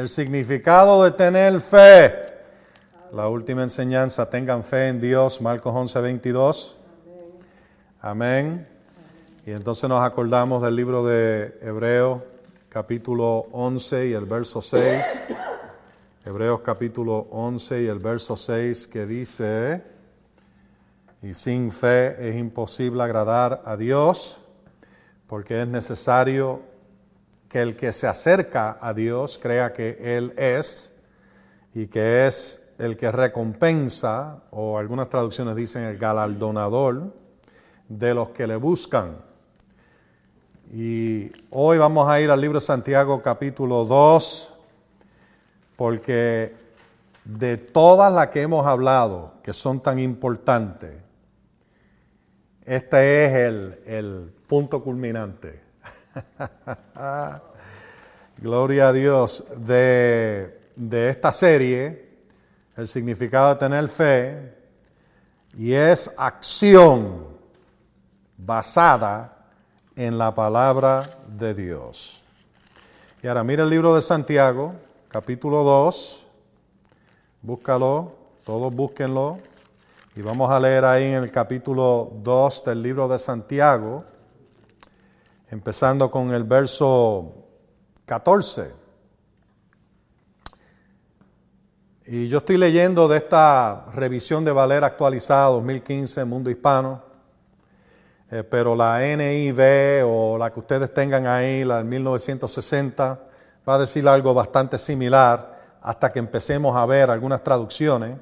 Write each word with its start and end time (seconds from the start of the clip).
El 0.00 0.08
significado 0.08 1.04
de 1.04 1.10
tener 1.10 1.60
fe. 1.60 2.14
La 3.12 3.28
última 3.28 3.64
enseñanza, 3.64 4.30
tengan 4.30 4.64
fe 4.64 4.88
en 4.88 4.98
Dios, 4.98 5.42
Marcos 5.42 5.74
11, 5.76 6.00
22. 6.00 6.78
Amén. 8.00 8.66
Y 9.44 9.50
entonces 9.50 9.90
nos 9.90 10.02
acordamos 10.02 10.62
del 10.62 10.74
libro 10.74 11.04
de 11.04 11.54
Hebreos, 11.60 12.24
capítulo 12.70 13.40
11 13.52 14.08
y 14.08 14.12
el 14.14 14.24
verso 14.24 14.62
6. 14.62 15.22
Hebreos 16.24 16.62
capítulo 16.62 17.28
11 17.30 17.82
y 17.82 17.86
el 17.86 17.98
verso 17.98 18.36
6 18.36 18.86
que 18.86 19.04
dice, 19.04 19.82
y 21.20 21.34
sin 21.34 21.70
fe 21.70 22.26
es 22.26 22.36
imposible 22.36 23.02
agradar 23.02 23.60
a 23.66 23.76
Dios, 23.76 24.42
porque 25.26 25.60
es 25.60 25.68
necesario 25.68 26.69
que 27.50 27.60
el 27.60 27.76
que 27.76 27.92
se 27.92 28.06
acerca 28.06 28.78
a 28.80 28.94
Dios 28.94 29.38
crea 29.42 29.72
que 29.72 30.16
Él 30.16 30.32
es 30.38 30.96
y 31.74 31.88
que 31.88 32.26
es 32.26 32.72
el 32.78 32.96
que 32.96 33.12
recompensa, 33.12 34.44
o 34.50 34.78
algunas 34.78 35.10
traducciones 35.10 35.54
dicen 35.56 35.82
el 35.82 35.98
galardonador, 35.98 37.12
de 37.88 38.14
los 38.14 38.30
que 38.30 38.46
le 38.46 38.56
buscan. 38.56 39.18
Y 40.72 41.32
hoy 41.50 41.76
vamos 41.78 42.08
a 42.08 42.20
ir 42.20 42.30
al 42.30 42.40
libro 42.40 42.60
de 42.60 42.64
Santiago 42.64 43.20
capítulo 43.20 43.84
2, 43.84 44.54
porque 45.74 46.54
de 47.24 47.56
todas 47.56 48.12
las 48.12 48.28
que 48.28 48.42
hemos 48.42 48.64
hablado, 48.64 49.34
que 49.42 49.52
son 49.52 49.80
tan 49.80 49.98
importantes, 49.98 50.92
este 52.64 53.24
es 53.26 53.34
el, 53.86 54.32
punto 54.46 54.82
culminante. 54.82 55.69
Gloria 58.38 58.88
a 58.88 58.92
Dios. 58.92 59.44
De, 59.56 60.60
de 60.76 61.10
esta 61.10 61.32
serie, 61.32 62.08
el 62.76 62.88
significado 62.88 63.50
de 63.50 63.56
tener 63.56 63.88
fe, 63.88 64.54
y 65.56 65.72
es 65.72 66.10
acción 66.16 67.26
basada 68.36 69.36
en 69.96 70.16
la 70.16 70.34
palabra 70.34 71.02
de 71.26 71.54
Dios. 71.54 72.22
Y 73.22 73.26
ahora 73.26 73.44
mira 73.44 73.64
el 73.64 73.70
libro 73.70 73.94
de 73.94 74.00
Santiago, 74.00 74.74
capítulo 75.08 75.62
2, 75.62 76.26
búscalo, 77.42 78.14
todos 78.44 78.74
búsquenlo, 78.74 79.38
y 80.16 80.22
vamos 80.22 80.50
a 80.50 80.58
leer 80.58 80.84
ahí 80.84 81.04
en 81.04 81.22
el 81.22 81.30
capítulo 81.30 82.10
2 82.22 82.64
del 82.64 82.82
libro 82.82 83.08
de 83.08 83.18
Santiago, 83.18 84.04
empezando 85.50 86.10
con 86.10 86.32
el 86.32 86.44
verso 86.44 87.34
14. 88.06 88.72
Y 92.06 92.28
yo 92.28 92.38
estoy 92.38 92.56
leyendo 92.56 93.08
de 93.08 93.18
esta 93.18 93.86
revisión 93.92 94.44
de 94.44 94.52
Valera 94.52 94.86
actualizada 94.86 95.46
2015, 95.48 96.24
Mundo 96.24 96.50
Hispano, 96.50 97.02
eh, 98.30 98.44
pero 98.44 98.76
la 98.76 99.00
NIV 99.00 100.04
o 100.06 100.38
la 100.38 100.52
que 100.52 100.60
ustedes 100.60 100.94
tengan 100.94 101.26
ahí, 101.26 101.64
la 101.64 101.78
del 101.78 101.84
1960, 101.86 103.20
va 103.68 103.74
a 103.74 103.78
decir 103.78 104.06
algo 104.08 104.32
bastante 104.32 104.78
similar 104.78 105.78
hasta 105.82 106.12
que 106.12 106.20
empecemos 106.20 106.76
a 106.76 106.86
ver 106.86 107.10
algunas 107.10 107.42
traducciones. 107.42 108.16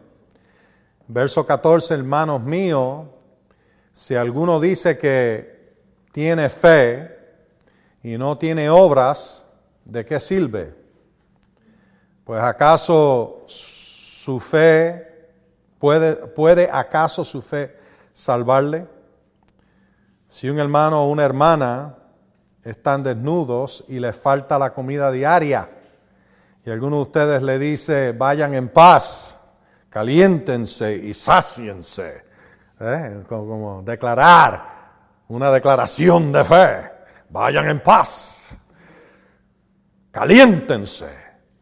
Verso 1.06 1.46
14, 1.46 1.94
hermanos 1.94 2.42
míos, 2.42 3.06
si 3.92 4.14
alguno 4.14 4.60
dice 4.60 4.96
que 4.96 5.76
tiene 6.12 6.48
fe 6.48 7.17
y 8.02 8.16
no 8.16 8.38
tiene 8.38 8.70
obras, 8.70 9.46
¿de 9.84 10.04
qué 10.04 10.20
sirve? 10.20 10.74
Pues 12.24 12.40
acaso 12.42 13.44
su 13.46 14.38
fe, 14.38 15.30
puede, 15.78 16.14
puede 16.14 16.68
acaso 16.70 17.24
su 17.24 17.40
fe 17.40 17.76
salvarle? 18.12 18.86
Si 20.26 20.50
un 20.50 20.58
hermano 20.58 21.04
o 21.04 21.08
una 21.08 21.24
hermana 21.24 21.94
están 22.62 23.02
desnudos 23.02 23.84
y 23.88 23.98
les 23.98 24.14
falta 24.16 24.58
la 24.58 24.74
comida 24.74 25.10
diaria, 25.10 25.70
y 26.64 26.70
alguno 26.70 26.96
de 26.96 27.02
ustedes 27.02 27.42
le 27.42 27.58
dice, 27.58 28.12
vayan 28.12 28.52
en 28.54 28.68
paz, 28.68 29.38
caliéntense 29.88 30.94
y 30.94 31.14
sáciense. 31.14 32.24
¿eh? 32.78 33.24
Como, 33.26 33.82
declarar 33.82 34.76
una 35.28 35.50
declaración 35.50 36.30
de 36.30 36.44
fe. 36.44 36.97
Vayan 37.30 37.68
en 37.68 37.82
paz, 37.82 38.56
caliéntense, 40.10 41.10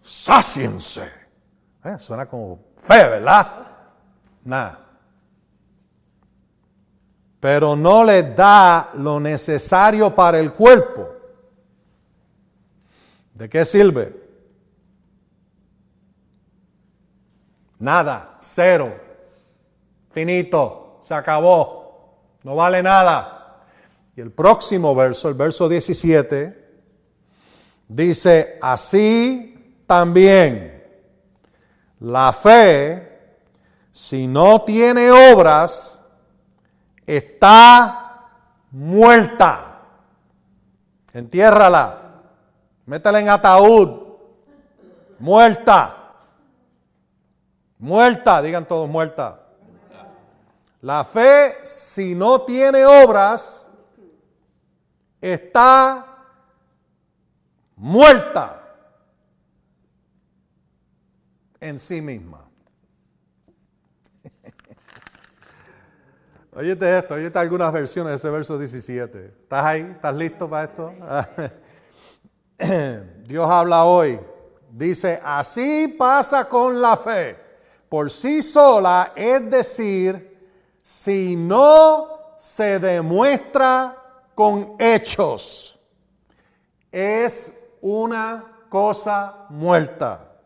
sáciense. 0.00 1.10
¿Eh? 1.84 1.98
Suena 1.98 2.26
como 2.26 2.60
fe, 2.76 3.08
¿verdad? 3.08 3.66
Nada. 4.44 4.80
Pero 7.40 7.76
no 7.76 8.04
les 8.04 8.34
da 8.34 8.90
lo 8.94 9.20
necesario 9.20 10.14
para 10.14 10.38
el 10.38 10.52
cuerpo. 10.52 11.08
¿De 13.34 13.48
qué 13.48 13.64
sirve? 13.64 14.24
Nada, 17.78 18.38
cero, 18.40 18.98
finito, 20.08 20.98
se 21.02 21.14
acabó, 21.14 22.38
no 22.42 22.56
vale 22.56 22.82
nada. 22.82 23.35
Y 24.16 24.20
el 24.22 24.32
próximo 24.32 24.94
verso, 24.94 25.28
el 25.28 25.34
verso 25.34 25.68
17, 25.68 26.70
dice, 27.86 28.58
así 28.62 29.82
también 29.86 30.82
la 32.00 32.32
fe, 32.32 33.36
si 33.90 34.26
no 34.26 34.62
tiene 34.62 35.10
obras, 35.10 36.02
está 37.06 38.30
muerta. 38.70 39.82
Entiérrala, 41.12 42.22
métela 42.86 43.20
en 43.20 43.28
ataúd, 43.28 44.16
muerta. 45.18 45.92
Muerta, 47.78 48.40
digan 48.40 48.64
todos 48.66 48.88
muerta. 48.88 49.42
La 50.80 51.04
fe, 51.04 51.58
si 51.64 52.14
no 52.14 52.40
tiene 52.42 52.86
obras, 52.86 53.65
está 55.32 56.06
muerta 57.74 58.62
en 61.60 61.78
sí 61.78 62.00
misma. 62.00 62.48
Óyete 66.54 66.98
esto, 66.98 67.14
óyete 67.14 67.38
algunas 67.38 67.72
versiones 67.72 68.12
de 68.12 68.16
ese 68.16 68.30
verso 68.30 68.58
17. 68.58 69.26
¿Estás 69.42 69.64
ahí? 69.64 69.82
¿Estás 69.82 70.14
listo 70.14 70.48
para 70.48 70.64
esto? 70.64 70.94
Dios 73.26 73.50
habla 73.50 73.84
hoy. 73.84 74.20
Dice, 74.70 75.20
así 75.24 75.96
pasa 75.98 76.44
con 76.44 76.80
la 76.80 76.96
fe 76.96 77.46
por 77.88 78.10
sí 78.10 78.42
sola, 78.42 79.12
es 79.14 79.50
decir, 79.50 80.36
si 80.82 81.36
no 81.36 82.34
se 82.36 82.78
demuestra 82.78 83.95
con 84.36 84.76
hechos, 84.78 85.80
es 86.92 87.58
una 87.80 88.44
cosa 88.68 89.46
muerta. 89.48 90.36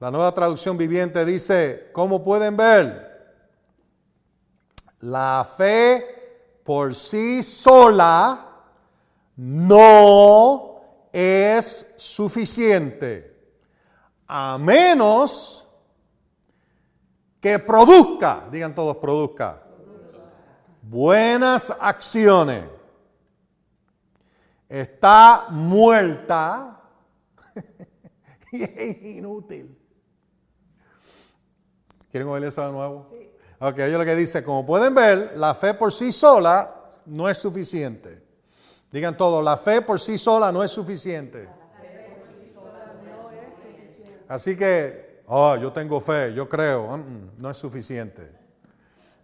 La 0.00 0.10
nueva 0.10 0.32
traducción 0.32 0.78
viviente 0.78 1.22
dice, 1.26 1.90
¿cómo 1.92 2.22
pueden 2.22 2.56
ver? 2.56 3.36
La 5.00 5.46
fe 5.46 6.62
por 6.64 6.94
sí 6.94 7.42
sola 7.42 8.62
no 9.36 10.80
es 11.12 11.92
suficiente, 11.98 13.52
a 14.26 14.56
menos 14.56 15.68
que 17.38 17.58
produzca, 17.58 18.48
digan 18.50 18.74
todos, 18.74 18.96
produzca, 18.96 19.63
buenas 20.88 21.72
acciones. 21.80 22.64
Está 24.68 25.46
muerta 25.50 26.80
y 28.52 28.62
es 28.62 29.02
inútil. 29.02 29.78
¿Quieren 32.10 32.28
oír 32.28 32.44
eso 32.44 32.64
de 32.64 32.72
nuevo? 32.72 33.06
Sí. 33.10 33.30
Ok, 33.60 33.76
yo 33.76 33.98
lo 33.98 34.04
que 34.04 34.16
dice, 34.16 34.42
como 34.44 34.66
pueden 34.66 34.94
ver, 34.94 35.34
la 35.36 35.54
fe 35.54 35.74
por 35.74 35.92
sí 35.92 36.12
sola 36.12 36.92
no 37.06 37.28
es 37.28 37.38
suficiente. 37.38 38.22
Digan 38.90 39.16
todos, 39.16 39.42
la 39.42 39.56
fe 39.56 39.82
por 39.82 39.98
sí 39.98 40.18
sola 40.18 40.52
no 40.52 40.62
es 40.62 40.70
suficiente. 40.70 41.48
Así 44.28 44.56
que 44.56 45.04
oh, 45.26 45.56
yo 45.56 45.72
tengo 45.72 46.00
fe, 46.00 46.32
yo 46.34 46.48
creo, 46.48 46.96
mm, 46.96 47.00
mm, 47.00 47.30
no 47.38 47.50
es 47.50 47.56
suficiente. 47.56 48.30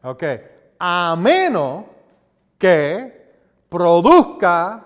Ok, 0.03 0.23
a 0.81 1.15
menos 1.17 1.85
que 2.57 3.21
produzca 3.69 4.83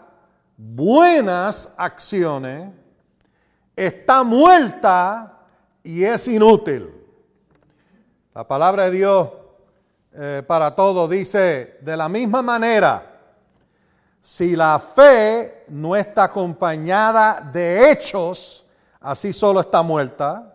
buenas 0.56 1.72
acciones 1.76 2.68
está 3.76 4.24
muerta 4.24 5.38
y 5.84 6.02
es 6.02 6.26
inútil. 6.26 6.90
La 8.34 8.46
palabra 8.46 8.86
de 8.86 8.90
Dios 8.90 9.28
eh, 10.12 10.42
para 10.44 10.74
todos 10.74 11.08
dice, 11.08 11.78
de 11.80 11.96
la 11.96 12.08
misma 12.08 12.42
manera, 12.42 13.20
si 14.20 14.56
la 14.56 14.80
fe 14.80 15.64
no 15.68 15.94
está 15.94 16.24
acompañada 16.24 17.40
de 17.52 17.90
hechos, 17.90 18.66
así 19.00 19.32
solo 19.32 19.60
está 19.60 19.82
muerta. 19.82 20.54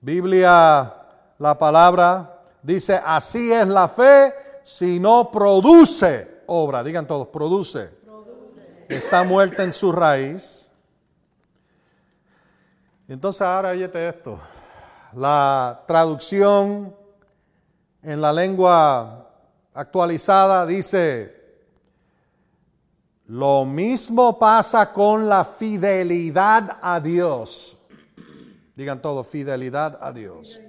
Biblia, 0.00 0.94
la 1.38 1.58
palabra 1.58 2.40
dice, 2.62 2.98
así 3.04 3.52
es 3.52 3.66
la 3.66 3.86
fe 3.86 4.49
si 4.62 5.00
no 5.00 5.30
produce 5.30 6.42
obra. 6.46 6.82
Digan 6.82 7.06
todos, 7.06 7.28
produce. 7.28 7.90
Está 8.88 9.22
muerta 9.22 9.62
en 9.62 9.72
su 9.72 9.92
raíz. 9.92 10.70
Entonces 13.08 13.42
ahora 13.42 13.70
oyete 13.70 14.08
esto. 14.08 14.38
La 15.14 15.82
traducción 15.86 16.94
en 18.02 18.20
la 18.20 18.32
lengua 18.32 19.30
actualizada 19.74 20.66
dice, 20.66 21.40
lo 23.26 23.64
mismo 23.64 24.38
pasa 24.38 24.92
con 24.92 25.28
la 25.28 25.44
fidelidad 25.44 26.78
a 26.82 26.98
Dios. 27.00 27.78
Digan 28.74 29.00
todos, 29.00 29.26
fidelidad 29.26 29.98
a 30.00 30.12
Dios. 30.12 30.60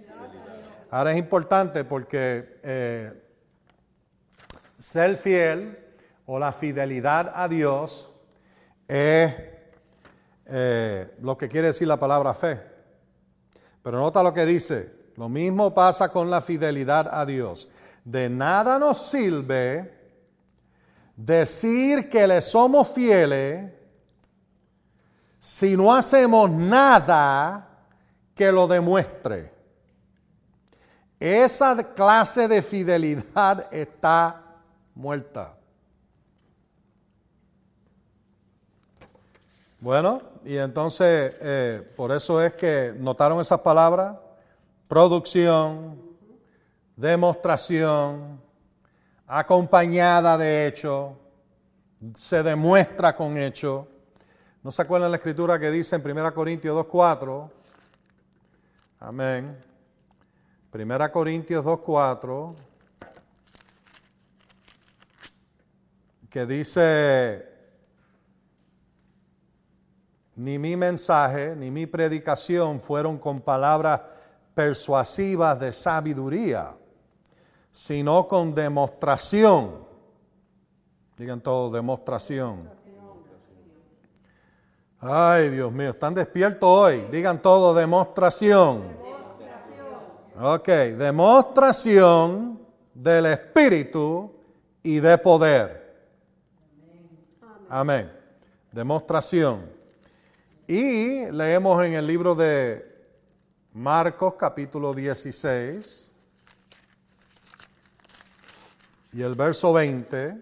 Ahora 0.92 1.12
es 1.14 1.18
importante 1.18 1.84
porque 1.86 2.60
eh, 2.62 3.31
ser 4.82 5.16
fiel 5.16 5.78
o 6.26 6.40
la 6.40 6.52
fidelidad 6.52 7.32
a 7.36 7.48
Dios 7.48 8.10
es 8.88 9.32
eh, 10.48 11.16
lo 11.22 11.38
que 11.38 11.48
quiere 11.48 11.68
decir 11.68 11.88
la 11.88 12.00
palabra 12.00 12.34
fe. 12.34 12.60
Pero 13.84 14.00
nota 14.00 14.24
lo 14.24 14.34
que 14.34 14.46
dice, 14.46 14.92
lo 15.18 15.30
mismo 15.30 15.74
pasa 15.74 16.10
con 16.10 16.32
la 16.32 16.42
fidelidad 16.42 17.08
a 17.12 17.26
Dios. 17.26 17.70
De 18.04 18.28
nada 18.28 18.80
nos 18.80 18.98
sirve 18.98 19.94
decir 21.16 22.10
que 22.10 22.26
le 22.26 22.42
somos 22.42 22.90
fieles 22.90 23.72
si 25.38 25.78
no 25.78 25.94
hacemos 25.94 26.50
nada 26.50 27.68
que 28.34 28.52
lo 28.52 28.68
demuestre. 28.68 29.54
Esa 31.20 31.94
clase 31.94 32.48
de 32.48 32.64
fidelidad 32.64 33.72
está 33.72 34.51
muerta. 34.96 35.56
Bueno, 39.80 40.22
y 40.46 40.58
entonces 40.58 41.36
eh, 41.40 41.94
por 41.96 42.12
eso 42.12 42.42
es 42.42 42.54
que 42.54 42.94
notaron 42.98 43.42
esas 43.42 43.62
palabras, 43.62 44.16
producción, 44.88 46.00
demostración, 46.96 48.40
acompañada 49.26 50.38
de 50.38 50.68
hecho, 50.68 51.18
se 52.14 52.44
demuestra 52.44 53.16
con 53.16 53.38
hecho. 53.38 53.88
¿No 54.62 54.70
se 54.70 54.82
acuerdan 54.84 55.10
la 55.10 55.18
escritura 55.18 55.58
que 55.58 55.72
dice 55.72 55.96
en 55.96 56.06
1 56.06 56.34
Corintios 56.34 56.78
2.4? 56.86 57.50
Amén. 59.00 59.58
1 60.74 61.12
Corintios 61.12 61.66
2.4, 61.66 62.56
que 66.32 66.48
dice, 66.48 67.48
ni 70.36 70.58
mi 70.58 70.76
mensaje, 70.76 71.56
ni 71.56 71.70
mi 71.70 71.86
predicación 71.86 72.82
fueron 72.82 73.20
con 73.20 73.40
palabras 73.40 74.02
persuasivas 74.56 75.60
de 75.60 75.72
sabiduría 75.72 76.74
sino 77.72 78.28
con 78.28 78.54
demostración. 78.54 79.88
Digan 81.18 81.42
todo, 81.42 81.72
demostración. 81.72 82.70
Ay, 85.00 85.50
Dios 85.50 85.72
mío, 85.72 85.92
están 85.92 86.14
despiertos 86.14 86.70
hoy. 86.70 87.08
Digan 87.12 87.42
todo, 87.42 87.74
demostración. 87.74 88.84
Ok, 90.40 90.68
demostración 90.68 92.60
del 92.94 93.28
Espíritu 93.28 94.34
y 94.84 95.00
de 95.00 95.18
poder. 95.18 95.81
Amén. 97.74 98.12
Demostración. 98.74 99.62
Y 100.68 101.32
leemos 101.32 101.86
en 101.86 101.94
el 101.94 102.06
libro 102.06 102.36
de 102.36 102.86
Marcos 103.72 104.34
capítulo 104.38 104.94
16. 104.94 106.12
Y 109.14 109.22
el 109.22 109.36
verso 109.36 109.72
20, 109.72 110.36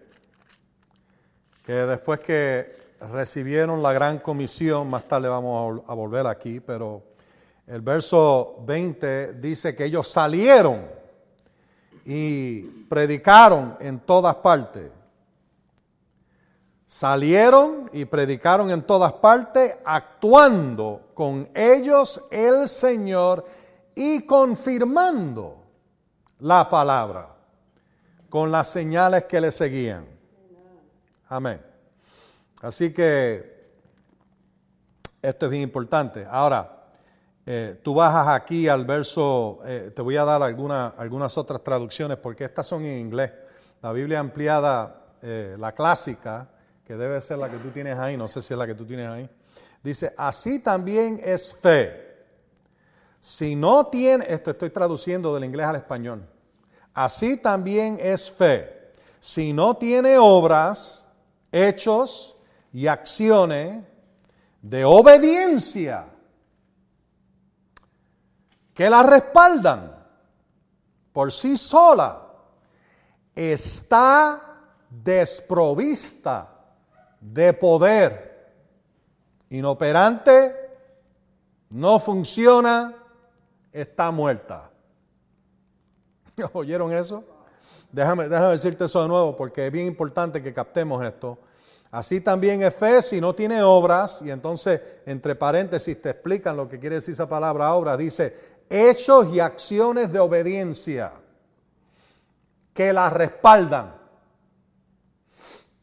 que 1.64 1.72
después 1.72 2.20
que 2.22 2.96
recibieron 3.12 3.84
la 3.84 3.94
gran 3.94 4.18
comisión, 4.18 4.90
más 4.90 5.08
tarde 5.08 5.30
vamos 5.30 5.84
a 5.88 5.94
volver 5.94 6.26
aquí, 6.26 6.60
pero 6.60 7.04
el 7.68 7.82
verso 7.82 8.58
20 8.66 9.34
dice 9.34 9.76
que 9.76 9.86
ellos 9.86 10.08
salieron 10.08 10.84
y 12.06 12.62
predicaron 12.90 13.78
en 13.80 14.00
todas 14.00 14.34
partes. 14.38 14.99
Salieron 16.92 17.88
y 17.94 18.06
predicaron 18.06 18.72
en 18.72 18.82
todas 18.82 19.14
partes, 19.14 19.78
actuando 19.86 21.12
con 21.14 21.48
ellos 21.54 22.20
el 22.32 22.68
Señor 22.68 23.46
y 23.94 24.26
confirmando 24.26 25.68
la 26.40 26.68
palabra 26.68 27.36
con 28.28 28.52
las 28.52 28.70
señales 28.70 29.26
que 29.26 29.40
le 29.40 29.52
seguían. 29.52 30.04
Amén. 31.28 31.62
Así 32.60 32.92
que 32.92 33.70
esto 35.22 35.46
es 35.46 35.52
bien 35.52 35.62
importante. 35.62 36.26
Ahora, 36.28 36.86
eh, 37.46 37.80
tú 37.84 37.94
bajas 37.94 38.30
aquí 38.30 38.68
al 38.68 38.86
verso, 38.86 39.60
eh, 39.64 39.92
te 39.96 40.02
voy 40.02 40.18
a 40.18 40.26
dar 40.26 40.42
algunas 40.42 41.38
otras 41.38 41.64
traducciones 41.64 42.18
porque 42.18 42.46
estas 42.46 42.66
son 42.66 42.84
en 42.84 42.98
inglés. 42.98 43.32
La 43.80 43.92
Biblia 43.92 44.20
ampliada, 44.20 45.04
eh, 45.22 45.56
la 45.60 45.74
clásica, 45.74 46.50
que 46.90 46.98
debe 46.98 47.22
ser 47.22 47.38
la 47.38 47.52
que 47.52 47.60
tú 47.60 47.70
tienes 47.70 48.00
ahí, 48.00 48.18
no 48.18 48.28
sé 48.28 48.42
si 48.42 48.52
es 48.52 48.58
la 48.58 48.66
que 48.66 48.74
tú 48.74 48.84
tienes 48.84 49.08
ahí, 49.08 49.30
dice, 49.84 50.12
así 50.18 50.58
también 50.58 51.22
es 51.24 51.54
fe. 51.54 52.26
Si 53.20 53.56
no 53.56 53.86
tiene, 53.86 54.26
esto 54.28 54.50
estoy 54.50 54.72
traduciendo 54.72 55.32
del 55.36 55.44
inglés 55.44 55.68
al 55.68 55.76
español. 55.76 56.28
Así 56.96 57.38
también 57.38 58.00
es 58.02 58.32
fe. 58.32 58.92
Si 59.20 59.54
no 59.54 59.78
tiene 59.78 60.18
obras, 60.18 61.08
hechos 61.52 62.36
y 62.74 62.88
acciones 62.88 63.84
de 64.60 64.84
obediencia 64.84 66.08
que 68.74 68.90
la 68.90 69.04
respaldan 69.04 69.96
por 71.14 71.32
sí 71.32 71.56
sola, 71.56 72.20
está 73.36 74.42
desprovista 74.90 76.56
de 77.20 77.54
poder, 77.54 78.52
inoperante, 79.50 80.56
no 81.70 82.00
funciona, 82.00 82.96
está 83.72 84.12
muerta. 84.12 84.72
¿Oyeron 86.54 86.94
eso? 86.94 87.24
Déjame, 87.92 88.30
decirte 88.30 88.86
eso 88.86 89.02
de 89.02 89.08
nuevo 89.08 89.36
porque 89.36 89.68
es 89.68 89.72
bien 89.72 89.88
importante 89.88 90.42
que 90.42 90.54
captemos 90.54 91.04
esto. 91.06 91.40
Así 91.92 92.22
también 92.22 92.62
es 92.62 92.76
fe 92.76 93.02
si 93.02 93.20
no 93.20 93.34
tiene 93.34 93.64
obras, 93.64 94.22
y 94.22 94.30
entonces 94.30 94.80
entre 95.08 95.34
paréntesis 95.34 96.00
te 96.00 96.12
explican 96.12 96.56
lo 96.56 96.70
que 96.70 96.80
quiere 96.80 96.96
decir 96.96 97.14
esa 97.14 97.28
palabra 97.28 97.74
obra. 97.74 97.98
Dice, 97.98 98.60
hechos 98.70 99.34
y 99.34 99.40
acciones 99.40 100.12
de 100.14 100.20
obediencia 100.20 101.14
que 102.74 102.94
la 102.94 103.10
respaldan. 103.10 103.96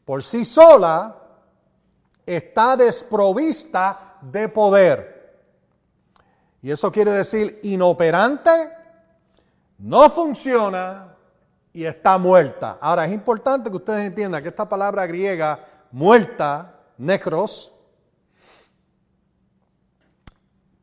Por 0.05 0.23
sí 0.23 0.45
sola 0.45 1.26
está 2.27 2.75
desprovista 2.75 4.17
de 4.21 4.47
poder. 4.49 5.39
Y 6.61 6.69
eso 6.69 6.91
quiere 6.91 7.11
decir 7.11 7.59
inoperante 7.63 8.77
no 9.77 10.09
funciona 10.09 11.15
y 11.71 11.85
está 11.85 12.17
muerta. 12.17 12.77
Ahora, 12.81 13.05
es 13.05 13.13
importante 13.13 13.69
que 13.69 13.75
ustedes 13.75 14.07
entiendan 14.07 14.41
que 14.41 14.49
esta 14.49 14.67
palabra 14.67 15.05
griega, 15.05 15.63
muerta, 15.91 16.79
necros, 16.97 17.73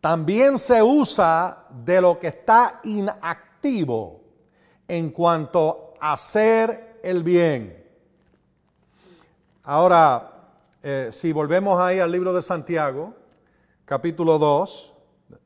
también 0.00 0.58
se 0.58 0.82
usa 0.82 1.64
de 1.70 2.00
lo 2.00 2.18
que 2.18 2.28
está 2.28 2.80
inactivo 2.84 4.20
en 4.86 5.10
cuanto 5.10 5.94
a 6.00 6.12
hacer 6.12 7.00
el 7.02 7.22
bien. 7.22 7.82
Ahora, 9.64 10.33
eh, 10.86 11.08
si 11.10 11.32
volvemos 11.32 11.80
ahí 11.80 11.98
al 11.98 12.12
libro 12.12 12.34
de 12.34 12.42
Santiago, 12.42 13.14
capítulo 13.86 14.38
2. 14.38 14.94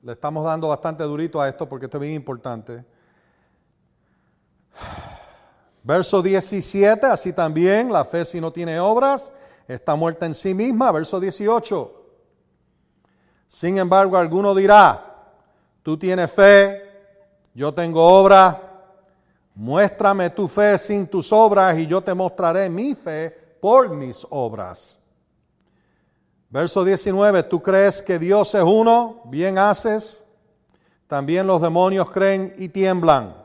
Le 0.02 0.10
estamos 0.10 0.44
dando 0.44 0.66
bastante 0.66 1.04
durito 1.04 1.40
a 1.40 1.48
esto 1.48 1.68
porque 1.68 1.84
esto 1.86 1.98
es 1.98 2.02
bien 2.02 2.14
importante. 2.14 2.84
Verso 5.84 6.22
17, 6.22 7.06
así 7.06 7.32
también 7.32 7.92
la 7.92 8.04
fe 8.04 8.24
si 8.24 8.40
no 8.40 8.50
tiene 8.50 8.80
obras 8.80 9.32
está 9.68 9.94
muerta 9.94 10.26
en 10.26 10.34
sí 10.34 10.54
misma. 10.54 10.90
Verso 10.90 11.20
18. 11.20 11.94
Sin 13.46 13.78
embargo, 13.78 14.16
alguno 14.16 14.56
dirá, 14.56 15.22
tú 15.84 15.96
tienes 15.96 16.32
fe, 16.32 16.82
yo 17.54 17.72
tengo 17.72 18.04
obra, 18.04 18.60
muéstrame 19.54 20.30
tu 20.30 20.48
fe 20.48 20.76
sin 20.78 21.06
tus 21.06 21.32
obras 21.32 21.78
y 21.78 21.86
yo 21.86 22.02
te 22.02 22.12
mostraré 22.12 22.68
mi 22.68 22.96
fe 22.96 23.30
por 23.60 23.88
mis 23.90 24.26
obras. 24.30 25.00
Verso 26.50 26.82
19, 26.82 27.42
tú 27.42 27.62
crees 27.62 28.00
que 28.00 28.18
Dios 28.18 28.54
es 28.54 28.62
uno, 28.62 29.20
bien 29.26 29.58
haces, 29.58 30.24
también 31.06 31.46
los 31.46 31.60
demonios 31.60 32.10
creen 32.10 32.54
y 32.56 32.70
tiemblan. 32.70 33.36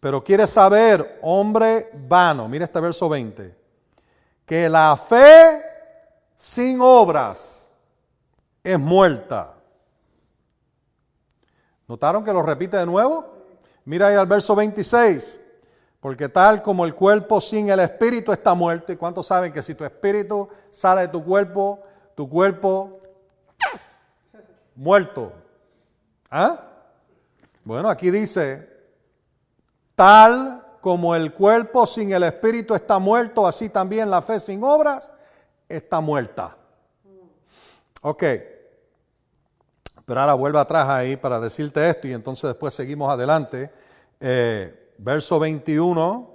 Pero 0.00 0.24
quieres 0.24 0.48
saber, 0.48 1.18
hombre 1.20 1.90
vano, 2.08 2.48
mira 2.48 2.64
este 2.64 2.80
verso 2.80 3.06
20, 3.08 3.54
que 4.46 4.68
la 4.70 4.96
fe 4.96 5.62
sin 6.36 6.80
obras 6.80 7.70
es 8.64 8.78
muerta. 8.78 9.54
¿Notaron 11.86 12.24
que 12.24 12.32
lo 12.32 12.42
repite 12.42 12.78
de 12.78 12.86
nuevo? 12.86 13.26
Mira 13.84 14.06
ahí 14.06 14.14
al 14.14 14.26
verso 14.26 14.54
26. 14.54 15.40
Porque 16.00 16.30
tal 16.30 16.62
como 16.62 16.86
el 16.86 16.94
cuerpo 16.94 17.40
sin 17.40 17.68
el 17.68 17.80
espíritu 17.80 18.32
está 18.32 18.54
muerto, 18.54 18.90
¿y 18.90 18.96
cuántos 18.96 19.26
saben 19.26 19.52
que 19.52 19.62
si 19.62 19.74
tu 19.74 19.84
espíritu 19.84 20.48
sale 20.70 21.02
de 21.02 21.08
tu 21.08 21.22
cuerpo, 21.22 21.80
tu 22.14 22.28
cuerpo 22.28 23.00
muerto? 24.74 25.32
¿Ah? 26.30 26.58
Bueno, 27.62 27.90
aquí 27.90 28.10
dice, 28.10 28.66
tal 29.94 30.64
como 30.80 31.14
el 31.14 31.34
cuerpo 31.34 31.86
sin 31.86 32.12
el 32.12 32.22
espíritu 32.22 32.74
está 32.74 32.98
muerto, 32.98 33.46
así 33.46 33.68
también 33.68 34.10
la 34.10 34.22
fe 34.22 34.40
sin 34.40 34.64
obras 34.64 35.12
está 35.68 36.00
muerta. 36.00 36.56
Ok. 38.00 38.24
Pero 40.06 40.20
ahora 40.20 40.32
vuelve 40.32 40.58
atrás 40.58 40.88
ahí 40.88 41.16
para 41.16 41.38
decirte 41.38 41.88
esto 41.88 42.08
y 42.08 42.14
entonces 42.14 42.48
después 42.48 42.72
seguimos 42.72 43.12
adelante. 43.12 43.70
Eh, 44.18 44.79
verso 45.00 45.38
21. 45.38 46.30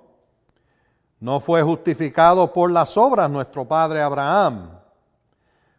No 1.20 1.40
fue 1.40 1.62
justificado 1.62 2.52
por 2.52 2.72
las 2.72 2.98
obras 2.98 3.30
nuestro 3.30 3.66
padre 3.68 4.02
Abraham 4.02 4.80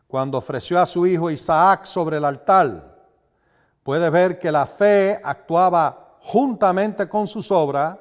cuando 0.07 0.39
ofreció 0.39 0.79
a 0.79 0.87
su 0.87 1.07
hijo 1.07 1.31
Isaac 1.31 1.85
sobre 1.85 2.17
el 2.17 2.25
altar. 2.25 2.97
Puede 3.83 4.09
ver 4.11 4.39
que 4.39 4.51
la 4.51 4.67
fe 4.67 5.21
actuaba 5.23 6.17
juntamente 6.21 7.09
con 7.09 7.27
sus 7.27 7.51
obras 7.51 7.99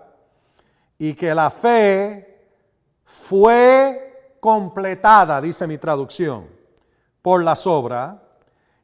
y 0.97 1.13
que 1.13 1.35
la 1.35 1.49
fe 1.49 2.47
fue 3.03 4.37
completada, 4.39 5.41
dice 5.41 5.67
mi 5.67 5.77
traducción, 5.77 6.47
por 7.21 7.43
las 7.43 7.67
obras, 7.67 8.15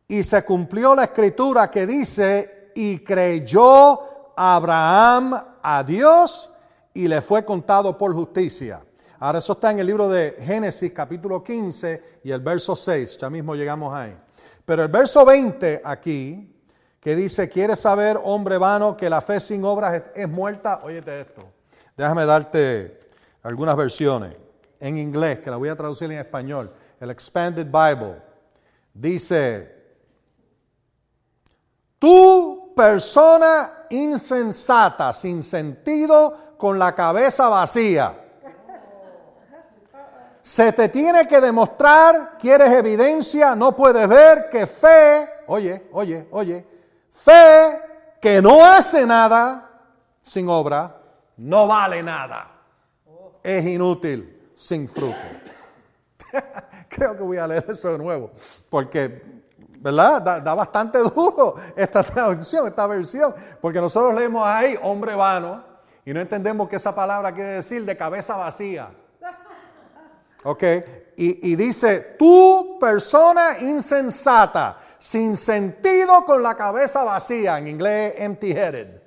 y 0.08 0.24
se 0.24 0.44
cumplió 0.44 0.94
la 0.94 1.06
escritura 1.06 1.72
que 1.72 1.88
dice, 1.88 2.72
y 2.76 3.00
creyó 3.00 4.34
Abraham 4.36 5.51
a 5.64 5.84
Dios 5.84 6.52
y 6.94 7.08
le 7.08 7.22
fue 7.22 7.46
contado 7.46 7.98
por 7.98 8.14
justicia. 8.14 8.84
Ahora 9.20 9.40
eso 9.40 9.54
está 9.54 9.72
en 9.72 9.80
el 9.80 9.88
libro 9.88 10.10
de 10.10 10.38
Génesis 10.42 10.92
capítulo 10.92 11.44
15 11.44 12.20
y 12.24 12.32
el 12.32 12.42
verso 12.42 12.76
6, 12.76 13.20
ya 13.20 13.30
mismo 13.30 13.54
llegamos 13.56 13.94
ahí. 13.94 14.18
Pero 14.66 14.84
el 14.84 14.90
verso 14.90 15.24
20 15.24 15.82
aquí, 15.84 16.56
que 17.00 17.16
dice, 17.16 17.48
¿quieres 17.50 17.80
saber, 17.80 18.20
hombre 18.24 18.58
vano, 18.58 18.98
que 18.98 19.10
la 19.10 19.22
fe 19.22 19.40
sin 19.40 19.64
obras 19.64 20.04
es, 20.16 20.28
muerta? 20.28 20.80
Óyete 20.84 21.22
esto, 21.22 21.44
déjame 21.96 22.26
darte 22.26 23.00
algunas 23.44 23.76
versiones 23.76 24.36
en 24.80 24.98
inglés, 24.98 25.40
que 25.40 25.52
la 25.52 25.58
voy 25.58 25.70
a 25.70 25.76
traducir 25.76 26.12
en 26.12 26.18
español, 26.18 26.72
el 27.00 27.12
Expanded 27.12 27.68
Bible, 27.68 28.22
dice, 28.94 29.76
tú 32.00 32.74
persona 32.76 33.81
insensata, 33.92 35.14
sin 35.14 35.44
sentido, 35.44 36.56
con 36.58 36.78
la 36.80 36.94
cabeza 36.94 37.50
vacía. 37.50 38.18
Se 40.42 40.74
te 40.74 40.90
tiene 40.90 41.28
que 41.28 41.40
demostrar, 41.40 42.38
quieres 42.40 42.72
evidencia, 42.72 43.56
no 43.56 43.76
puedes 43.76 44.08
ver 44.08 44.50
que 44.50 44.66
fe, 44.66 45.30
oye, 45.48 45.88
oye, 45.92 46.28
oye, 46.32 46.66
fe 47.10 47.80
que 48.20 48.42
no 48.42 48.66
hace 48.66 49.06
nada 49.06 49.70
sin 50.22 50.50
obra, 50.50 50.98
no 51.38 51.68
vale 51.68 52.02
nada. 52.02 52.52
Es 53.44 53.66
inútil 53.66 54.52
sin 54.54 54.88
fruto. 54.88 55.18
Creo 56.90 57.16
que 57.16 57.24
voy 57.24 57.38
a 57.38 57.48
leer 57.48 57.66
eso 57.70 57.92
de 57.92 57.98
nuevo, 57.98 58.32
porque, 58.70 59.41
¿verdad? 59.82 60.42
Da, 60.42 60.56
bastante 60.56 61.00
duro 61.16 61.56
esta 61.76 62.04
traducción, 62.04 62.68
esta 62.68 62.88
versión, 62.88 63.34
porque 63.60 63.82
nosotros 63.82 64.14
leemos 64.14 64.46
ahí 64.46 64.78
hombre 64.82 65.16
vano 65.16 65.64
y 66.06 66.14
no 66.14 66.22
entendemos 66.22 66.70
que 66.70 66.76
esa 66.76 66.94
palabra 66.94 67.34
quiere 67.34 67.54
decir 67.54 67.84
de 67.84 67.98
cabeza 67.98 68.38
vacía. 68.38 68.90
¿Ok? 70.44 70.64
Y, 71.18 71.52
y 71.52 71.56
dice, 71.56 72.16
tú 72.18 72.78
persona 72.80 73.60
insensata, 73.60 74.80
sin 74.98 75.36
sentido 75.36 76.26
con 76.26 76.42
la 76.42 76.56
cabeza 76.56 77.04
vacía, 77.04 77.58
en 77.58 77.68
inglés 77.68 78.16
empty-headed. 78.18 79.01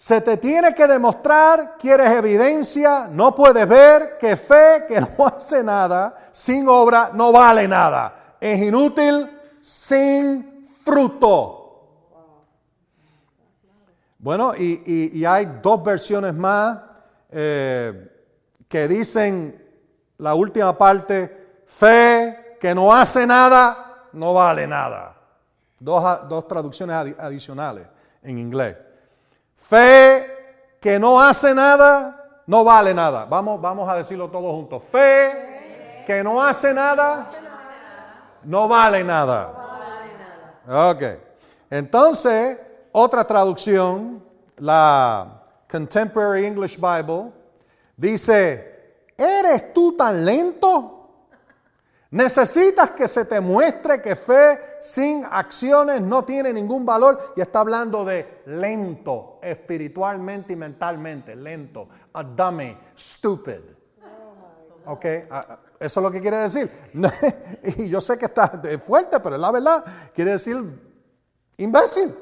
Se 0.00 0.22
te 0.22 0.38
tiene 0.38 0.74
que 0.74 0.86
demostrar, 0.86 1.76
quieres 1.78 2.10
evidencia, 2.12 3.06
no 3.06 3.34
puedes 3.34 3.68
ver 3.68 4.16
que 4.16 4.34
fe 4.34 4.86
que 4.88 4.98
no 4.98 5.26
hace 5.26 5.62
nada, 5.62 6.30
sin 6.32 6.66
obra, 6.68 7.10
no 7.12 7.30
vale 7.30 7.68
nada. 7.68 8.36
Es 8.40 8.58
inútil 8.62 9.28
sin 9.60 10.64
fruto. 10.64 12.16
Bueno, 14.18 14.54
y, 14.56 15.22
hay 15.22 15.60
dos 15.62 15.84
versiones 15.84 16.32
más 16.32 16.78
eh, 17.28 18.10
que 18.68 18.88
dicen 18.88 19.62
la 20.16 20.32
última 20.32 20.78
parte, 20.78 21.64
fe 21.66 22.56
que 22.58 22.74
no 22.74 22.90
hace 22.90 23.26
nada, 23.26 24.06
no 24.14 24.32
vale 24.32 24.66
nada. 24.66 25.14
Dos, 25.78 26.26
dos 26.26 26.48
traducciones 26.48 26.96
adicionales 27.18 27.86
en 28.22 28.38
inglés. 28.38 28.76
Fe 29.60 30.26
que 30.80 30.98
no 30.98 31.20
hace 31.20 31.54
nada, 31.54 32.42
no 32.46 32.64
vale 32.64 32.92
nada. 32.94 33.26
Vamos, 33.26 33.60
vamos 33.60 33.88
a 33.88 33.94
decirlo 33.94 34.28
todos 34.28 34.52
juntos. 34.52 34.82
Fe 34.82 36.02
que 36.06 36.24
no 36.24 36.42
hace 36.42 36.74
nada, 36.74 37.30
no 38.42 38.66
vale 38.66 39.04
nada. 39.04 39.52
Ok. 40.66 41.02
Entonces, 41.70 42.58
otra 42.90 43.22
traducción, 43.24 44.24
la 44.56 45.42
Contemporary 45.70 46.46
English 46.46 46.76
Bible, 46.80 47.30
dice, 47.96 49.04
¿eres 49.16 49.72
tú 49.72 49.96
tan 49.96 50.24
lento? 50.24 50.99
Necesitas 52.12 52.90
que 52.90 53.06
se 53.06 53.24
te 53.24 53.40
muestre 53.40 54.02
que 54.02 54.16
fe 54.16 54.76
sin 54.80 55.24
acciones 55.24 56.00
no 56.00 56.24
tiene 56.24 56.52
ningún 56.52 56.84
valor 56.84 57.34
y 57.36 57.40
está 57.40 57.60
hablando 57.60 58.04
de 58.04 58.42
lento, 58.46 59.38
espiritualmente 59.40 60.54
y 60.54 60.56
mentalmente, 60.56 61.36
lento, 61.36 61.88
a 62.12 62.24
dummy, 62.24 62.76
stupid. 62.96 63.60
¿Ok? 64.86 65.04
Eso 65.04 65.30
es 65.78 65.96
lo 65.96 66.10
que 66.10 66.20
quiere 66.20 66.38
decir. 66.38 66.68
y 67.78 67.88
yo 67.88 68.00
sé 68.00 68.18
que 68.18 68.24
está 68.24 68.60
fuerte, 68.84 69.20
pero 69.20 69.36
es 69.36 69.40
la 69.40 69.52
verdad. 69.52 69.84
Quiere 70.12 70.32
decir 70.32 70.56
imbécil. 71.58 72.12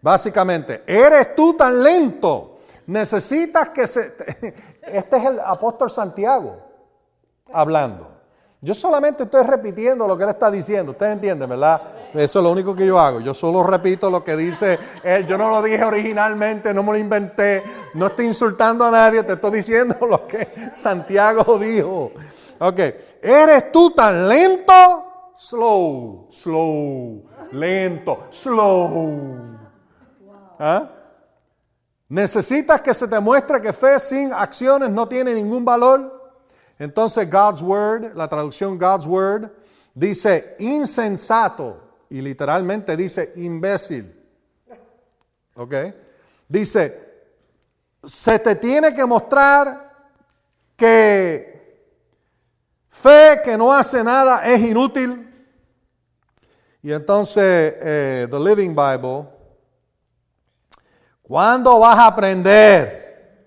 Básicamente, 0.00 0.82
eres 0.86 1.34
tú 1.34 1.54
tan 1.54 1.82
lento. 1.82 2.56
Necesitas 2.86 3.68
que 3.68 3.86
se... 3.86 4.16
Este 4.88 5.18
es 5.18 5.24
el 5.26 5.38
apóstol 5.40 5.90
Santiago 5.90 6.62
hablando. 7.52 8.17
Yo 8.60 8.74
solamente 8.74 9.22
estoy 9.22 9.44
repitiendo 9.44 10.06
lo 10.08 10.16
que 10.16 10.24
él 10.24 10.30
está 10.30 10.50
diciendo. 10.50 10.92
Ustedes 10.92 11.12
entienden, 11.12 11.48
¿verdad? 11.48 11.80
Eso 12.12 12.38
es 12.40 12.42
lo 12.42 12.50
único 12.50 12.74
que 12.74 12.84
yo 12.84 12.98
hago. 12.98 13.20
Yo 13.20 13.32
solo 13.32 13.62
repito 13.62 14.10
lo 14.10 14.24
que 14.24 14.36
dice 14.36 14.78
él. 15.04 15.26
Yo 15.26 15.38
no 15.38 15.48
lo 15.50 15.62
dije 15.62 15.84
originalmente, 15.84 16.74
no 16.74 16.82
me 16.82 16.92
lo 16.92 16.98
inventé. 16.98 17.62
No 17.94 18.06
estoy 18.06 18.26
insultando 18.26 18.84
a 18.84 18.90
nadie, 18.90 19.22
te 19.22 19.34
estoy 19.34 19.52
diciendo 19.52 19.96
lo 20.08 20.26
que 20.26 20.70
Santiago 20.72 21.56
dijo. 21.58 22.10
Ok. 22.58 22.78
¿Eres 23.22 23.70
tú 23.70 23.92
tan 23.92 24.28
lento? 24.28 25.04
Slow, 25.36 26.26
slow, 26.28 27.22
lento, 27.52 28.26
slow. 28.30 29.56
¿Ah? 30.58 30.90
Necesitas 32.08 32.80
que 32.80 32.92
se 32.92 33.06
te 33.06 33.20
muestre 33.20 33.62
que 33.62 33.72
fe 33.72 34.00
sin 34.00 34.32
acciones 34.32 34.90
no 34.90 35.06
tiene 35.06 35.32
ningún 35.32 35.64
valor. 35.64 36.17
Entonces 36.78 37.28
God's 37.28 37.60
Word, 37.62 38.14
la 38.14 38.28
traducción 38.28 38.78
God's 38.78 39.06
Word, 39.06 39.50
dice 39.94 40.54
insensato 40.60 42.04
y 42.08 42.20
literalmente 42.20 42.96
dice 42.96 43.32
imbécil. 43.36 44.14
¿Ok? 45.54 45.74
Dice, 46.48 47.08
se 48.02 48.38
te 48.38 48.54
tiene 48.54 48.94
que 48.94 49.04
mostrar 49.04 49.88
que 50.76 51.58
fe 52.88 53.40
que 53.42 53.58
no 53.58 53.72
hace 53.72 54.04
nada 54.04 54.46
es 54.48 54.60
inútil. 54.60 55.24
Y 56.80 56.92
entonces, 56.92 57.74
eh, 57.80 58.28
The 58.30 58.38
Living 58.38 58.74
Bible, 58.74 59.28
¿cuándo 61.22 61.80
vas 61.80 61.98
a 61.98 62.06
aprender 62.06 63.46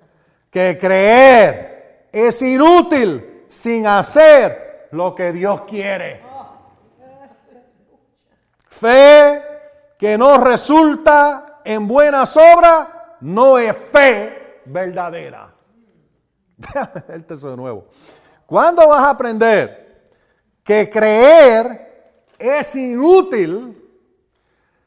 que 0.52 0.78
creer 0.78 1.71
es 2.12 2.42
inútil 2.42 3.46
sin 3.48 3.88
hacer 3.88 4.88
lo 4.92 5.16
que 5.16 5.32
Dios 5.32 5.62
quiere? 5.62 6.24
Fe 8.68 9.44
que 9.98 10.18
no 10.18 10.44
resulta 10.44 11.62
en 11.64 11.88
buenas 11.88 12.36
obras 12.36 12.88
no 13.22 13.58
es 13.60 13.78
fe 13.78 14.62
verdadera. 14.66 15.54
Déjame 16.58 17.04
verte 17.08 17.34
eso 17.36 17.52
de 17.52 17.58
nuevo. 17.58 17.86
¿Cuándo 18.46 18.88
vas 18.88 19.04
a 19.04 19.12
aprender 19.12 20.02
que 20.64 20.90
creer 20.90 22.16
es 22.38 22.76
inútil 22.76 23.78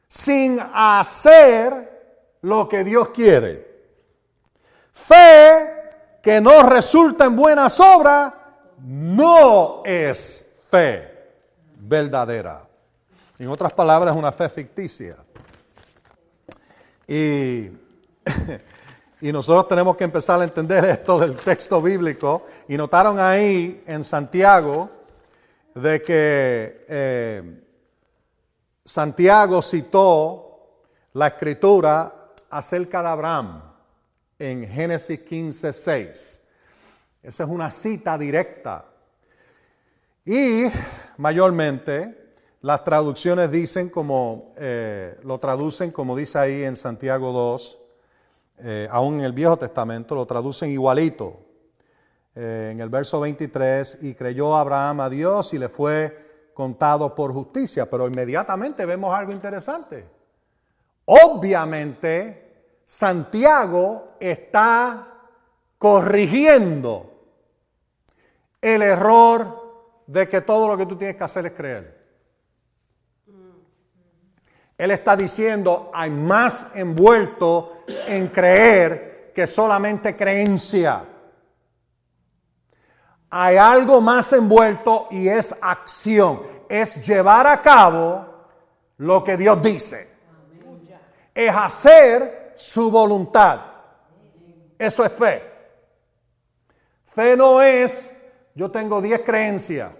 sin 0.09 0.59
hacer 0.61 2.37
lo 2.43 2.69
que 2.69 2.85
Dios 2.85 3.11
quiere? 3.11 3.75
Fe 4.93 5.84
que 6.25 6.40
no 6.40 6.62
resulta 6.62 7.26
en 7.26 7.37
buenas 7.37 7.78
obras 7.78 8.33
no 8.78 9.83
es 9.85 10.43
fe 10.71 11.12
verdadera. 11.76 12.66
En 13.38 13.49
otras 13.49 13.75
palabras, 13.75 14.16
una 14.16 14.33
fe 14.33 14.49
ficticia. 14.49 15.16
Y, 19.21 19.33
nosotros 19.33 19.69
tenemos 19.69 19.97
que 19.97 20.04
empezar 20.04 20.38
a 20.38 20.45
entender 20.45 20.85
esto 20.85 21.19
del 21.19 21.35
texto 21.37 21.81
bíblico. 21.81 22.45
Y 22.69 22.76
notaron 22.76 23.19
ahí 23.19 23.83
en 23.87 24.04
Santiago 24.04 24.90
de 25.75 26.02
que 26.02 26.85
eh, 26.87 27.64
Santiago 28.85 29.62
citó 29.62 30.83
la 31.14 31.28
escritura 31.28 32.33
acerca 32.50 33.00
de 33.00 33.09
Abraham 33.09 33.74
en 34.45 34.69
Génesis 34.69 35.21
15, 35.21 35.73
6. 35.73 36.43
Esa 37.23 37.45
es 37.45 37.51
una 37.51 37.71
cita 37.71 38.19
directa. 38.19 38.85
Y 40.25 40.65
mayormente 41.17 42.33
las 42.61 42.85
traducciones 42.85 43.51
dicen 43.51 43.89
como, 43.89 44.53
eh, 44.57 45.19
lo 45.23 45.39
traducen 45.39 45.91
como 45.91 46.17
dice 46.17 46.39
ahí 46.39 46.65
en 46.65 46.77
Santiago 46.77 47.33
2, 47.33 47.79
eh, 48.59 48.89
aún 48.91 49.17
en 49.17 49.25
el 49.25 49.33
Viejo 49.33 49.57
Testamento, 49.57 50.15
lo 50.15 50.27
traducen 50.27 50.71
igualito. 50.71 51.41
Eh, 52.35 52.71
en 52.73 52.81
el 52.81 52.89
verso 52.89 53.21
23, 53.21 53.99
y 54.03 54.15
creyó 54.15 54.57
Abraham 54.57 55.01
a 55.01 55.11
Dios 55.11 55.55
y 55.55 55.59
le 55.59 55.69
fue 55.69 56.51
contado 56.53 57.15
por 57.15 57.33
justicia, 57.33 57.89
pero 57.89 58.09
inmediatamente 58.09 58.85
vemos 58.85 59.15
algo 59.15 59.33
interesante. 59.33 60.05
Obviamente, 61.05 62.53
Santiago 62.87 64.17
está 64.21 65.09
corrigiendo 65.79 67.11
el 68.61 68.83
error 68.83 70.03
de 70.07 70.29
que 70.29 70.41
todo 70.41 70.69
lo 70.69 70.76
que 70.76 70.87
tú 70.87 70.97
tienes 70.97 71.17
que 71.17 71.25
hacer 71.25 71.47
es 71.47 71.53
creer. 71.53 72.04
Él 74.76 74.91
está 74.91 75.17
diciendo, 75.17 75.91
hay 75.95 76.11
más 76.11 76.75
envuelto 76.75 77.85
en 77.87 78.28
creer 78.28 79.32
que 79.35 79.47
solamente 79.47 80.17
creencia. 80.17 81.04
Hay 83.30 83.56
algo 83.56 84.00
más 84.00 84.32
envuelto 84.32 85.08
y 85.11 85.28
es 85.28 85.54
acción. 85.61 86.43
Es 86.69 87.06
llevar 87.06 87.47
a 87.47 87.61
cabo 87.63 88.47
lo 88.99 89.23
que 89.23 89.37
Dios 89.37 89.61
dice. 89.63 90.08
Es 91.35 91.54
hacer 91.54 92.44
su 92.54 92.90
voluntad. 92.90 93.60
Eso 94.78 95.04
es 95.04 95.12
fe. 95.12 95.54
Fe 97.04 97.36
no 97.36 97.60
es, 97.60 98.10
yo 98.54 98.71
tengo 98.71 99.00
10 99.00 99.21
creencias. 99.21 99.93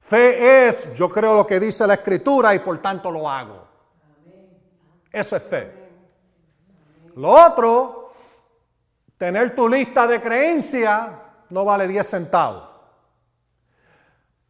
Fe 0.00 0.68
es, 0.68 0.92
yo 0.94 1.08
creo 1.08 1.34
lo 1.34 1.46
que 1.46 1.60
dice 1.60 1.86
la 1.86 1.94
escritura 1.94 2.54
y 2.54 2.58
por 2.58 2.80
tanto 2.80 3.10
lo 3.10 3.28
hago. 3.28 3.66
Eso 5.10 5.36
es 5.36 5.42
fe. 5.42 5.72
Lo 7.16 7.30
otro, 7.30 8.10
tener 9.16 9.54
tu 9.54 9.68
lista 9.68 10.06
de 10.06 10.20
creencias 10.20 11.10
no 11.50 11.64
vale 11.64 11.86
10 11.86 12.06
centavos. 12.06 12.68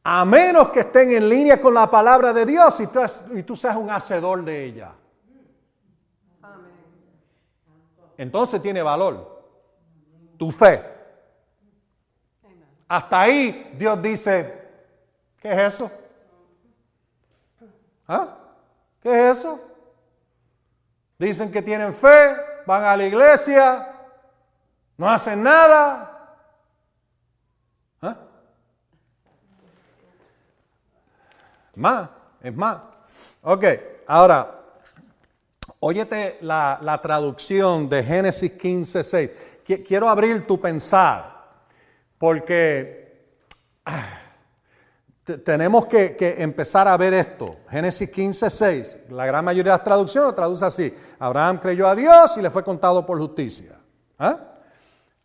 A 0.05 0.24
menos 0.24 0.70
que 0.70 0.81
estén 0.81 1.12
en 1.12 1.29
línea 1.29 1.61
con 1.61 1.74
la 1.74 1.90
palabra 1.90 2.33
de 2.33 2.44
Dios 2.44 2.79
y 2.81 2.87
tú, 2.87 3.00
y 3.35 3.42
tú 3.42 3.57
seas 3.57 3.77
un 3.77 3.90
hacedor 3.90 4.44
de 4.44 4.64
ella. 4.64 4.92
Entonces 8.16 8.62
tiene 8.62 8.83
valor 8.83 9.42
tu 10.37 10.50
fe. 10.50 10.83
Hasta 12.88 13.20
ahí 13.20 13.72
Dios 13.77 14.00
dice, 14.00 14.68
¿qué 15.40 15.53
es 15.53 15.74
eso? 15.74 15.90
¿Ah? 18.07 18.37
¿Qué 19.00 19.09
es 19.31 19.38
eso? 19.38 19.61
Dicen 21.18 21.50
que 21.50 21.62
tienen 21.62 21.94
fe, 21.94 22.37
van 22.66 22.85
a 22.85 22.96
la 22.96 23.05
iglesia, 23.05 23.90
no 24.96 25.09
hacen 25.09 25.42
nada. 25.42 26.37
¿Ah? 28.03 28.16
Más, 31.74 32.09
es 32.42 32.55
más. 32.55 32.79
Ok, 33.42 33.64
ahora, 34.07 34.63
óyete 35.87 36.38
la, 36.40 36.79
la 36.81 37.01
traducción 37.03 37.90
de 37.90 38.03
Génesis 38.03 38.53
15, 38.53 39.05
6. 39.05 39.31
Quiero 39.87 40.09
abrir 40.09 40.47
tu 40.47 40.59
pensar, 40.59 41.44
porque 42.16 43.29
tenemos 45.44 45.85
que, 45.85 46.37
empezar 46.38 46.88
a 46.88 46.97
ver 46.97 47.12
esto. 47.12 47.57
Génesis 47.68 48.11
15, 48.11 48.49
6. 48.49 48.97
La 49.11 49.27
gran 49.27 49.44
mayoría 49.44 49.73
de 49.73 49.79
las 49.79 49.85
traducciones 49.85 50.31
lo 50.31 50.35
traduce 50.35 50.64
así. 50.64 50.94
Abraham 51.18 51.59
creyó 51.59 51.87
a 51.87 51.94
Dios 51.94 52.35
y 52.38 52.40
le 52.40 52.51
fue 52.51 52.64
contado 52.64 53.05
por 53.05 53.18
justicia. 53.18 53.79
¿Ah? 54.18 54.38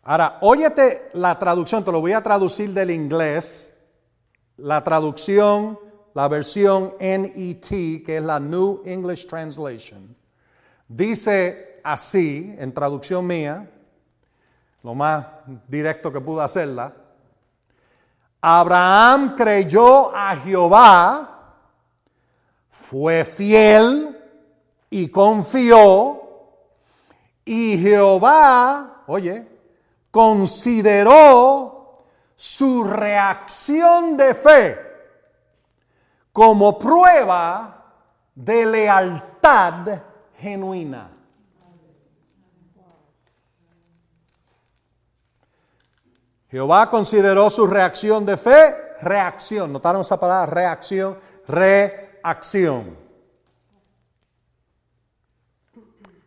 Ahora, 0.04 0.40
óyete 0.42 1.10
la 1.14 1.40
traducción, 1.40 1.86
te 1.86 1.92
lo 1.92 2.02
voy 2.02 2.12
a 2.12 2.22
traducir 2.22 2.74
del 2.74 2.92
inglés. 2.92 3.78
La 4.58 4.84
traducción, 4.84 5.80
la 6.14 6.28
versión 6.28 6.96
NET, 7.00 7.70
que 7.70 8.18
es 8.18 8.24
la 8.24 8.42
New 8.42 8.82
English 8.86 9.26
Translation, 9.26 10.19
dice 10.90 11.80
así, 11.84 12.54
en 12.58 12.74
traducción 12.74 13.26
mía, 13.26 13.70
lo 14.84 14.96
más 14.96 15.26
directo 15.68 16.12
que 16.12 16.20
pude 16.20 16.44
hacerla. 16.44 16.94
Abraham 18.42 19.36
creyó 19.36 20.16
a 20.16 20.36
Jehová, 20.38 21.56
fue 22.70 23.24
fiel 23.24 24.18
y 24.90 25.10
confió, 25.10 26.22
y 27.46 27.78
Jehová, 27.78 29.04
oye, 29.08 29.48
consideró 30.12 31.98
su 32.36 32.84
reacción 32.84 34.16
de 34.16 34.34
fe 34.34 34.80
como 36.32 36.80
prueba 36.80 37.86
de 38.34 38.66
lealtad 38.66 40.09
genuina. 40.40 41.12
Jehová 46.50 46.90
consideró 46.90 47.50
su 47.50 47.68
reacción 47.68 48.26
de 48.26 48.36
fe, 48.36 48.76
reacción. 49.02 49.72
¿Notaron 49.72 50.02
esa 50.02 50.20
palabra? 50.20 50.52
Reacción, 50.52 51.18
reacción. 51.48 52.98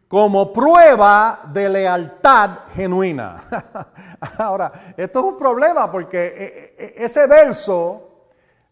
Como 0.07 0.53
prueba 0.53 1.41
de 1.53 1.69
lealtad 1.69 2.51
genuina. 2.75 3.43
Ahora, 4.39 4.95
esto 4.97 5.19
es 5.19 5.25
un 5.25 5.37
problema 5.37 5.91
porque 5.91 6.27
eh, 6.27 6.75
eh, 6.79 6.95
ese 6.99 7.27
verso 7.27 8.12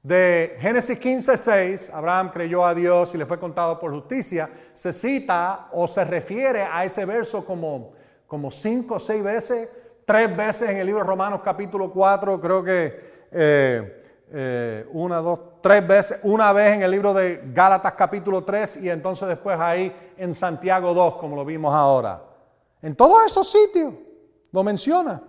de 0.02 0.56
Génesis 0.60 0.98
15, 0.98 1.36
6, 1.36 1.90
Abraham 1.92 2.30
creyó 2.30 2.64
a 2.64 2.74
Dios 2.74 3.14
y 3.14 3.18
le 3.18 3.26
fue 3.26 3.38
contado 3.38 3.78
por 3.78 3.92
justicia, 3.92 4.50
se 4.72 4.92
cita 4.92 5.68
o 5.72 5.86
se 5.86 6.04
refiere 6.04 6.62
a 6.62 6.84
ese 6.84 7.04
verso 7.04 7.44
como, 7.44 7.92
como 8.26 8.50
cinco 8.50 8.94
o 8.94 8.98
seis 8.98 9.22
veces 9.22 9.68
tres 10.10 10.36
veces 10.36 10.68
en 10.68 10.78
el 10.78 10.86
libro 10.86 11.02
de 11.02 11.08
Romanos 11.08 11.40
capítulo 11.44 11.92
4, 11.92 12.40
creo 12.40 12.64
que 12.64 13.28
eh, 13.30 14.02
eh, 14.32 14.88
una, 14.92 15.18
dos, 15.18 15.38
tres 15.60 15.86
veces, 15.86 16.18
una 16.24 16.52
vez 16.52 16.72
en 16.72 16.82
el 16.82 16.90
libro 16.90 17.14
de 17.14 17.40
Gálatas 17.54 17.92
capítulo 17.92 18.42
3 18.42 18.78
y 18.78 18.90
entonces 18.90 19.28
después 19.28 19.56
ahí 19.60 19.94
en 20.16 20.34
Santiago 20.34 20.92
2, 20.94 21.14
como 21.14 21.36
lo 21.36 21.44
vimos 21.44 21.72
ahora. 21.72 22.24
En 22.82 22.96
todos 22.96 23.24
esos 23.24 23.48
sitios 23.52 23.94
lo 24.50 24.64
menciona. 24.64 25.22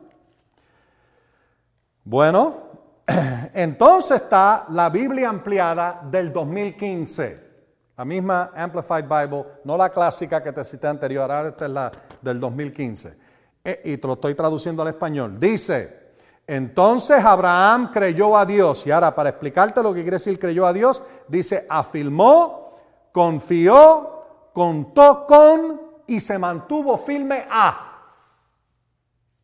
Bueno, 2.03 2.70
entonces 3.53 4.21
está 4.21 4.65
la 4.69 4.89
Biblia 4.89 5.29
ampliada 5.29 6.01
del 6.09 6.31
2015. 6.31 7.51
La 7.97 8.05
misma 8.05 8.51
Amplified 8.55 9.03
Bible, 9.03 9.45
no 9.63 9.77
la 9.77 9.89
clásica 9.89 10.41
que 10.41 10.51
te 10.51 10.63
cité 10.63 10.87
anterior, 10.87 11.31
ahora 11.31 11.49
esta 11.49 11.65
es 11.65 11.71
la 11.71 11.91
del 12.21 12.39
2015. 12.39 13.17
Eh, 13.63 13.81
y 13.85 13.97
te 13.97 14.07
lo 14.07 14.13
estoy 14.13 14.33
traduciendo 14.33 14.81
al 14.81 14.87
español. 14.87 15.39
Dice, 15.39 16.13
entonces 16.47 17.23
Abraham 17.23 17.91
creyó 17.91 18.35
a 18.35 18.45
Dios. 18.45 18.87
Y 18.87 18.91
ahora, 18.91 19.13
para 19.13 19.29
explicarte 19.29 19.83
lo 19.83 19.93
que 19.93 20.01
quiere 20.01 20.15
decir 20.15 20.39
creyó 20.39 20.65
a 20.65 20.73
Dios, 20.73 21.03
dice, 21.27 21.67
afirmó, 21.69 22.79
confió, 23.11 24.49
contó 24.53 25.25
con 25.27 25.81
y 26.07 26.19
se 26.19 26.37
mantuvo 26.37 26.97
firme 26.97 27.45
a 27.49 28.03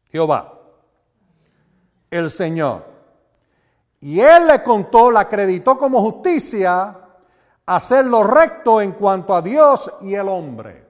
Jehová, 0.10 0.54
el 2.10 2.30
Señor. 2.32 2.97
Y 4.00 4.20
él 4.20 4.48
le 4.48 4.62
contó, 4.62 5.12
la 5.12 5.22
acreditó 5.22 5.78
como 5.78 6.02
justicia, 6.02 6.96
hacer 7.66 8.06
lo 8.06 8.24
recto 8.24 8.80
en 8.82 8.92
cuanto 8.94 9.36
a 9.36 9.42
Dios 9.42 9.92
y 10.02 10.14
el 10.14 10.28
hombre. 10.28 10.86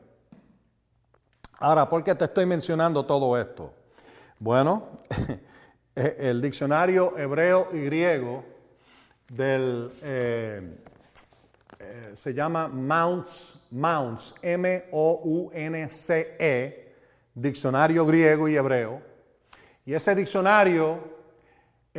Ahora, 1.59 1.89
¿por 1.89 2.03
qué 2.03 2.13
te 2.15 2.25
estoy 2.25 2.45
mencionando 2.45 3.05
todo 3.05 3.37
esto? 3.37 3.73
Bueno, 4.39 4.83
el 5.95 6.41
diccionario 6.41 7.17
hebreo 7.17 7.69
y 7.73 7.79
griego 7.85 8.43
del, 9.29 9.91
eh, 10.03 10.77
eh, 11.79 12.11
se 12.13 12.33
llama 12.33 12.67
Mounts, 12.67 13.67
Mounts, 13.71 14.35
M-O-U-N-C-E, 14.41 14.93
diccionario 17.33 18.05
griego 18.05 18.47
y 18.47 18.55
hebreo. 18.55 19.01
Y 19.85 19.93
ese 19.93 20.13
diccionario, 20.13 21.16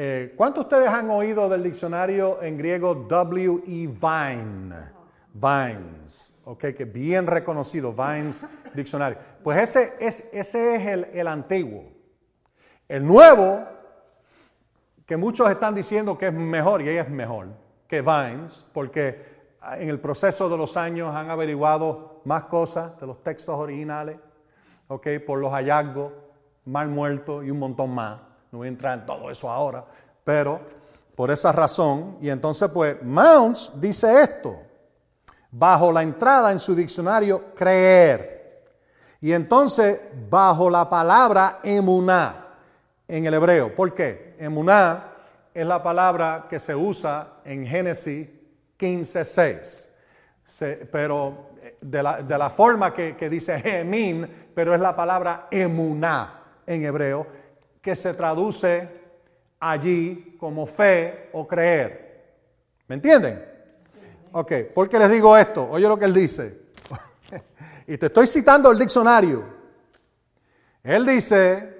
eh, 0.00 0.32
¿cuántos 0.37 0.68
de 0.68 0.76
ustedes 0.76 0.94
han 0.94 1.11
oído 1.11 1.48
del 1.48 1.64
diccionario 1.64 2.40
en 2.40 2.56
griego 2.56 2.94
W-E 2.94 3.88
Vine? 3.88 4.92
Vines, 5.34 6.38
ok, 6.44 6.66
que 6.76 6.84
bien 6.84 7.26
reconocido, 7.26 7.92
Vines 7.92 8.44
Diccionario. 8.74 9.18
Pues 9.42 9.58
ese 9.58 9.94
es, 9.98 10.28
ese 10.32 10.76
es 10.76 10.87
el, 10.87 11.04
el 11.12 11.26
antiguo. 11.26 11.82
El 12.87 13.04
nuevo, 13.04 13.64
que 15.04 15.16
muchos 15.16 15.50
están 15.50 15.74
diciendo 15.74 16.16
que 16.16 16.28
es 16.28 16.32
mejor, 16.32 16.80
y 16.82 16.90
es 16.90 17.11
mejor 17.11 17.48
que 17.88 18.00
Vines, 18.00 18.68
porque 18.72 19.24
en 19.78 19.88
el 19.88 19.98
proceso 19.98 20.48
de 20.48 20.56
los 20.56 20.76
años 20.76 21.12
han 21.12 21.28
averiguado 21.28 22.22
más 22.24 22.44
cosas 22.44 23.00
de 23.00 23.06
los 23.08 23.20
textos 23.24 23.58
originales, 23.58 24.16
ok, 24.87 25.08
por 25.26 25.40
los 25.40 25.50
hallazgos, 25.52 26.12
mal 26.66 26.87
muertos 26.87 27.44
y 27.44 27.50
un 27.50 27.58
montón 27.58 27.90
más. 27.90 28.27
No 28.50 28.58
voy 28.58 28.68
a 28.68 28.70
entrar 28.70 28.98
en 28.98 29.06
todo 29.06 29.30
eso 29.30 29.50
ahora, 29.50 29.84
pero 30.24 30.61
por 31.14 31.30
esa 31.30 31.52
razón, 31.52 32.18
y 32.20 32.30
entonces 32.30 32.68
pues 32.72 33.02
Mounts 33.02 33.72
dice 33.80 34.22
esto 34.22 34.68
bajo 35.50 35.90
la 35.92 36.02
entrada 36.02 36.52
en 36.52 36.58
su 36.58 36.74
diccionario 36.74 37.54
creer. 37.54 38.64
Y 39.20 39.32
entonces 39.32 40.00
bajo 40.28 40.70
la 40.70 40.88
palabra 40.88 41.61
emuná 41.62 42.46
en 43.06 43.26
el 43.26 43.34
hebreo. 43.34 43.74
¿Por 43.74 43.94
qué? 43.94 44.37
Emuná 44.38 45.02
es 45.52 45.66
la 45.66 45.82
palabra 45.82 46.46
que 46.48 46.61
se 46.61 46.74
usa 46.74 47.40
en 47.44 47.66
Génesis 47.66 48.28
15.6. 48.78 49.88
pero 50.92 51.48
de 51.80 52.02
la, 52.02 52.22
de 52.22 52.38
la 52.38 52.50
forma 52.50 52.94
que, 52.94 53.16
que, 53.16 53.28
dice 53.28 53.61
Emin, 53.64 54.50
pero 54.54 54.74
es 54.74 54.80
la 54.80 54.94
palabra 54.94 55.48
emuná 55.50 56.34
en 56.66 56.84
hebreo, 56.84 57.26
que 57.80 57.96
se 57.96 58.14
traduce 58.14 58.88
allí 59.60 60.36
como 60.38 60.66
fe 60.66 61.30
o 61.32 61.46
creer. 61.46 62.08
¿Me 62.86 62.94
entienden? 62.96 63.44
Ok, 64.32 64.52
¿por 64.74 64.88
qué 64.88 64.98
les 64.98 65.10
digo 65.10 65.36
esto? 65.36 65.68
Oye 65.70 65.88
lo 65.88 65.98
que 65.98 66.04
él 66.04 66.14
dice. 66.14 66.60
y 67.86 67.98
te 67.98 68.06
estoy 68.06 68.26
citando 68.26 68.70
el 68.70 68.78
diccionario. 68.78 69.44
Él 70.82 71.04
dice, 71.04 71.78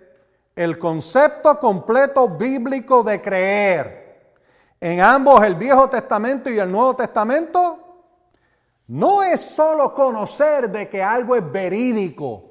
el 0.54 0.78
concepto 0.78 1.58
completo 1.58 2.28
bíblico 2.28 3.02
de 3.02 3.20
creer 3.22 4.08
en 4.80 5.00
ambos 5.00 5.42
el 5.44 5.54
Viejo 5.54 5.88
Testamento 5.88 6.50
y 6.50 6.58
el 6.58 6.70
Nuevo 6.70 6.94
Testamento 6.94 7.78
no 8.88 9.22
es 9.22 9.40
solo 9.40 9.92
conocer 9.92 10.70
de 10.70 10.88
que 10.88 11.02
algo 11.02 11.37
es 11.37 11.52
verídico, 11.52 12.50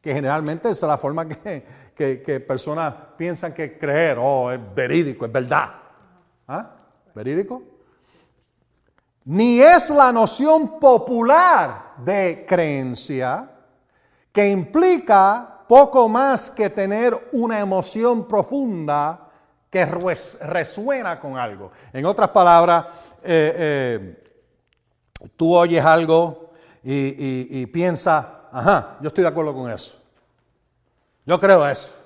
que 0.00 0.14
generalmente 0.14 0.70
es 0.70 0.80
la 0.82 0.96
forma 0.96 1.28
que, 1.28 1.64
que, 2.00 2.40
personas 2.40 2.94
piensan 3.16 3.52
que 3.52 3.76
creer, 3.76 4.18
oh, 4.20 4.50
es 4.50 4.60
verídico, 4.74 5.26
es 5.26 5.32
verdad. 5.32 5.72
¿Ah? 6.48 6.70
¿Verídico? 7.14 7.62
ni 9.30 9.60
es 9.60 9.90
la 9.90 10.10
noción 10.10 10.80
popular 10.80 11.94
de 11.98 12.44
creencia 12.48 13.48
que 14.32 14.48
implica 14.48 15.60
poco 15.68 16.08
más 16.08 16.50
que 16.50 16.70
tener 16.70 17.28
una 17.32 17.60
emoción 17.60 18.26
profunda 18.26 19.28
que 19.68 19.84
resuena 19.84 21.20
con 21.20 21.36
algo. 21.36 21.70
En 21.92 22.04
otras 22.06 22.30
palabras, 22.30 22.86
eh, 23.22 23.54
eh, 23.56 24.34
tú 25.36 25.54
oyes 25.54 25.84
algo 25.84 26.50
y, 26.82 27.60
y 27.60 27.66
piensas, 27.66 28.26
ajá, 28.50 28.96
yo 29.00 29.08
estoy 29.08 29.22
de 29.22 29.28
acuerdo 29.28 29.54
con 29.54 29.70
eso. 29.70 29.99
Yo 31.26 31.38
creo 31.38 31.66
eso. 31.68 31.96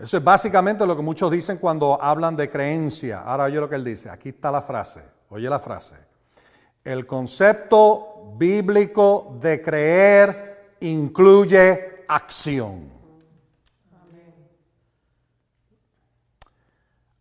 Eso 0.00 0.16
es 0.16 0.24
básicamente 0.24 0.86
lo 0.86 0.96
que 0.96 1.02
muchos 1.02 1.30
dicen 1.30 1.58
cuando 1.58 2.02
hablan 2.02 2.34
de 2.34 2.50
creencia. 2.50 3.20
Ahora 3.20 3.44
oye 3.44 3.60
lo 3.60 3.68
que 3.68 3.76
él 3.76 3.84
dice. 3.84 4.10
Aquí 4.10 4.30
está 4.30 4.50
la 4.50 4.62
frase. 4.62 5.02
Oye 5.28 5.48
la 5.48 5.58
frase. 5.58 5.96
El 6.82 7.06
concepto 7.06 8.32
bíblico 8.36 9.36
de 9.40 9.62
creer 9.62 10.76
incluye 10.80 12.04
acción. 12.08 12.90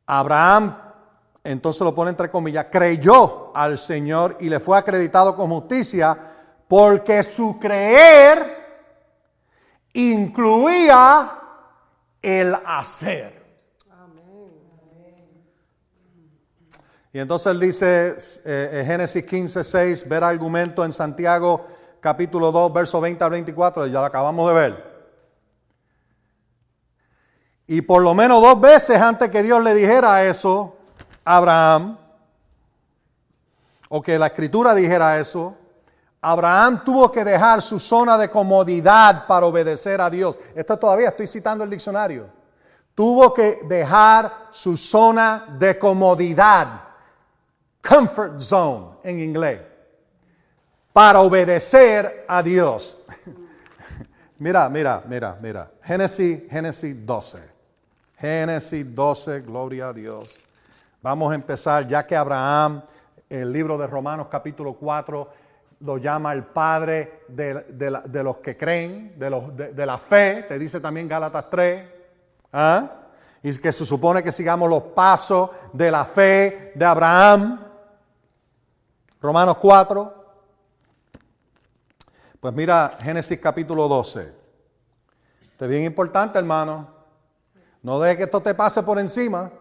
Abraham, 0.07 0.77
entonces 1.43 1.81
lo 1.81 1.95
pone 1.95 2.09
entre 2.09 2.29
comillas, 2.29 2.67
creyó 2.69 3.55
al 3.55 3.77
Señor 3.77 4.37
y 4.39 4.49
le 4.49 4.59
fue 4.59 4.77
acreditado 4.77 5.35
con 5.35 5.49
justicia 5.49 6.17
porque 6.67 7.23
su 7.23 7.57
creer 7.59 8.50
incluía 9.93 11.39
el 12.21 12.55
hacer. 12.65 13.41
Y 17.13 17.19
entonces 17.19 17.51
él 17.51 17.59
dice, 17.59 18.17
eh, 18.45 18.83
Génesis 18.85 19.25
15, 19.25 19.63
6, 19.63 20.07
ver 20.07 20.23
argumento 20.23 20.85
en 20.85 20.93
Santiago 20.93 21.67
capítulo 21.99 22.51
2, 22.51 22.73
verso 22.73 22.99
20 22.99 23.23
al 23.23 23.29
24, 23.31 23.87
ya 23.87 23.99
lo 23.99 24.05
acabamos 24.05 24.47
de 24.47 24.53
ver. 24.53 24.91
Y 27.67 27.81
por 27.81 28.01
lo 28.01 28.13
menos 28.13 28.41
dos 28.41 28.59
veces 28.59 28.99
antes 28.99 29.29
que 29.29 29.43
Dios 29.43 29.61
le 29.63 29.75
dijera 29.75 30.25
eso 30.25 30.75
a 31.23 31.37
Abraham, 31.37 31.97
o 33.87 34.01
que 34.01 34.17
la 34.17 34.27
escritura 34.27 34.73
dijera 34.73 35.19
eso, 35.19 35.55
Abraham 36.21 36.83
tuvo 36.83 37.11
que 37.11 37.25
dejar 37.25 37.63
su 37.63 37.79
zona 37.79 38.15
de 38.15 38.29
comodidad 38.29 39.25
para 39.25 39.47
obedecer 39.47 39.99
a 39.99 40.09
Dios. 40.09 40.37
Esto 40.53 40.77
todavía 40.77 41.09
estoy 41.09 41.25
citando 41.25 41.63
el 41.63 41.69
diccionario. 41.69 42.29
Tuvo 42.93 43.33
que 43.33 43.61
dejar 43.63 44.49
su 44.51 44.77
zona 44.77 45.47
de 45.57 45.79
comodidad, 45.79 46.81
comfort 47.81 48.39
zone 48.39 48.97
en 49.03 49.19
inglés, 49.19 49.61
para 50.93 51.21
obedecer 51.21 52.25
a 52.27 52.43
Dios. 52.43 52.99
mira, 54.37 54.69
mira, 54.69 55.01
mira, 55.07 55.37
mira. 55.41 55.71
Génesis, 55.81 56.43
Génesis 56.51 56.95
12. 57.03 57.39
Génesis 58.19 58.85
12, 58.93 59.41
gloria 59.41 59.87
a 59.87 59.93
Dios. 59.93 60.39
Vamos 61.01 61.31
a 61.31 61.35
empezar, 61.35 61.87
ya 61.87 62.05
que 62.05 62.15
Abraham, 62.15 62.83
el 63.27 63.51
libro 63.51 63.75
de 63.79 63.87
Romanos 63.87 64.27
capítulo 64.29 64.73
4, 64.73 65.40
lo 65.81 65.97
llama 65.97 66.33
el 66.33 66.43
padre 66.45 67.23
de, 67.27 68.23
los 68.23 68.37
que 68.37 68.55
creen, 68.55 69.13
de, 69.17 69.29
los, 69.29 69.55
de, 69.55 69.85
la 69.85 69.97
fe, 69.97 70.43
te 70.47 70.59
dice 70.59 70.79
también 70.79 71.07
Gálatas 71.07 71.49
3, 71.49 71.89
¿ah? 72.53 72.91
y 73.43 73.57
que 73.57 73.71
se 73.71 73.85
supone 73.85 74.21
que 74.21 74.31
sigamos 74.31 74.69
los 74.69 74.83
pasos 74.83 75.49
de 75.73 75.89
la 75.89 76.05
fe 76.05 76.71
de 76.75 76.85
Abraham, 76.85 77.59
Romanos 79.19 79.57
4. 79.57 80.21
Pues 82.39 82.53
mira 82.53 82.97
Génesis 82.99 83.39
capítulo 83.39 83.87
12. 83.87 84.33
Esto 85.51 85.65
es 85.65 85.69
bien 85.69 85.83
importante, 85.83 86.39
hermano. 86.39 86.87
No 87.83 87.99
deje 87.99 88.17
que 88.17 88.23
esto 88.23 88.41
te 88.41 88.53
pase 88.53 88.81
por 88.83 88.99
encima. 88.99 89.51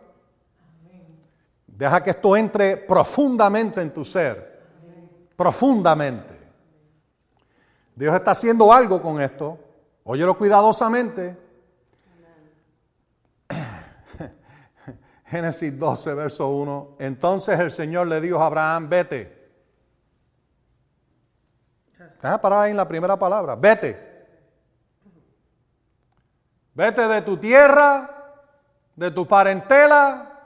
Deja 1.66 2.02
que 2.02 2.10
esto 2.10 2.36
entre 2.36 2.76
profundamente 2.76 3.80
en 3.80 3.92
tu 3.92 4.04
ser. 4.04 4.49
Profundamente. 5.40 6.38
Dios 7.94 8.14
está 8.14 8.32
haciendo 8.32 8.70
algo 8.70 9.00
con 9.00 9.22
esto. 9.22 9.58
Óyelo 10.04 10.36
cuidadosamente. 10.36 11.34
Génesis 15.24 15.78
12, 15.78 16.12
verso 16.12 16.46
1. 16.46 16.96
Entonces 16.98 17.58
el 17.58 17.70
Señor 17.70 18.08
le 18.08 18.20
dijo 18.20 18.38
a 18.38 18.44
Abraham, 18.44 18.90
vete. 18.90 19.50
Deja 22.20 22.38
parar 22.38 22.64
ahí 22.64 22.72
en 22.72 22.76
la 22.76 22.86
primera 22.86 23.18
palabra. 23.18 23.56
Vete. 23.56 24.26
Vete 26.74 27.08
de 27.08 27.22
tu 27.22 27.38
tierra, 27.38 28.44
de 28.94 29.10
tu 29.10 29.26
parentela 29.26 30.38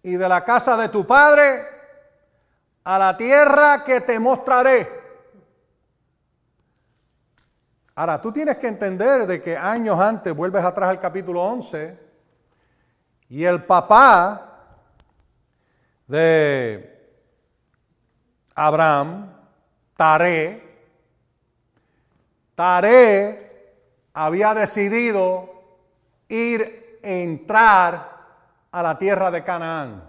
y 0.00 0.12
de 0.12 0.28
la 0.28 0.44
casa 0.44 0.76
de 0.76 0.90
tu 0.90 1.04
padre 1.04 1.75
a 2.86 3.00
la 3.00 3.16
tierra 3.16 3.82
que 3.82 4.00
te 4.00 4.16
mostraré. 4.20 4.88
Ahora, 7.96 8.20
tú 8.20 8.30
tienes 8.30 8.58
que 8.58 8.68
entender 8.68 9.26
de 9.26 9.42
que 9.42 9.56
años 9.56 9.98
antes, 9.98 10.32
vuelves 10.32 10.64
atrás 10.64 10.90
al 10.90 11.00
capítulo 11.00 11.42
11, 11.42 11.98
y 13.28 13.44
el 13.44 13.64
papá 13.64 14.68
de 16.06 17.18
Abraham, 18.54 19.32
Taré, 19.96 20.62
Taré 22.54 23.74
había 24.14 24.54
decidido 24.54 25.50
ir, 26.28 27.00
entrar 27.02 28.16
a 28.70 28.80
la 28.80 28.96
tierra 28.96 29.32
de 29.32 29.42
Canaán. 29.42 30.05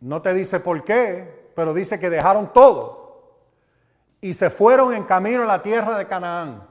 No 0.00 0.22
te 0.22 0.34
dice 0.34 0.60
por 0.60 0.84
qué, 0.84 1.50
pero 1.54 1.72
dice 1.74 1.98
que 1.98 2.10
dejaron 2.10 2.52
todo 2.52 3.06
y 4.20 4.34
se 4.34 4.50
fueron 4.50 4.92
en 4.94 5.04
camino 5.04 5.42
a 5.42 5.46
la 5.46 5.62
tierra 5.62 5.98
de 5.98 6.06
Canaán. 6.06 6.66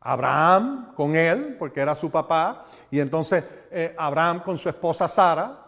Abraham 0.00 0.92
con 0.94 1.16
él, 1.16 1.56
porque 1.58 1.80
era 1.80 1.94
su 1.94 2.10
papá, 2.10 2.64
y 2.90 3.00
entonces 3.00 3.42
eh, 3.70 3.94
Abraham 3.96 4.42
con 4.42 4.58
su 4.58 4.68
esposa 4.68 5.08
Sara, 5.08 5.64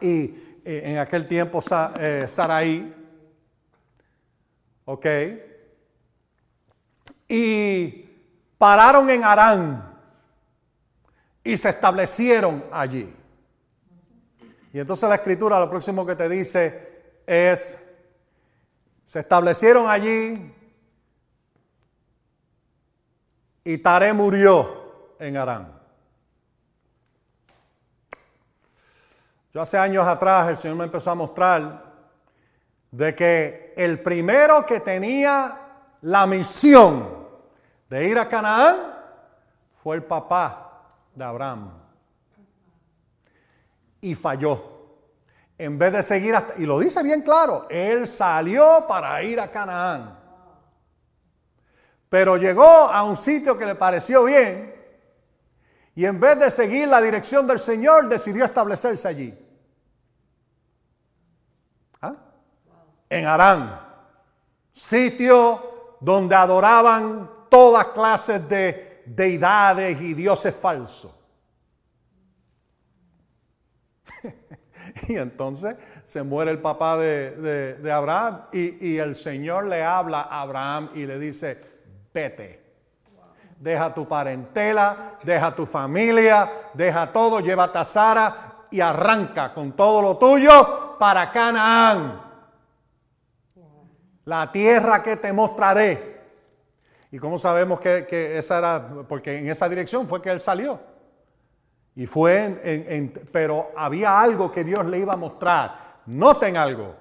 y 0.00 0.60
eh, 0.64 0.82
en 0.84 0.98
aquel 0.98 1.26
tiempo 1.26 1.60
eh, 1.98 2.26
Saraí, 2.28 2.94
ok, 4.84 5.06
y 7.26 8.06
pararon 8.58 9.08
en 9.08 9.24
Arán 9.24 9.98
y 11.42 11.56
se 11.56 11.70
establecieron 11.70 12.64
allí. 12.70 13.14
Y 14.72 14.80
entonces 14.80 15.08
la 15.08 15.16
escritura 15.16 15.58
lo 15.58 15.70
próximo 15.70 16.04
que 16.04 16.14
te 16.14 16.28
dice 16.28 17.20
es, 17.26 17.78
se 19.04 19.20
establecieron 19.20 19.88
allí 19.88 20.54
y 23.64 23.78
Taré 23.78 24.12
murió 24.12 25.14
en 25.18 25.36
Arán. 25.36 25.78
Yo 29.52 29.62
hace 29.62 29.78
años 29.78 30.06
atrás 30.06 30.48
el 30.48 30.56
Señor 30.56 30.76
me 30.76 30.84
empezó 30.84 31.10
a 31.10 31.14
mostrar 31.14 31.88
de 32.90 33.14
que 33.14 33.74
el 33.76 34.00
primero 34.00 34.64
que 34.66 34.80
tenía 34.80 35.58
la 36.02 36.26
misión 36.26 37.26
de 37.88 38.06
ir 38.06 38.18
a 38.18 38.28
Canaán 38.28 38.76
fue 39.82 39.96
el 39.96 40.02
papá 40.04 40.84
de 41.14 41.24
Abraham. 41.24 41.87
Y 44.00 44.14
falló. 44.14 44.76
En 45.56 45.78
vez 45.78 45.92
de 45.92 46.02
seguir 46.02 46.34
hasta, 46.34 46.54
y 46.56 46.66
lo 46.66 46.78
dice 46.78 47.02
bien 47.02 47.22
claro, 47.22 47.66
él 47.68 48.06
salió 48.06 48.84
para 48.86 49.20
ir 49.22 49.40
a 49.40 49.50
Canaán. 49.50 50.18
Pero 52.08 52.36
llegó 52.36 52.64
a 52.64 53.02
un 53.02 53.16
sitio 53.16 53.58
que 53.58 53.66
le 53.66 53.74
pareció 53.74 54.24
bien 54.24 54.74
y 55.98 56.06
en 56.06 56.20
vez 56.20 56.38
de 56.38 56.48
seguir 56.48 56.86
la 56.86 57.00
dirección 57.00 57.44
del 57.44 57.58
Señor 57.58 58.08
decidió 58.08 58.44
establecerse 58.44 59.08
allí. 59.08 59.36
¿Ah? 62.00 62.14
En 63.10 63.26
Arán, 63.26 63.80
sitio 64.70 65.96
donde 66.00 66.36
adoraban 66.36 67.28
todas 67.48 67.86
clases 67.86 68.48
de 68.48 69.02
deidades 69.06 70.00
y 70.00 70.14
dioses 70.14 70.54
falsos. 70.54 71.17
y 75.08 75.16
entonces 75.16 75.76
se 76.04 76.22
muere 76.22 76.50
el 76.50 76.58
papá 76.58 76.96
de, 76.96 77.90
Abraham 77.92 78.42
y, 78.52 78.96
el 78.98 79.14
Señor 79.14 79.66
le 79.66 79.82
habla 79.82 80.22
a 80.22 80.42
Abraham 80.42 80.90
y 80.94 81.06
le 81.06 81.18
dice, 81.18 81.58
vete. 82.12 82.66
Deja 83.58 83.92
tu 83.92 84.06
parentela, 84.06 85.18
deja 85.24 85.54
tu 85.54 85.66
familia, 85.66 86.50
deja 86.74 87.12
todo, 87.12 87.40
llévate 87.40 87.78
a 87.78 87.84
Sara 87.84 88.66
y 88.70 88.80
arranca 88.80 89.52
con 89.52 89.72
todo 89.72 90.00
lo 90.00 90.16
tuyo 90.16 90.96
para 90.98 91.32
Canaán. 91.32 92.22
La 94.24 94.52
tierra 94.52 95.02
que 95.02 95.16
te 95.16 95.32
mostraré. 95.32 96.18
¿Y 97.10 97.18
cómo 97.18 97.38
sabemos 97.38 97.80
que, 97.80 98.38
esa 98.38 98.58
era? 98.58 98.88
Porque 99.08 99.38
en 99.38 99.48
esa 99.48 99.68
dirección 99.68 100.06
fue 100.06 100.20
que 100.20 100.30
él 100.30 100.38
salió. 100.38 100.78
Y 101.98 102.06
fue 102.06 102.60
en, 102.62 103.12
pero 103.32 103.72
había 103.76 104.20
algo 104.20 104.52
que 104.52 104.62
Dios 104.62 104.86
le 104.86 105.00
iba 105.00 105.14
a 105.14 105.16
mostrar. 105.16 106.02
Noten 106.06 106.56
algo. 106.56 106.94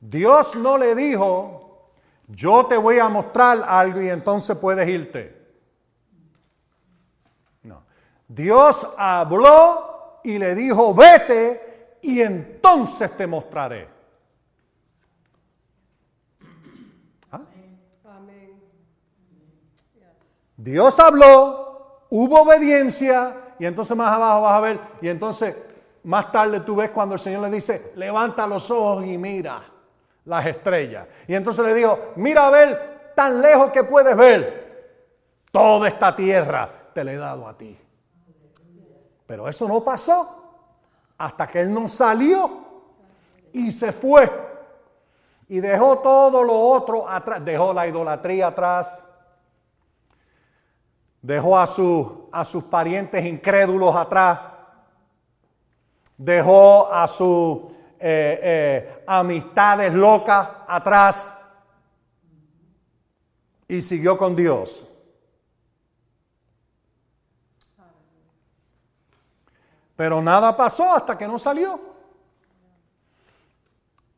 Dios 0.00 0.54
no 0.54 0.78
le 0.78 0.94
dijo, 0.94 1.90
yo 2.28 2.64
te 2.66 2.76
voy 2.76 3.00
a 3.00 3.08
mostrar 3.08 3.64
algo 3.66 4.00
y 4.00 4.08
entonces 4.08 4.56
puedes 4.56 4.88
irte. 4.88 5.36
No. 7.64 7.82
Dios 8.28 8.88
habló 8.96 10.20
y 10.22 10.38
le 10.38 10.54
dijo, 10.54 10.94
vete 10.94 11.98
y 12.02 12.20
entonces 12.20 13.16
te 13.16 13.26
mostraré. 13.26 13.88
Dios 20.56 21.00
habló, 21.00 22.06
hubo 22.10 22.42
obediencia 22.42 23.42
y 23.58 23.66
entonces 23.66 23.96
más 23.96 24.12
abajo 24.12 24.42
vas 24.42 24.54
a 24.54 24.60
ver 24.60 24.80
y 25.00 25.08
entonces 25.08 25.56
más 26.04 26.30
tarde 26.30 26.60
tú 26.60 26.76
ves 26.76 26.90
cuando 26.90 27.14
el 27.14 27.20
Señor 27.20 27.42
le 27.42 27.50
dice, 27.50 27.92
levanta 27.96 28.46
los 28.46 28.70
ojos 28.70 29.04
y 29.04 29.18
mira 29.18 29.62
las 30.24 30.46
estrellas. 30.46 31.08
Y 31.26 31.34
entonces 31.34 31.64
le 31.64 31.74
dijo, 31.74 32.12
mira 32.16 32.46
a 32.46 32.50
ver 32.50 33.12
tan 33.14 33.40
lejos 33.40 33.70
que 33.72 33.82
puedes 33.82 34.16
ver. 34.16 34.66
Toda 35.50 35.88
esta 35.88 36.14
tierra 36.14 36.70
te 36.92 37.02
la 37.02 37.12
he 37.12 37.16
dado 37.16 37.48
a 37.48 37.56
ti. 37.56 37.76
Pero 39.26 39.48
eso 39.48 39.66
no 39.66 39.82
pasó 39.82 40.36
hasta 41.18 41.46
que 41.46 41.60
Él 41.60 41.72
no 41.72 41.88
salió 41.88 42.66
y 43.52 43.72
se 43.72 43.90
fue. 43.90 44.30
Y 45.48 45.60
dejó 45.60 45.98
todo 45.98 46.42
lo 46.42 46.58
otro 46.58 47.08
atrás, 47.08 47.44
dejó 47.44 47.72
la 47.72 47.86
idolatría 47.86 48.48
atrás, 48.48 49.08
dejó 51.26 51.58
a, 51.58 51.64
a 51.64 52.44
sus 52.44 52.64
parientes 52.64 53.24
incrédulos 53.24 53.96
atrás, 53.96 54.38
dejó 56.16 56.92
a 56.92 57.08
sus 57.08 57.72
eh, 57.98 58.38
eh, 58.42 59.04
amistades 59.08 59.92
locas 59.92 60.48
atrás 60.68 61.36
y 63.66 63.82
siguió 63.82 64.16
con 64.16 64.36
Dios. 64.36 64.86
Pero 69.96 70.22
nada 70.22 70.56
pasó 70.56 70.94
hasta 70.94 71.18
que 71.18 71.26
no 71.26 71.40
salió. 71.40 71.80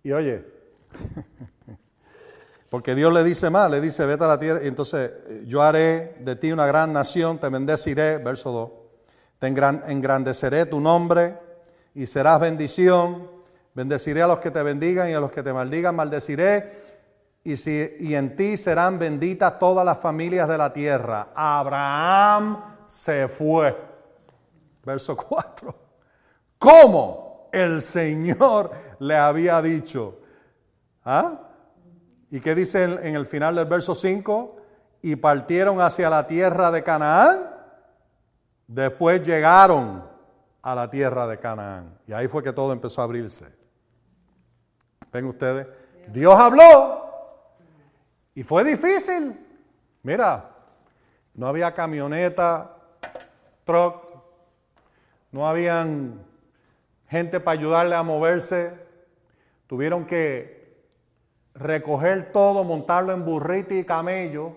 Y 0.03 0.13
oye, 0.13 0.45
Porque 2.69 2.95
Dios 2.95 3.13
le 3.13 3.25
dice 3.25 3.49
más, 3.49 3.71
le 3.71 3.81
dice, 3.81 4.05
vete 4.05 4.25
a 4.25 4.29
la 4.29 4.39
tierra, 4.39 4.61
y 4.63 4.69
entonces 4.69 5.11
yo 5.47 5.63
haré 5.63 6.17
de 6.21 6.37
ti 6.37 6.53
una 6.53 6.67
gran 6.67 6.93
nación, 6.93 7.39
te 7.39 7.49
bendeciré, 7.49 8.19
verso 8.19 8.53
2, 8.53 8.71
te 9.39 9.47
engrandeceré 9.47 10.67
tu 10.67 10.79
nombre 10.79 11.39
y 11.95 12.05
serás 12.07 12.41
bendición, 12.41 13.31
bendeciré 13.75 14.23
a 14.23 14.27
los 14.27 14.41
que 14.41 14.51
te 14.51 14.63
bendigan 14.63 15.09
y 15.09 15.15
a 15.15 15.21
los 15.21 15.33
que 15.33 15.43
te 15.43 15.53
maldigan, 15.53 15.97
maldeciré, 15.97 16.89
y, 17.43 17.57
si, 17.57 17.97
y 18.01 18.15
en 18.15 18.37
ti 18.37 18.59
serán 18.59 18.99
benditas 18.99 19.59
todas 19.59 19.85
las 19.85 19.99
familias 19.99 20.47
de 20.47 20.59
la 20.59 20.71
tierra. 20.71 21.29
Abraham 21.35 22.63
se 22.85 23.29
fue. 23.29 23.75
Verso 24.85 25.17
4. 25.17 25.75
¿Cómo 26.59 27.49
el 27.51 27.81
Señor 27.81 28.71
le 28.99 29.17
había 29.17 29.63
dicho? 29.63 30.19
¿Ah? 31.05 31.48
¿Y 32.31 32.41
qué 32.41 32.55
dice 32.55 32.85
en, 32.85 33.17
el 33.17 33.27
final 33.27 33.55
del 33.55 33.67
verso 33.67 33.95
5? 33.95 34.59
y 35.03 35.17
partieron 35.17 35.81
hacia 35.81 36.11
la 36.11 36.27
tierra 36.27 36.71
de 36.71 36.83
Canaán, 36.83 37.51
después 38.67 39.23
llegaron 39.23 40.05
a 40.63 40.75
la 40.75 40.91
tierra 40.91 41.27
de 41.27 41.39
Canaán. 41.39 41.99
Y 42.07 42.13
ahí 42.13 42.27
fue 42.27 42.43
que 42.43 42.53
todo 42.53 42.73
empezó 42.73 43.01
a 43.01 43.05
abrirse. 43.05 43.47
¿Ven 45.13 45.27
ustedes? 45.27 45.67
Dios 46.09 46.39
habló 46.39 47.07
y 48.35 48.43
fue 48.43 48.65
difícil. 48.65 49.39
Mira, 50.03 50.51
no 51.35 51.47
había 51.47 51.73
camioneta, 51.73 52.77
truck, 53.65 54.05
no 55.31 55.47
habían 55.47 56.25
gente 57.07 57.41
para 57.41 57.59
ayudarle 57.59 57.95
a 57.95 58.03
moverse. 58.03 58.87
Tuvieron 59.67 60.07
que 60.07 60.58
recoger 61.59 62.33
todo, 62.33 62.65
montarlo 62.65 63.13
en 63.13 63.25
burrito 63.25 63.75
y 63.75 63.85
camello 63.85 64.57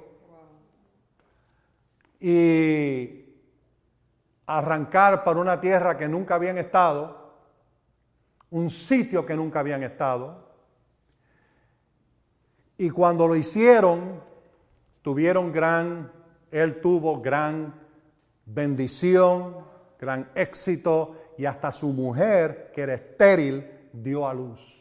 y 2.20 3.26
arrancar 4.46 5.24
para 5.24 5.40
una 5.40 5.60
tierra 5.60 5.98
que 5.98 6.08
nunca 6.08 6.36
habían 6.36 6.58
estado, 6.58 7.34
un 8.52 8.70
sitio 8.70 9.26
que 9.26 9.36
nunca 9.36 9.62
habían 9.62 9.82
estado. 9.82 10.52
Y 12.78 12.90
cuando 12.90 13.28
lo 13.28 13.36
hicieron, 13.36 14.22
tuvieron 15.02 15.52
gran, 15.52 16.12
él 16.52 16.82
tuvo 16.82 17.22
gran 17.22 17.74
bendición, 18.46 19.66
gran 20.00 20.30
éxito 20.36 21.16
y 21.38 21.46
hasta 21.46 21.72
su 21.72 21.88
mujer, 21.90 22.72
que 22.74 22.82
era 22.82 22.94
estéril, 22.94 23.90
dio 23.94 24.28
a 24.28 24.34
luz. 24.34 24.81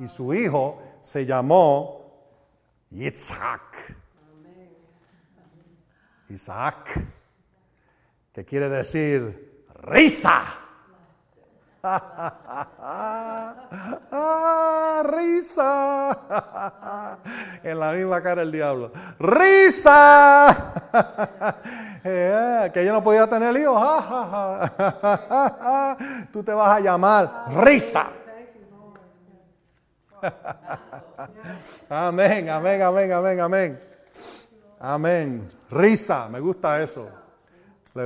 Y 0.00 0.08
su 0.08 0.34
hijo 0.34 0.82
se 1.00 1.24
llamó 1.24 2.00
Yitzhak. 2.90 4.00
Isaac, 6.30 7.04
que 8.32 8.44
quiere 8.44 8.68
decir 8.68 9.64
risa. 9.82 10.42
ah, 11.82 13.56
risa. 15.12 16.18
en 17.62 17.80
la 17.80 17.92
misma 17.92 18.22
cara 18.22 18.42
el 18.42 18.52
diablo. 18.52 18.92
Risa. 19.18 20.74
Eh, 22.02 22.70
que 22.72 22.82
yo 22.82 22.94
no 22.94 23.02
podía 23.02 23.28
tener 23.28 23.54
hijos. 23.58 23.78
Tú 26.32 26.42
te 26.42 26.54
vas 26.54 26.78
a 26.78 26.80
llamar 26.80 27.44
risa. 27.62 28.06
Amén, 31.88 32.48
amén, 32.50 32.82
amén, 32.82 33.12
amén, 33.12 33.40
amén. 33.40 33.80
Amén. 34.78 35.48
Risa, 35.70 36.28
me 36.28 36.40
gusta 36.40 36.82
eso. 36.82 37.08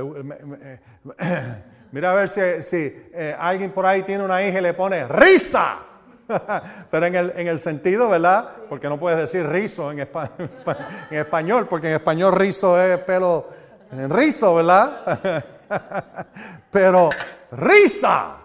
Mira 1.91 2.11
a 2.11 2.13
ver 2.13 2.27
si, 2.27 2.81
eh, 2.81 3.35
alguien 3.39 3.71
por 3.71 3.85
ahí 3.85 4.03
tiene 4.03 4.23
una 4.23 4.43
hija 4.43 4.59
y 4.59 4.61
le 4.61 4.73
pone 4.73 5.07
risa. 5.07 5.79
Pero 6.91 7.05
en 7.05 7.15
el, 7.15 7.33
en 7.35 7.47
el, 7.47 7.59
sentido, 7.59 8.09
¿verdad? 8.09 8.49
Porque 8.67 8.89
no 8.89 8.99
puedes 8.99 9.19
decir 9.19 9.47
rizo 9.47 9.91
en, 9.91 9.99
en, 11.11 11.17
español, 11.17 11.67
porque 11.67 11.87
en 11.87 11.93
español 11.93 12.33
rizo 12.33 12.81
es 12.81 12.97
pelo 12.99 13.47
en 13.91 14.09
rizo, 14.09 14.55
¿verdad? 14.55 15.45
Pero 16.71 17.09
risa. 17.51 18.37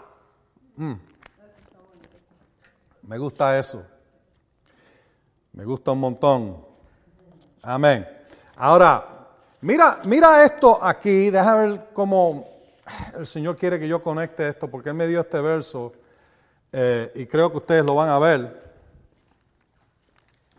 Mm. 0.77 1.10
Me 3.11 3.19
gusta 3.19 3.59
eso. 3.59 3.85
Me 5.53 5.65
gusta 5.65 5.91
un 5.91 5.99
montón. 5.99 6.65
Amén. 7.61 8.07
Ahora, 8.55 9.27
mira, 9.63 9.99
mira 10.05 10.45
esto 10.45 10.79
aquí, 10.81 11.29
deja 11.29 11.57
ver 11.57 11.89
cómo 11.93 12.47
el 13.17 13.27
Señor 13.27 13.57
quiere 13.57 13.81
que 13.81 13.89
yo 13.89 14.01
conecte 14.01 14.51
esto, 14.51 14.71
porque 14.71 14.91
Él 14.91 14.95
me 14.95 15.09
dio 15.09 15.23
este 15.23 15.41
verso 15.41 15.93
eh, 16.71 17.11
y 17.17 17.27
creo 17.27 17.51
que 17.51 17.57
ustedes 17.57 17.85
lo 17.85 17.97
van 17.97 18.11
a 18.11 18.19
ver 18.21 18.75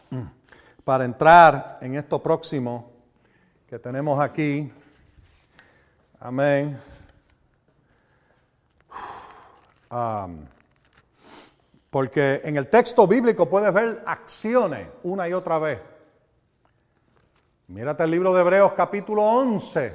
para 0.83 1.05
entrar 1.05 1.77
en 1.79 1.95
esto 1.95 2.21
próximo 2.21 2.91
que 3.65 3.79
tenemos 3.79 4.19
aquí. 4.19 4.69
Amén. 6.19 6.77
Porque 11.91 12.39
en 12.45 12.55
el 12.55 12.67
texto 12.69 13.05
bíblico 13.05 13.47
puedes 13.47 13.71
ver 13.71 14.01
acciones 14.05 14.87
una 15.03 15.27
y 15.27 15.33
otra 15.33 15.59
vez. 15.59 15.79
Mírate 17.67 18.03
el 18.03 18.11
libro 18.11 18.33
de 18.33 18.41
Hebreos 18.41 18.73
capítulo 18.73 19.21
11 19.23 19.93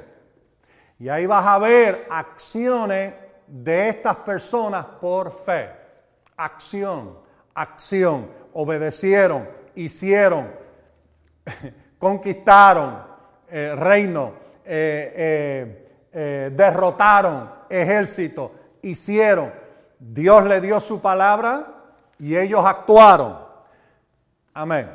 y 0.99 1.09
ahí 1.09 1.25
vas 1.25 1.45
a 1.45 1.57
ver 1.57 2.05
acciones 2.09 3.15
de 3.47 3.89
estas 3.89 4.15
personas 4.17 4.85
por 5.01 5.31
fe. 5.31 5.71
Acción, 6.37 7.17
acción, 7.55 8.29
obedecieron, 8.53 9.49
hicieron, 9.73 10.51
conquistaron 11.97 13.01
eh, 13.49 13.73
reino, 13.75 14.33
eh, 14.63 15.89
eh, 16.13 16.51
derrotaron 16.53 17.51
ejército, 17.67 18.51
hicieron. 18.83 19.51
Dios 19.97 20.45
le 20.45 20.61
dio 20.61 20.79
su 20.79 21.01
palabra 21.01 21.76
y 22.19 22.35
ellos 22.35 22.65
actuaron. 22.65 23.37
Amén. 24.53 24.89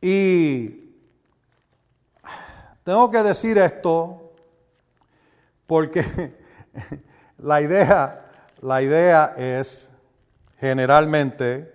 Y 0.00 0.94
tengo 2.82 3.10
que 3.10 3.22
decir 3.22 3.58
esto 3.58 4.32
porque 5.66 6.34
la 7.38 7.60
idea, 7.60 8.24
la 8.60 8.82
idea 8.82 9.34
es 9.36 9.92
generalmente, 10.58 11.72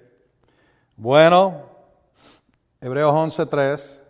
bueno, 0.98 1.64
Hebreos 2.82 3.14
11.3, 3.14 4.02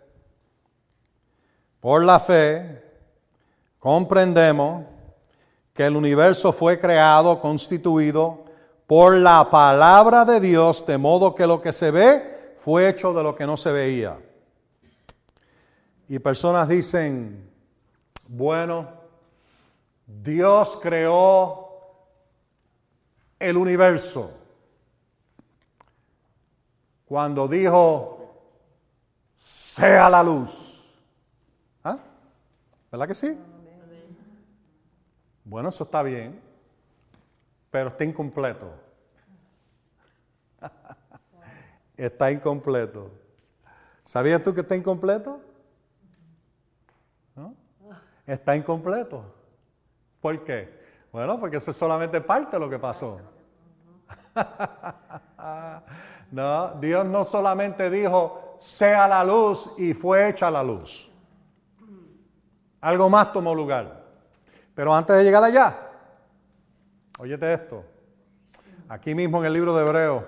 por 1.80 2.02
la 2.02 2.18
fe 2.18 2.82
comprendemos 3.78 4.86
que 5.76 5.84
el 5.84 5.94
universo 5.94 6.52
fue 6.52 6.78
creado, 6.80 7.38
constituido 7.38 8.44
por 8.86 9.14
la 9.14 9.50
palabra 9.50 10.24
de 10.24 10.40
Dios, 10.40 10.86
de 10.86 10.96
modo 10.96 11.34
que 11.34 11.46
lo 11.46 11.60
que 11.60 11.72
se 11.72 11.90
ve 11.90 12.54
fue 12.56 12.88
hecho 12.88 13.12
de 13.12 13.22
lo 13.22 13.36
que 13.36 13.46
no 13.46 13.58
se 13.58 13.70
veía. 13.70 14.18
Y 16.08 16.18
personas 16.18 16.68
dicen, 16.68 17.50
bueno, 18.26 18.88
Dios 20.06 20.78
creó 20.80 21.68
el 23.38 23.56
universo 23.58 24.32
cuando 27.04 27.46
dijo, 27.46 28.34
sea 29.34 30.08
la 30.08 30.22
luz. 30.22 30.98
¿Ah? 31.84 31.98
¿Verdad 32.90 33.08
que 33.08 33.14
sí? 33.14 33.36
Bueno, 35.46 35.68
eso 35.68 35.84
está 35.84 36.02
bien, 36.02 36.40
pero 37.70 37.90
está 37.90 38.02
incompleto. 38.02 38.68
está 41.96 42.32
incompleto. 42.32 43.12
¿Sabías 44.02 44.42
tú 44.42 44.52
que 44.52 44.62
está 44.62 44.74
incompleto? 44.74 45.40
¿No? 47.36 47.54
Está 48.26 48.56
incompleto. 48.56 49.22
¿Por 50.20 50.42
qué? 50.42 50.80
Bueno, 51.12 51.38
porque 51.38 51.58
eso 51.58 51.70
es 51.70 51.76
solamente 51.76 52.20
parte 52.20 52.56
de 52.56 52.60
lo 52.60 52.68
que 52.68 52.80
pasó. 52.80 53.20
no, 56.32 56.70
Dios 56.80 57.06
no 57.06 57.22
solamente 57.22 57.88
dijo, 57.88 58.56
sea 58.58 59.06
la 59.06 59.22
luz 59.22 59.74
y 59.78 59.94
fue 59.94 60.28
hecha 60.28 60.50
la 60.50 60.64
luz. 60.64 61.12
Algo 62.80 63.08
más 63.08 63.32
tomó 63.32 63.54
lugar. 63.54 64.05
Pero 64.76 64.94
antes 64.94 65.16
de 65.16 65.24
llegar 65.24 65.42
allá, 65.42 65.74
óyete 67.18 67.50
esto. 67.50 67.82
Aquí 68.90 69.14
mismo 69.14 69.38
en 69.38 69.46
el 69.46 69.54
libro 69.54 69.74
de 69.74 69.82
Hebreos, 69.82 70.22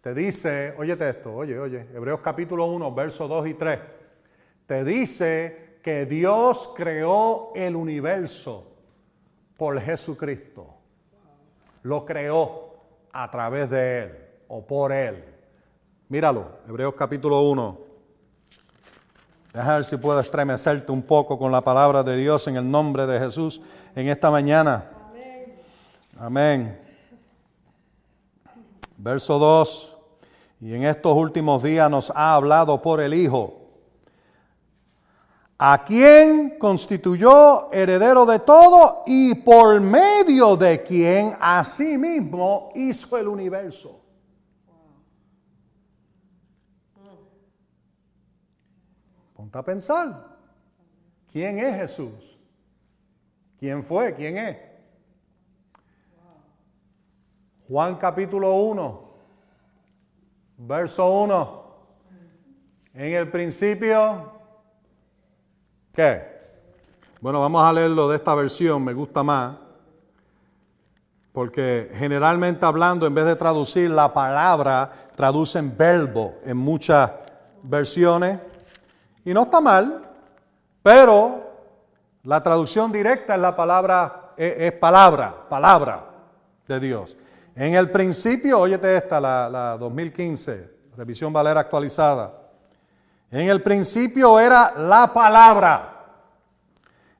te 0.00 0.14
dice, 0.14 0.72
óyete 0.78 1.10
esto, 1.10 1.34
oye, 1.34 1.58
oye, 1.58 1.88
Hebreos 1.92 2.20
capítulo 2.20 2.66
1, 2.66 2.94
versos 2.94 3.28
2 3.28 3.48
y 3.48 3.54
3. 3.54 3.80
Te 4.66 4.84
dice 4.84 5.80
que 5.82 6.06
Dios 6.06 6.72
creó 6.76 7.50
el 7.56 7.74
universo 7.74 8.70
por 9.56 9.80
Jesucristo. 9.80 10.76
Lo 11.82 12.06
creó 12.06 12.76
a 13.12 13.28
través 13.32 13.68
de 13.68 14.02
Él 14.04 14.28
o 14.46 14.64
por 14.64 14.92
Él. 14.92 15.24
Míralo, 16.08 16.60
Hebreos 16.68 16.94
capítulo 16.94 17.42
1. 17.42 17.89
Deja 19.52 19.74
ver 19.74 19.84
si 19.84 19.96
puedo 19.96 20.20
estremecerte 20.20 20.92
un 20.92 21.02
poco 21.02 21.36
con 21.36 21.50
la 21.50 21.60
palabra 21.60 22.04
de 22.04 22.16
Dios 22.16 22.46
en 22.46 22.56
el 22.56 22.70
nombre 22.70 23.04
de 23.06 23.18
Jesús 23.18 23.60
en 23.96 24.06
esta 24.06 24.30
mañana. 24.30 24.88
Amén. 26.18 26.78
Verso 28.96 29.38
2. 29.38 29.96
y 30.60 30.74
en 30.74 30.84
estos 30.84 31.14
últimos 31.14 31.62
días 31.62 31.90
nos 31.90 32.12
ha 32.14 32.34
hablado 32.34 32.82
por 32.82 33.00
el 33.00 33.14
Hijo, 33.14 33.54
a 35.58 35.82
quien 35.84 36.58
constituyó 36.58 37.72
heredero 37.72 38.26
de 38.26 38.40
todo 38.40 39.02
y 39.06 39.34
por 39.36 39.80
medio 39.80 40.56
de 40.56 40.82
quien 40.82 41.34
asimismo 41.40 42.70
hizo 42.74 43.16
el 43.16 43.26
universo. 43.26 43.99
Ponte 49.50 49.58
a 49.58 49.64
pensar, 49.64 50.26
¿quién 51.32 51.58
es 51.58 51.74
Jesús? 51.74 52.38
¿Quién 53.58 53.82
fue? 53.82 54.14
¿Quién 54.14 54.38
es? 54.38 54.56
Juan 57.66 57.96
capítulo 57.96 58.54
1, 58.54 59.14
verso 60.58 61.22
1. 61.22 61.64
En 62.94 63.12
el 63.12 63.28
principio 63.28 64.34
¿Qué? 65.92 66.22
Bueno, 67.20 67.40
vamos 67.40 67.60
a 67.64 67.72
leerlo 67.72 68.08
de 68.08 68.16
esta 68.16 68.36
versión, 68.36 68.84
me 68.84 68.94
gusta 68.94 69.24
más. 69.24 69.56
Porque 71.32 71.90
generalmente 71.96 72.64
hablando, 72.64 73.04
en 73.04 73.16
vez 73.16 73.24
de 73.24 73.34
traducir 73.34 73.90
la 73.90 74.14
palabra, 74.14 74.92
traducen 75.16 75.76
verbo 75.76 76.36
en 76.44 76.56
muchas 76.56 77.10
versiones. 77.64 78.49
Y 79.24 79.34
no 79.34 79.42
está 79.42 79.60
mal, 79.60 80.08
pero 80.82 81.50
la 82.24 82.42
traducción 82.42 82.90
directa 82.90 83.34
es 83.34 83.40
la 83.40 83.54
palabra, 83.54 84.32
es, 84.36 84.72
palabra, 84.72 85.48
palabra 85.48 86.04
de 86.66 86.80
Dios. 86.80 87.16
En 87.54 87.74
el 87.74 87.90
principio, 87.90 88.60
óyete 88.60 88.96
esta, 88.96 89.20
la, 89.20 89.48
la 89.48 89.78
2015, 89.78 90.70
revisión 90.96 91.32
Valera 91.32 91.60
actualizada. 91.60 92.32
En 93.30 93.48
el 93.48 93.62
principio 93.62 94.40
era 94.40 94.74
la 94.76 95.12
palabra. 95.12 95.96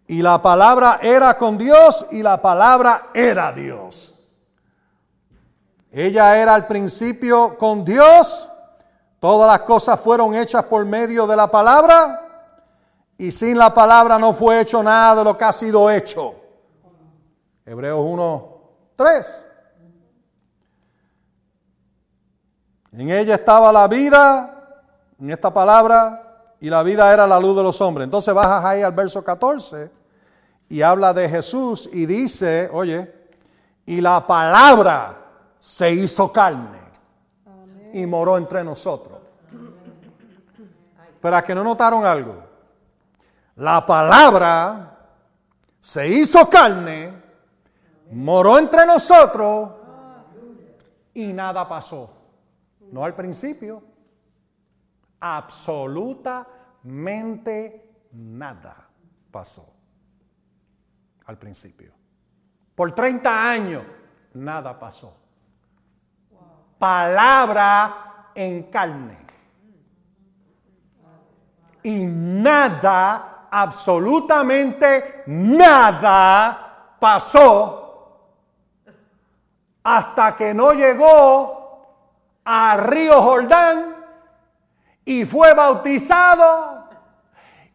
Y 0.07 0.23
la 0.23 0.43
palabra 0.43 0.99
era 1.03 1.39
con 1.39 1.57
Dios 1.57 2.07
y 2.11 2.23
la 2.23 2.43
palabra 2.43 3.11
era 3.15 3.53
Dios. 3.53 4.15
Ella 5.93 6.41
era 6.41 6.55
al 6.55 6.67
principio 6.67 7.57
con 7.57 7.85
Dios. 7.85 8.50
Todas 9.21 9.53
las 9.53 9.67
cosas 9.67 10.01
fueron 10.01 10.35
hechas 10.35 10.65
por 10.65 10.85
medio 10.87 11.27
de 11.27 11.37
la 11.37 11.51
palabra. 11.51 12.27
Y 13.19 13.31
sin 13.31 13.59
la 13.59 13.73
palabra 13.73 14.19
no 14.19 14.33
fue 14.33 14.61
hecho 14.61 14.83
nada 14.83 15.17
de 15.17 15.25
lo 15.25 15.37
que 15.37 15.45
ha 15.45 15.53
sido 15.53 15.91
hecho. 15.91 16.35
Hebreos 17.67 18.01
1, 18.03 18.61
3. 18.97 19.49
En 22.93 23.11
ella 23.11 23.35
estaba 23.35 23.71
la 23.71 23.87
vida 23.87 24.57
en 25.21 25.31
esta 25.31 25.53
palabra 25.53 26.47
y 26.59 26.71
la 26.71 26.83
vida 26.83 27.13
era 27.13 27.27
la 27.27 27.39
luz 27.39 27.57
de 27.57 27.63
los 27.63 27.81
hombres. 27.81 28.05
Entonces 28.05 28.33
bajas 28.33 28.65
ahí 28.65 28.83
al 28.83 28.93
verso 28.93 29.23
14 29.23 29.91
y 30.71 30.83
habla 30.83 31.13
de 31.13 31.29
Jesús 31.29 31.91
y 31.93 32.07
dice, 32.07 32.71
oye, 32.73 33.13
y 33.85 34.01
la 34.01 34.27
palabra 34.27 35.19
se 35.59 35.93
hizo 35.93 36.33
carne 36.33 36.81
y 37.93 38.07
moró 38.07 38.37
entre 38.37 38.65
nosotros. 38.65 39.10
Pero 41.21 41.37
a 41.37 41.43
que 41.43 41.55
no 41.55 41.63
notaron 41.63 42.05
algo, 42.05 42.43
la 43.57 43.85
palabra 43.85 44.97
se 45.79 46.09
hizo 46.09 46.49
carne, 46.49 47.13
moró 48.11 48.59
entre 48.59 48.87
nosotros 48.87 49.71
y 51.15 51.33
nada 51.33 51.69
pasó. 51.69 52.17
No 52.91 53.05
al 53.05 53.15
principio, 53.15 53.83
absolutamente 55.21 58.09
nada 58.13 58.89
pasó 59.31 59.73
al 61.27 61.39
principio. 61.39 61.93
Por 62.75 62.93
30 62.93 63.51
años 63.51 63.85
nada 64.35 64.79
pasó. 64.79 65.17
Palabra 66.79 68.31
en 68.35 68.65
carne. 68.65 69.30
Y 71.83 72.05
nada, 72.07 73.47
absolutamente 73.51 75.25
nada 75.27 76.97
pasó 76.99 77.81
hasta 79.83 80.37
que 80.37 80.53
no 80.53 80.73
llegó 80.73 81.61
a 82.45 82.77
Río 82.77 83.23
Jordán 83.23 83.97
y 85.05 85.25
fue 85.25 85.55
bautizado 85.55 86.89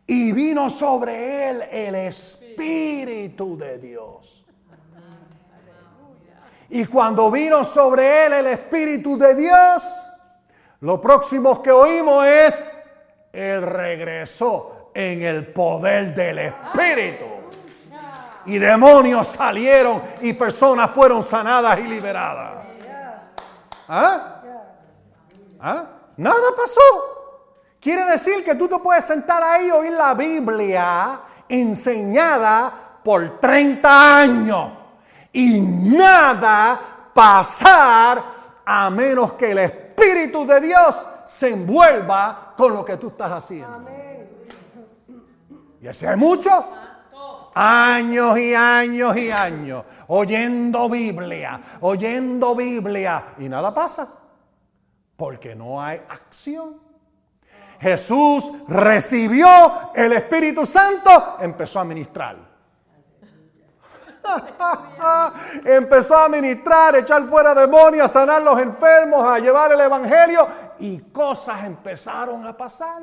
y 0.08 0.32
vino 0.32 0.70
sobre 0.70 1.50
él 1.50 1.62
el 1.72 1.96
Espíritu 1.96 3.58
de 3.58 3.80
Dios. 3.80 4.46
Y 6.70 6.86
cuando 6.86 7.32
vino 7.32 7.64
sobre 7.64 8.26
él 8.26 8.34
el 8.34 8.48
Espíritu 8.48 9.18
de 9.18 9.36
Dios, 9.36 10.08
lo 10.82 11.00
próximo 11.00 11.62
que 11.62 11.72
oímos 11.72 12.26
es, 12.26 12.68
él 13.36 13.62
regresó 13.62 14.92
en 14.94 15.22
el 15.22 15.48
poder 15.48 16.16
del 16.16 16.40
Espíritu. 16.40 17.26
Y 18.46 18.58
demonios 18.60 19.28
salieron 19.28 20.02
y 20.22 20.34
personas 20.34 20.92
fueron 20.92 21.22
sanadas 21.22 21.80
y 21.80 21.84
liberadas. 21.84 22.66
¿Ah? 23.88 24.42
¿Ah? 25.60 25.86
Nada 26.18 26.56
pasó. 26.56 26.82
Quiere 27.80 28.06
decir 28.06 28.44
que 28.44 28.56
tú 28.56 28.68
te 28.68 28.80
puedes 28.80 29.06
sentar 29.06 29.44
ahí 29.44 29.68
y 29.68 29.72
oír 29.72 29.92
la 29.92 30.14
Biblia 30.14 31.20
enseñada 31.48 32.74
por 33.04 33.40
30 33.40 34.18
años 34.18 34.72
y 35.32 35.60
nada 35.60 36.80
pasar 37.14 38.24
a 38.66 38.90
menos 38.90 39.34
que 39.34 39.52
el 39.52 39.60
Espíritu 39.60 40.46
de 40.48 40.62
Dios 40.62 41.08
se 41.26 41.50
envuelva 41.50 42.54
con 42.56 42.74
lo 42.74 42.86
que 42.86 42.98
tú 42.98 43.08
estás 43.10 43.32
haciendo. 43.32 43.90
Y 45.82 45.88
ese 45.88 46.08
hay 46.08 46.18
mucho. 46.18 46.52
Años 47.54 48.38
y 48.38 48.54
años 48.54 49.16
y 49.16 49.32
años 49.32 49.86
oyendo 50.08 50.90
Biblia, 50.90 51.62
oyendo 51.82 52.56
Biblia 52.56 53.34
y 53.38 53.48
nada 53.48 53.74
pasa 53.74 54.08
porque 55.16 55.56
no 55.56 55.82
hay 55.82 56.02
acción. 56.10 56.82
Jesús 57.80 58.52
recibió 58.68 59.48
el 59.94 60.14
Espíritu 60.14 60.66
Santo, 60.66 61.38
empezó 61.40 61.80
a 61.80 61.84
ministrar. 61.84 62.38
empezó 65.66 66.18
a 66.18 66.30
ministrar, 66.30 66.96
echar 66.96 67.24
fuera 67.26 67.54
demonios, 67.54 68.06
a 68.06 68.10
sanar 68.10 68.42
los 68.42 68.60
enfermos, 68.60 69.24
a 69.24 69.38
llevar 69.40 69.72
el 69.72 69.82
Evangelio 69.82 70.48
y 70.80 71.00
cosas 71.00 71.64
empezaron 71.64 72.46
a 72.46 72.56
pasar. 72.56 73.02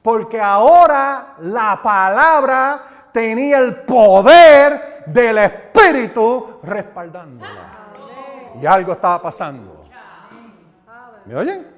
Porque 0.00 0.40
ahora 0.40 1.34
la 1.40 1.80
palabra 1.82 2.82
tenía 3.12 3.58
el 3.58 3.82
poder 3.82 5.04
del 5.06 5.38
Espíritu 5.38 6.58
respaldándola. 6.62 7.72
Y 8.60 8.66
algo 8.66 8.92
estaba 8.92 9.22
pasando. 9.22 9.82
¿Me 11.24 11.36
oyen? 11.36 11.72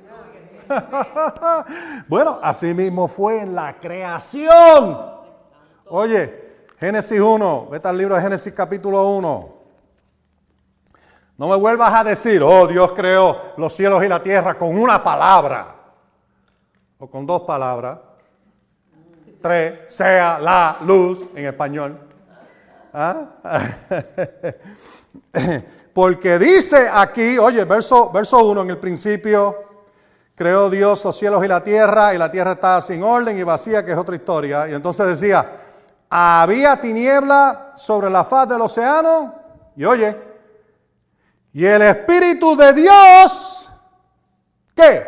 bueno, 2.08 2.38
así 2.42 2.72
mismo 2.72 3.06
fue 3.06 3.40
en 3.40 3.54
la 3.54 3.78
creación. 3.78 5.14
Oye, 5.86 6.66
Génesis 6.78 7.20
1, 7.20 7.68
vete 7.70 7.88
al 7.88 7.98
libro 7.98 8.14
de 8.14 8.22
Génesis 8.22 8.52
capítulo 8.52 9.06
1. 9.08 9.53
No 11.36 11.48
me 11.48 11.56
vuelvas 11.56 11.92
a 11.92 12.04
decir, 12.04 12.42
oh, 12.42 12.66
Dios 12.66 12.92
creó 12.92 13.54
los 13.56 13.72
cielos 13.72 14.04
y 14.04 14.08
la 14.08 14.22
tierra 14.22 14.54
con 14.54 14.78
una 14.78 15.02
palabra. 15.02 15.74
O 16.98 17.08
con 17.08 17.26
dos 17.26 17.42
palabras. 17.42 17.98
Tres, 19.42 19.94
sea 19.94 20.38
la 20.38 20.78
luz 20.84 21.28
en 21.34 21.46
español. 21.46 21.98
¿Ah? 22.92 23.26
Porque 25.92 26.38
dice 26.38 26.88
aquí, 26.92 27.36
oye, 27.38 27.64
verso, 27.64 28.10
verso 28.10 28.44
1 28.44 28.62
en 28.62 28.70
el 28.70 28.78
principio 28.78 29.64
Creó 30.36 30.68
Dios 30.68 31.04
los 31.04 31.16
cielos 31.16 31.44
y 31.44 31.48
la 31.48 31.62
tierra, 31.62 32.12
y 32.12 32.18
la 32.18 32.28
tierra 32.28 32.52
estaba 32.52 32.80
sin 32.80 33.04
orden 33.04 33.38
y 33.38 33.44
vacía, 33.44 33.84
que 33.84 33.92
es 33.92 33.98
otra 33.98 34.16
historia. 34.16 34.68
Y 34.68 34.74
entonces 34.74 35.06
decía, 35.06 35.48
había 36.10 36.80
tiniebla 36.80 37.72
sobre 37.76 38.10
la 38.10 38.24
faz 38.24 38.48
del 38.48 38.60
océano, 38.60 39.32
y 39.76 39.84
oye, 39.84 40.16
y 41.54 41.64
el 41.64 41.82
Espíritu 41.82 42.56
de 42.56 42.74
Dios, 42.74 43.70
¿qué? 44.74 45.06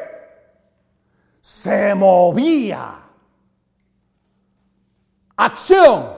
Se 1.41 1.93
movía. 1.93 3.03
Acción. 5.35 6.15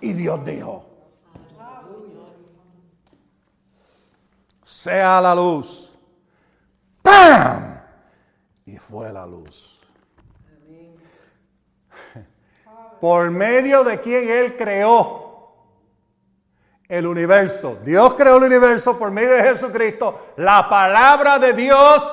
Y 0.00 0.12
Dios 0.12 0.44
dijo, 0.44 0.88
sea 4.62 5.20
la 5.20 5.34
luz. 5.34 5.98
¡Pam! 7.02 7.82
Y 8.66 8.78
fue 8.78 9.12
la 9.12 9.26
luz. 9.26 9.80
Por 13.00 13.32
medio 13.32 13.82
de 13.82 14.00
quien 14.00 14.28
Él 14.28 14.56
creó 14.56 15.29
el 16.90 17.06
universo. 17.06 17.78
Dios 17.82 18.14
creó 18.14 18.36
el 18.36 18.44
universo 18.44 18.98
por 18.98 19.10
medio 19.10 19.34
de 19.34 19.42
Jesucristo. 19.44 20.32
La 20.36 20.68
palabra 20.68 21.38
de 21.38 21.54
Dios 21.54 22.12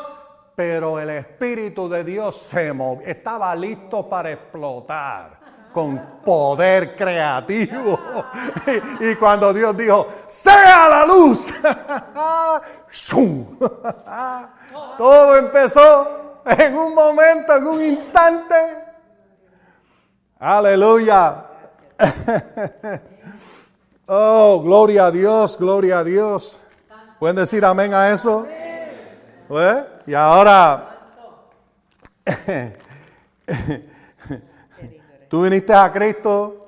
pero 0.58 1.00
el 1.00 1.12
Espíritu 1.12 1.88
de 1.88 2.04
Dios 2.04 2.36
se 2.36 2.74
movió, 2.74 3.06
estaba 3.06 3.56
listo 3.56 4.10
para 4.10 4.32
explotar 4.32 5.38
con 5.72 6.18
poder 6.26 6.96
creativo. 6.96 8.00
Y, 9.00 9.14
cuando 9.18 9.54
Dios 9.54 9.78
dijo, 9.78 10.08
sea 10.26 10.90
la 10.90 11.06
luz, 11.06 11.54
todo 14.98 15.38
empezó 15.38 16.42
en 16.44 16.76
un 16.76 16.96
momento, 16.96 17.56
en 17.56 17.68
un 17.68 17.86
instante. 17.86 18.56
Aleluya. 20.40 21.46
Oh, 24.10 24.62
gloria 24.64 25.08
a 25.08 25.12
Dios, 25.12 25.58
gloria 25.58 26.00
a 26.00 26.04
Dios. 26.06 26.62
¿Pueden 27.20 27.36
decir 27.36 27.66
amén 27.66 27.94
a 27.94 28.10
eso? 28.10 28.48
¿Eh? 28.50 29.86
Y 30.06 30.14
ahora, 30.14 30.98
tú 35.30 35.42
viniste 35.42 35.74
a 35.74 35.92
Cristo 35.92 36.68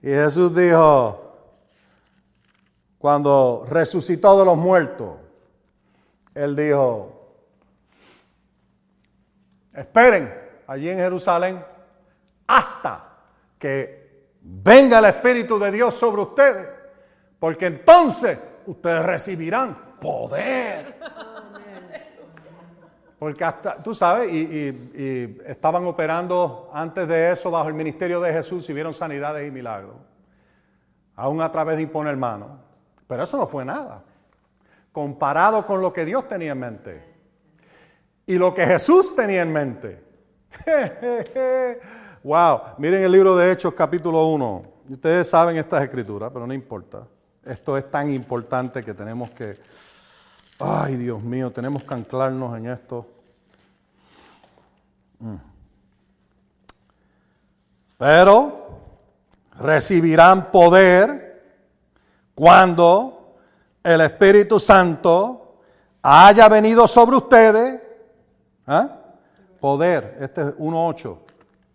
y 0.00 0.10
Jesús 0.10 0.54
dijo, 0.54 1.34
cuando 2.98 3.66
resucitó 3.68 4.38
de 4.38 4.44
los 4.44 4.56
muertos, 4.56 5.16
Él 6.36 6.54
dijo, 6.54 7.20
esperen 9.74 10.32
allí 10.68 10.88
en 10.88 10.98
Jerusalén 10.98 11.64
hasta 12.46 13.07
que 13.58 14.08
venga 14.40 14.98
el 14.98 15.06
Espíritu 15.06 15.58
de 15.58 15.70
Dios 15.70 15.94
sobre 15.94 16.22
ustedes, 16.22 16.68
porque 17.38 17.66
entonces 17.66 18.38
ustedes 18.66 19.04
recibirán 19.04 19.96
poder. 20.00 20.96
Porque 23.18 23.42
hasta, 23.42 23.82
tú 23.82 23.94
sabes, 23.94 24.32
y, 24.32 25.38
estaban 25.44 25.84
operando 25.86 26.70
antes 26.72 27.08
de 27.08 27.32
eso 27.32 27.50
bajo 27.50 27.68
el 27.68 27.74
ministerio 27.74 28.20
de 28.20 28.32
Jesús 28.32 28.68
y 28.70 28.72
vieron 28.72 28.94
sanidades 28.94 29.46
y 29.46 29.50
milagros, 29.50 29.96
aún 31.16 31.42
a 31.42 31.50
través 31.50 31.76
de 31.76 31.82
imponer 31.82 32.16
manos. 32.16 32.50
Pero 33.08 33.24
eso 33.24 33.36
no 33.36 33.46
fue 33.46 33.64
nada, 33.64 34.04
comparado 34.92 35.66
con 35.66 35.80
lo 35.80 35.92
que 35.92 36.04
Dios 36.04 36.28
tenía 36.28 36.52
en 36.52 36.60
mente 36.60 37.18
y 38.26 38.36
lo 38.36 38.54
que 38.54 38.66
Jesús 38.66 39.16
tenía 39.16 39.42
en 39.42 39.52
mente. 39.52 40.04
wow, 42.22 42.60
miren 42.78 43.02
el 43.02 43.12
libro 43.12 43.36
de 43.36 43.52
Hechos 43.52 43.74
capítulo 43.74 44.26
1. 44.26 44.62
Ustedes 44.90 45.28
saben 45.28 45.56
estas 45.56 45.82
escrituras, 45.82 46.30
pero 46.32 46.46
no 46.46 46.54
importa. 46.54 47.02
Esto 47.44 47.76
es 47.76 47.90
tan 47.90 48.10
importante 48.12 48.82
que 48.82 48.94
tenemos 48.94 49.30
que, 49.30 49.58
ay 50.58 50.96
Dios 50.96 51.22
mío, 51.22 51.50
tenemos 51.50 51.82
que 51.82 51.94
anclarnos 51.94 52.56
en 52.56 52.66
esto. 52.66 53.06
Mm. 55.20 55.36
Pero 57.96 58.68
recibirán 59.58 60.50
poder 60.50 61.42
cuando 62.34 63.36
el 63.82 64.00
Espíritu 64.00 64.60
Santo 64.60 65.58
haya 66.02 66.48
venido 66.48 66.86
sobre 66.86 67.16
ustedes. 67.16 67.80
¿Ah? 68.66 68.96
Poder, 69.60 70.18
este 70.20 70.42
es 70.42 70.46
1.8, 70.56 71.18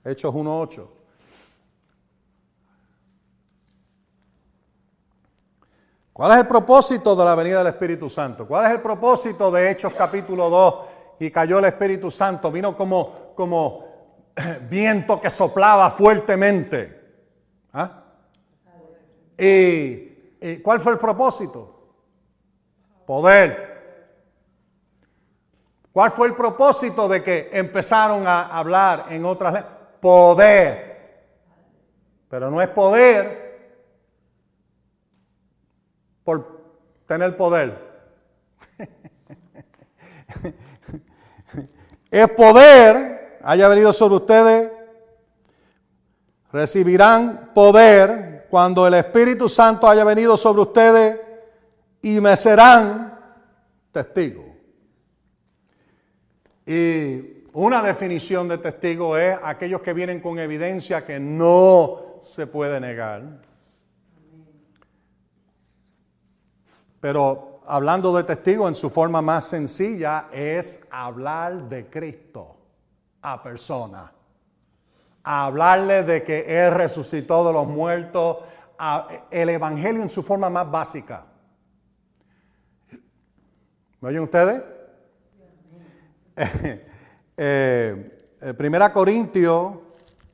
Hechos 0.06 0.34
1.8. 0.34 0.88
¿Cuál 6.12 6.32
es 6.32 6.38
el 6.38 6.48
propósito 6.48 7.16
de 7.16 7.26
la 7.26 7.34
venida 7.34 7.58
del 7.58 7.68
Espíritu 7.68 8.08
Santo? 8.08 8.48
¿Cuál 8.48 8.66
es 8.66 8.72
el 8.72 8.82
propósito 8.82 9.50
de 9.50 9.72
Hechos 9.72 9.94
capítulo 9.94 10.50
2? 10.50 10.76
Y 11.20 11.32
cayó 11.32 11.58
el 11.58 11.66
Espíritu 11.66 12.12
Santo, 12.12 12.52
vino 12.52 12.78
como, 12.78 13.34
como 13.36 13.86
viento 14.70 15.20
que 15.20 15.32
soplaba 15.32 15.90
fuertemente. 15.90 17.02
¿Ah? 17.74 18.04
¿Y, 19.36 20.58
cuál 20.62 20.80
fue 20.80 20.94
el 20.94 21.00
propósito? 21.00 21.96
Poder. 23.08 23.74
¿Cuál 25.92 26.12
fue 26.12 26.28
el 26.28 26.36
propósito 26.36 27.08
de 27.08 27.24
que 27.24 27.50
empezaron 27.54 28.28
a 28.28 28.56
hablar 28.56 29.08
en 29.10 29.26
otras 29.26 29.54
lenguas? 29.54 29.73
Poder. 30.04 30.92
Pero 32.28 32.52
no 32.52 32.62
es 32.62 32.68
poder 32.68 33.80
por 36.26 36.76
tener 37.08 37.38
poder. 37.38 38.04
es 42.12 42.30
poder, 42.32 43.40
haya 43.44 43.70
venido 43.70 43.94
sobre 43.94 44.16
ustedes, 44.16 44.72
recibirán 46.52 47.52
poder 47.54 48.48
cuando 48.50 48.86
el 48.86 48.96
Espíritu 48.96 49.48
Santo 49.48 49.88
haya 49.88 50.04
venido 50.04 50.36
sobre 50.36 50.64
ustedes 50.64 51.18
y 52.02 52.20
me 52.20 52.36
serán 52.36 53.22
testigos. 53.94 54.48
Y 56.66 57.43
una 57.54 57.84
definición 57.84 58.48
de 58.48 58.58
testigo 58.58 59.16
es 59.16 59.38
aquellos 59.44 59.82
que 59.82 59.94
vienen 59.94 60.20
con 60.20 60.40
evidencia 60.40 61.06
que 61.06 61.20
no 61.20 62.18
se 62.22 62.48
puede 62.48 62.80
negar. 62.80 63.22
Pero 67.00 67.62
hablando 67.68 68.16
de 68.16 68.24
testigo 68.24 68.68
en 68.68 68.74
su 68.74 68.90
forma 68.90 69.22
más 69.22 69.46
sencilla 69.46 70.30
es 70.32 70.88
hablar 70.90 71.70
de 71.70 71.88
Cristo 71.88 72.58
a 73.22 73.42
persona. 73.42 74.12
hablarle 75.26 76.04
de 76.04 76.24
que 76.24 76.46
Él 76.48 76.74
resucitó 76.74 77.46
de 77.48 77.54
los 77.54 77.68
muertos. 77.68 78.38
el 79.30 79.50
Evangelio 79.50 80.02
en 80.02 80.10
su 80.10 80.24
forma 80.24 80.50
más 80.50 80.70
básica. 80.70 81.24
¿Me 84.02 84.10
oyen 84.10 84.24
ustedes? 84.24 84.62
Eh, 87.36 88.36
eh, 88.42 88.54
primera 88.54 88.92
Corintio, 88.92 89.84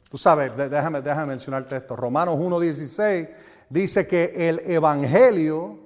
tú 0.10 0.18
sabes, 0.18 0.56
déjame, 0.56 1.02
déjame 1.02 1.28
mencionarte 1.28 1.78
esto. 1.78 1.96
Romanos 1.96 2.36
1.16 2.36 3.30
dice 3.70 4.08
que 4.08 4.50
el 4.50 4.60
Evangelio 4.60 5.80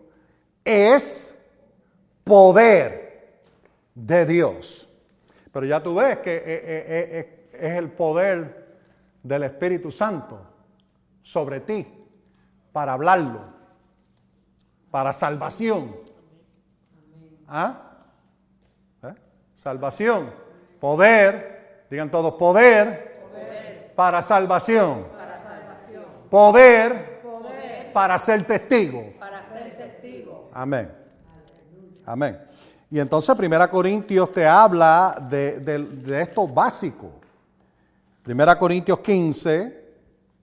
es 0.64 1.40
poder 2.24 3.42
de 3.94 4.26
Dios. 4.26 4.90
Pero 5.52 5.66
ya 5.66 5.84
tú 5.84 5.96
ves 5.96 6.20
que 6.20 6.42
eh, 6.46 7.48
es 7.54 7.72
el 7.74 7.92
poder 7.92 8.78
del 9.22 9.44
Espíritu 9.44 9.92
Santo 9.92 10.42
sobre 11.22 11.60
ti 11.60 11.88
para 12.72 12.94
hablarlo, 12.94 13.42
para 14.90 15.14
salvación. 15.14 15.96
¿Ah? 17.48 17.90
Salvación, 19.54 20.34
poder, 20.84 21.86
digan 21.90 22.12
todos, 22.12 22.34
poder, 22.34 23.24
para, 23.96 24.22
salvación. 24.22 25.08
Poder, 26.30 27.22
para 27.94 28.20
ser 28.20 28.44
testigo. 28.44 29.14
Amén. 30.52 30.92
Amén. 32.06 32.38
Y 32.92 33.00
entonces 33.00 33.34
Primera 33.38 33.70
Corintios 33.70 34.30
te 34.34 34.46
habla 34.46 35.26
de, 35.30 36.20
esto 36.20 36.50
básico. 36.50 37.14
Primera 38.22 38.60
Corintios 38.60 39.00
15, 39.00 39.86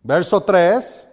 verso 0.03 0.43
3. 0.43 1.09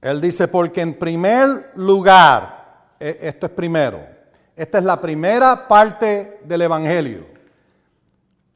Él 0.00 0.20
dice, 0.20 0.48
porque 0.48 0.80
en 0.80 0.98
primer 0.98 1.70
lugar, 1.76 2.96
e, 2.98 3.18
esto 3.22 3.46
es 3.46 3.52
primero, 3.52 4.19
esta 4.60 4.76
es 4.76 4.84
la 4.84 5.00
primera 5.00 5.66
parte 5.66 6.42
del 6.44 6.60
Evangelio. 6.60 7.26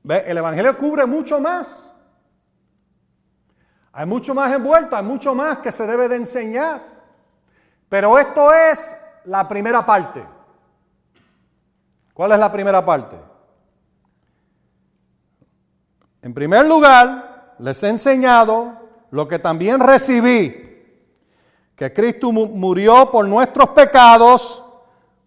¿Ve? 0.02 0.22
El 0.26 0.36
Evangelio 0.36 0.76
cubre 0.76 1.06
mucho 1.06 1.40
más. 1.40 1.94
Hay 3.90 4.04
mucho 4.04 4.34
más 4.34 4.52
envuelto, 4.52 4.94
hay 4.96 5.02
mucho 5.02 5.34
más 5.34 5.60
que 5.60 5.72
se 5.72 5.86
debe 5.86 6.06
de 6.10 6.16
enseñar. 6.16 6.82
Pero 7.88 8.18
esto 8.18 8.52
es 8.52 8.94
la 9.24 9.48
primera 9.48 9.86
parte. 9.86 10.22
¿Cuál 12.12 12.32
es 12.32 12.38
la 12.38 12.52
primera 12.52 12.84
parte? 12.84 13.16
En 16.20 16.34
primer 16.34 16.66
lugar, 16.66 17.54
les 17.60 17.82
he 17.82 17.88
enseñado 17.88 18.78
lo 19.10 19.26
que 19.26 19.38
también 19.38 19.80
recibí, 19.80 21.00
que 21.74 21.92
Cristo 21.94 22.30
murió 22.30 23.10
por 23.10 23.26
nuestros 23.26 23.70
pecados 23.70 24.63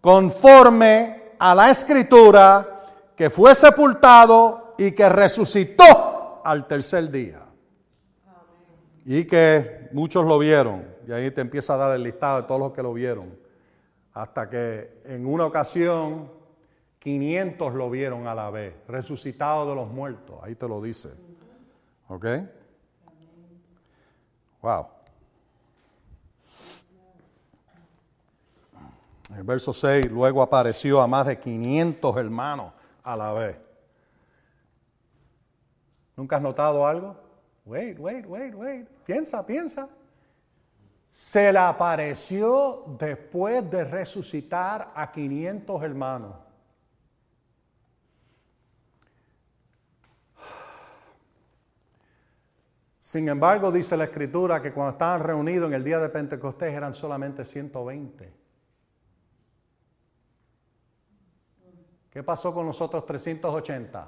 conforme 0.02 1.34
a 1.40 1.54
la 1.54 1.70
escritura, 1.70 2.82
que 3.16 3.30
fue 3.30 3.56
sepultado 3.56 4.76
y 4.78 4.92
que 4.92 5.10
resucitó 5.10 6.42
al 6.44 6.68
tercer 6.68 7.10
día. 7.10 7.42
Y 9.06 9.26
que 9.26 9.90
muchos 9.92 10.26
lo 10.26 10.38
vieron. 10.38 10.86
Y 11.08 11.12
ahí 11.12 11.32
te 11.32 11.42
empieza 11.42 11.74
a 11.74 11.78
dar 11.78 11.96
el 11.96 12.04
listado 12.04 12.42
de 12.42 12.48
todos 12.48 12.60
los 12.60 12.74
que 12.74 12.84
lo 12.84 12.94
vieron. 12.94 13.36
Hasta 14.14 14.50
que 14.50 15.00
en 15.06 15.26
una 15.26 15.46
ocasión 15.46 16.30
500 17.00 17.74
lo 17.74 17.90
vieron 17.90 18.28
a 18.28 18.36
la 18.36 18.50
vez, 18.50 18.76
resucitado 18.88 19.70
de 19.70 19.76
los 19.76 19.90
muertos. 19.90 20.38
Ahí 20.44 20.56
te 20.56 20.68
lo 20.68 20.82
dice. 20.82 21.10
¿Ok? 22.10 22.26
Wow. 24.62 24.88
El 29.36 29.44
verso 29.44 29.74
6, 29.74 30.10
luego 30.10 30.42
apareció 30.42 31.02
a 31.02 31.08
más 31.08 31.28
de 31.28 31.38
500 31.38 32.18
hermanos 32.18 32.74
a 33.04 33.16
la 33.18 33.34
vez. 33.34 33.58
¿Nunca 36.16 36.38
has 36.38 36.42
notado 36.42 36.86
algo? 36.88 37.16
Wait, 37.66 38.00
wait, 38.00 38.26
wait, 38.26 38.56
wait. 38.56 38.88
Piensa, 39.06 39.46
piensa. 39.46 39.90
Se 41.12 41.52
le 41.52 41.60
apareció 41.60 42.86
después 43.00 43.70
de 43.70 43.84
resucitar 43.84 44.92
a 44.96 45.12
500 45.12 45.84
hermanos. 45.84 46.36
Sin 53.00 53.28
embargo, 53.30 53.72
dice 53.72 53.96
la 53.96 54.06
escritura 54.06 54.62
que 54.62 54.74
cuando 54.74 54.92
estaban 54.92 55.22
reunidos 55.22 55.68
en 55.70 55.76
el 55.76 55.84
día 55.84 56.00
de 56.00 56.10
Pentecostés 56.10 56.74
eran 56.74 56.94
solamente 56.94 57.46
120. 57.46 58.37
¿Qué 62.18 62.24
pasó 62.24 62.52
con 62.52 62.66
los 62.66 62.82
otros 62.82 63.06
380? 63.06 64.08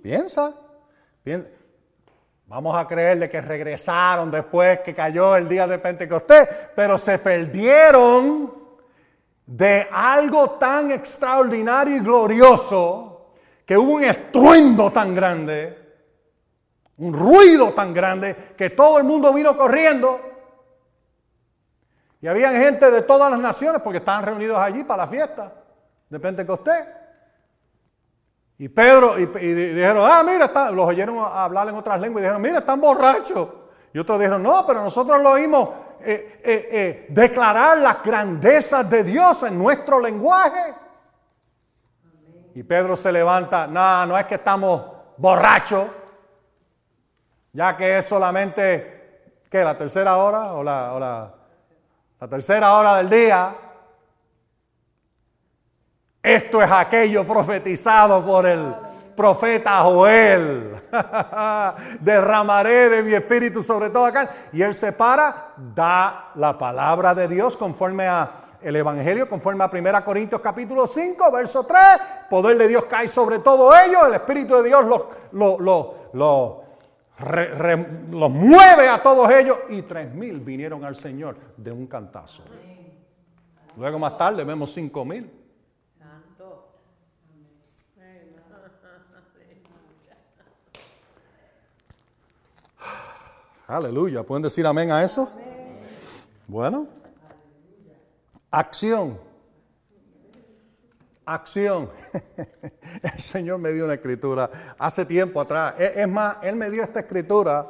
Piensa, 0.00 0.54
piensa. 1.24 1.48
Vamos 2.46 2.76
a 2.76 2.86
creerle 2.86 3.28
que 3.28 3.40
regresaron 3.40 4.30
después 4.30 4.78
que 4.82 4.94
cayó 4.94 5.34
el 5.34 5.48
día 5.48 5.66
de 5.66 5.80
Pentecostés, 5.80 6.48
pero 6.76 6.96
se 6.96 7.18
perdieron 7.18 8.54
de 9.44 9.88
algo 9.90 10.50
tan 10.50 10.92
extraordinario 10.92 11.96
y 11.96 11.98
glorioso 11.98 13.32
que 13.66 13.76
hubo 13.76 13.94
un 13.94 14.04
estruendo 14.04 14.92
tan 14.92 15.12
grande, 15.16 15.83
un 16.98 17.12
ruido 17.12 17.72
tan 17.72 17.92
grande 17.92 18.54
que 18.56 18.70
todo 18.70 18.98
el 18.98 19.04
mundo 19.04 19.32
vino 19.32 19.56
corriendo. 19.56 20.20
Y 22.20 22.26
había 22.26 22.50
gente 22.52 22.90
de 22.90 23.02
todas 23.02 23.30
las 23.30 23.40
naciones 23.40 23.82
porque 23.82 23.98
estaban 23.98 24.22
reunidos 24.22 24.58
allí 24.58 24.84
para 24.84 25.04
la 25.04 25.10
fiesta 25.10 25.52
de 26.08 26.20
Pentecostés. 26.20 26.84
Y 28.56 28.68
Pedro, 28.68 29.18
y, 29.18 29.26
dijeron, 29.26 30.08
ah, 30.08 30.22
mira, 30.22 30.70
los 30.70 30.86
oyeron 30.86 31.18
hablar 31.18 31.68
en 31.68 31.74
otras 31.74 32.00
lenguas 32.00 32.20
y 32.20 32.22
dijeron, 32.22 32.40
mira, 32.40 32.58
están 32.60 32.80
borrachos. 32.80 33.48
Y 33.92 33.98
otros 33.98 34.18
dijeron, 34.18 34.42
no, 34.42 34.64
pero 34.66 34.82
nosotros 34.82 35.20
lo 35.20 35.32
oímos 35.32 35.68
eh, 36.00 36.40
eh, 36.44 36.68
eh, 36.70 37.06
declarar 37.08 37.78
las 37.78 38.02
grandezas 38.02 38.88
de 38.88 39.02
Dios 39.02 39.42
en 39.42 39.58
nuestro 39.58 39.98
lenguaje. 39.98 40.74
Y 42.54 42.62
Pedro 42.62 42.94
se 42.94 43.10
levanta, 43.10 43.66
no, 43.66 44.06
no 44.06 44.16
es 44.16 44.26
que 44.26 44.36
estamos 44.36 44.82
borrachos, 45.16 45.84
ya 47.54 47.76
que 47.76 47.98
es 47.98 48.04
solamente, 48.04 49.40
¿qué? 49.48 49.64
¿La 49.64 49.76
tercera 49.76 50.18
hora 50.18 50.52
o 50.52 50.62
la, 50.62 51.32
la 52.20 52.28
tercera 52.28 52.74
hora 52.74 52.96
del 52.96 53.08
día? 53.08 53.56
Esto 56.22 56.60
es 56.60 56.70
aquello 56.70 57.24
profetizado 57.24 58.24
por 58.26 58.46
el 58.46 58.74
profeta 59.14 59.82
Joel. 59.82 60.74
Derramaré 62.00 62.88
de 62.88 63.02
mi 63.02 63.14
espíritu 63.14 63.62
sobre 63.62 63.90
todo 63.90 64.06
acá. 64.06 64.30
Y 64.52 64.62
él 64.62 64.74
se 64.74 64.92
para, 64.92 65.52
da 65.56 66.30
la 66.34 66.58
palabra 66.58 67.14
de 67.14 67.28
Dios 67.28 67.56
conforme 67.56 68.06
a 68.08 68.32
el 68.62 68.74
Evangelio, 68.76 69.28
conforme 69.28 69.62
a 69.62 69.70
1 69.70 70.04
Corintios 70.04 70.40
capítulo 70.40 70.86
5, 70.86 71.30
verso 71.30 71.64
3. 71.64 71.80
Poder 72.30 72.56
de 72.56 72.68
Dios 72.68 72.86
cae 72.86 73.06
sobre 73.06 73.38
todo 73.40 73.72
ellos. 73.76 74.02
El 74.06 74.14
Espíritu 74.14 74.56
de 74.56 74.64
Dios 74.64 74.84
los, 75.32 75.88
lo, 77.24 77.76
los 78.10 78.30
mueve 78.30 78.88
a 78.88 79.02
todos 79.02 79.30
ellos. 79.30 79.58
Y 79.68 79.82
tres 79.82 80.12
mil 80.12 80.40
vinieron 80.40 80.84
al 80.84 80.94
Señor 80.94 81.36
de 81.56 81.72
un 81.72 81.86
cantazo. 81.86 82.44
Luego 83.76 83.98
más 83.98 84.16
tarde 84.16 84.44
vemos 84.44 84.72
cinco 84.72 85.04
mil. 85.04 85.30
Aleluya. 93.66 94.22
¿Pueden 94.22 94.42
decir 94.42 94.66
amén 94.66 94.92
a 94.92 95.02
eso? 95.02 95.32
Bueno. 96.46 96.86
Acción. 98.50 99.18
Acción. 101.26 101.90
El 103.02 103.20
Señor 103.20 103.58
me 103.58 103.72
dio 103.72 103.84
una 103.84 103.94
escritura 103.94 104.50
hace 104.78 105.04
tiempo 105.06 105.40
atrás. 105.40 105.74
Es 105.78 106.08
más, 106.08 106.36
Él 106.42 106.56
me 106.56 106.70
dio 106.70 106.82
esta 106.82 107.00
escritura 107.00 107.66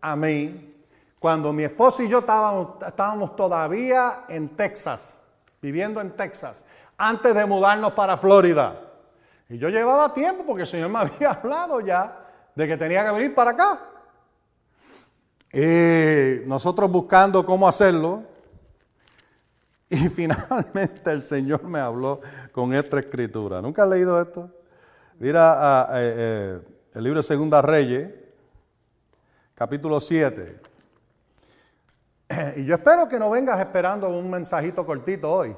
a 0.00 0.16
mí 0.16 0.68
cuando 1.18 1.52
mi 1.52 1.64
esposo 1.64 2.02
y 2.02 2.08
yo 2.08 2.20
estábamos, 2.20 2.82
estábamos 2.86 3.34
todavía 3.34 4.24
en 4.28 4.50
Texas, 4.50 5.20
viviendo 5.60 6.00
en 6.00 6.12
Texas, 6.12 6.64
antes 6.96 7.34
de 7.34 7.44
mudarnos 7.44 7.92
para 7.92 8.16
Florida. 8.16 8.80
Y 9.48 9.58
yo 9.58 9.68
llevaba 9.68 10.12
tiempo 10.12 10.44
porque 10.46 10.62
el 10.62 10.68
Señor 10.68 10.90
me 10.90 10.98
había 11.00 11.30
hablado 11.30 11.80
ya 11.80 12.24
de 12.54 12.68
que 12.68 12.76
tenía 12.76 13.04
que 13.04 13.10
venir 13.10 13.34
para 13.34 13.50
acá. 13.50 13.80
Y 15.52 16.46
nosotros 16.46 16.90
buscando 16.90 17.44
cómo 17.44 17.66
hacerlo. 17.66 18.22
Y 19.90 20.08
finalmente 20.08 21.10
el 21.10 21.22
Señor 21.22 21.64
me 21.64 21.80
habló 21.80 22.20
con 22.52 22.74
esta 22.74 22.98
escritura. 22.98 23.62
¿Nunca 23.62 23.84
has 23.84 23.88
leído 23.88 24.20
esto? 24.20 24.50
Mira 25.18 25.88
eh, 25.92 26.14
eh, 26.16 26.60
el 26.94 27.04
libro 27.04 27.20
de 27.20 27.22
Segunda 27.22 27.62
Reyes, 27.62 28.10
capítulo 29.54 29.98
7. 29.98 30.60
Y 32.56 32.66
yo 32.66 32.74
espero 32.74 33.08
que 33.08 33.18
no 33.18 33.30
vengas 33.30 33.58
esperando 33.58 34.10
un 34.10 34.30
mensajito 34.30 34.84
cortito 34.84 35.32
hoy. 35.32 35.56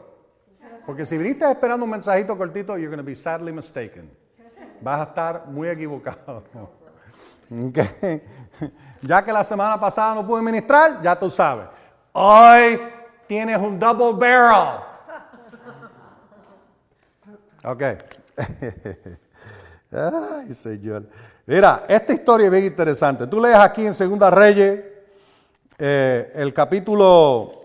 Porque 0.87 1.05
si 1.05 1.19
viniste 1.19 1.51
esperando 1.51 1.85
un 1.85 1.91
mensajito 1.91 2.39
cortito, 2.39 2.79
you're 2.79 2.87
going 2.87 2.99
to 2.99 3.05
be 3.05 3.15
sadly 3.15 3.53
mistaken. 3.53 4.09
Vas 4.81 5.01
a 5.01 5.03
estar 5.05 5.47
muy 5.49 5.69
equivocado. 5.69 6.45
Ya 9.03 9.25
que 9.25 9.33
la 9.33 9.43
semana 9.43 9.81
pasada 9.81 10.15
no 10.15 10.27
pude 10.27 10.43
ministrar, 10.43 11.01
ya 11.03 11.19
tú 11.19 11.29
sabes. 11.31 11.67
Hoy 12.13 12.79
tienes 13.31 13.59
un 13.59 13.79
double 13.79 14.15
barrel. 14.15 14.81
Ok. 17.63 17.83
Ay, 19.93 20.53
Señor. 20.53 21.07
Mira, 21.47 21.85
esta 21.87 22.13
historia 22.13 22.47
es 22.47 22.51
bien 22.51 22.65
interesante. 22.65 23.29
Tú 23.29 23.41
lees 23.41 23.55
aquí 23.55 23.87
en 23.87 23.95
Segunda 23.95 24.33
Reyes, 24.33 24.81
eh, 25.79 26.33
el 26.35 26.53
capítulo 26.53 27.63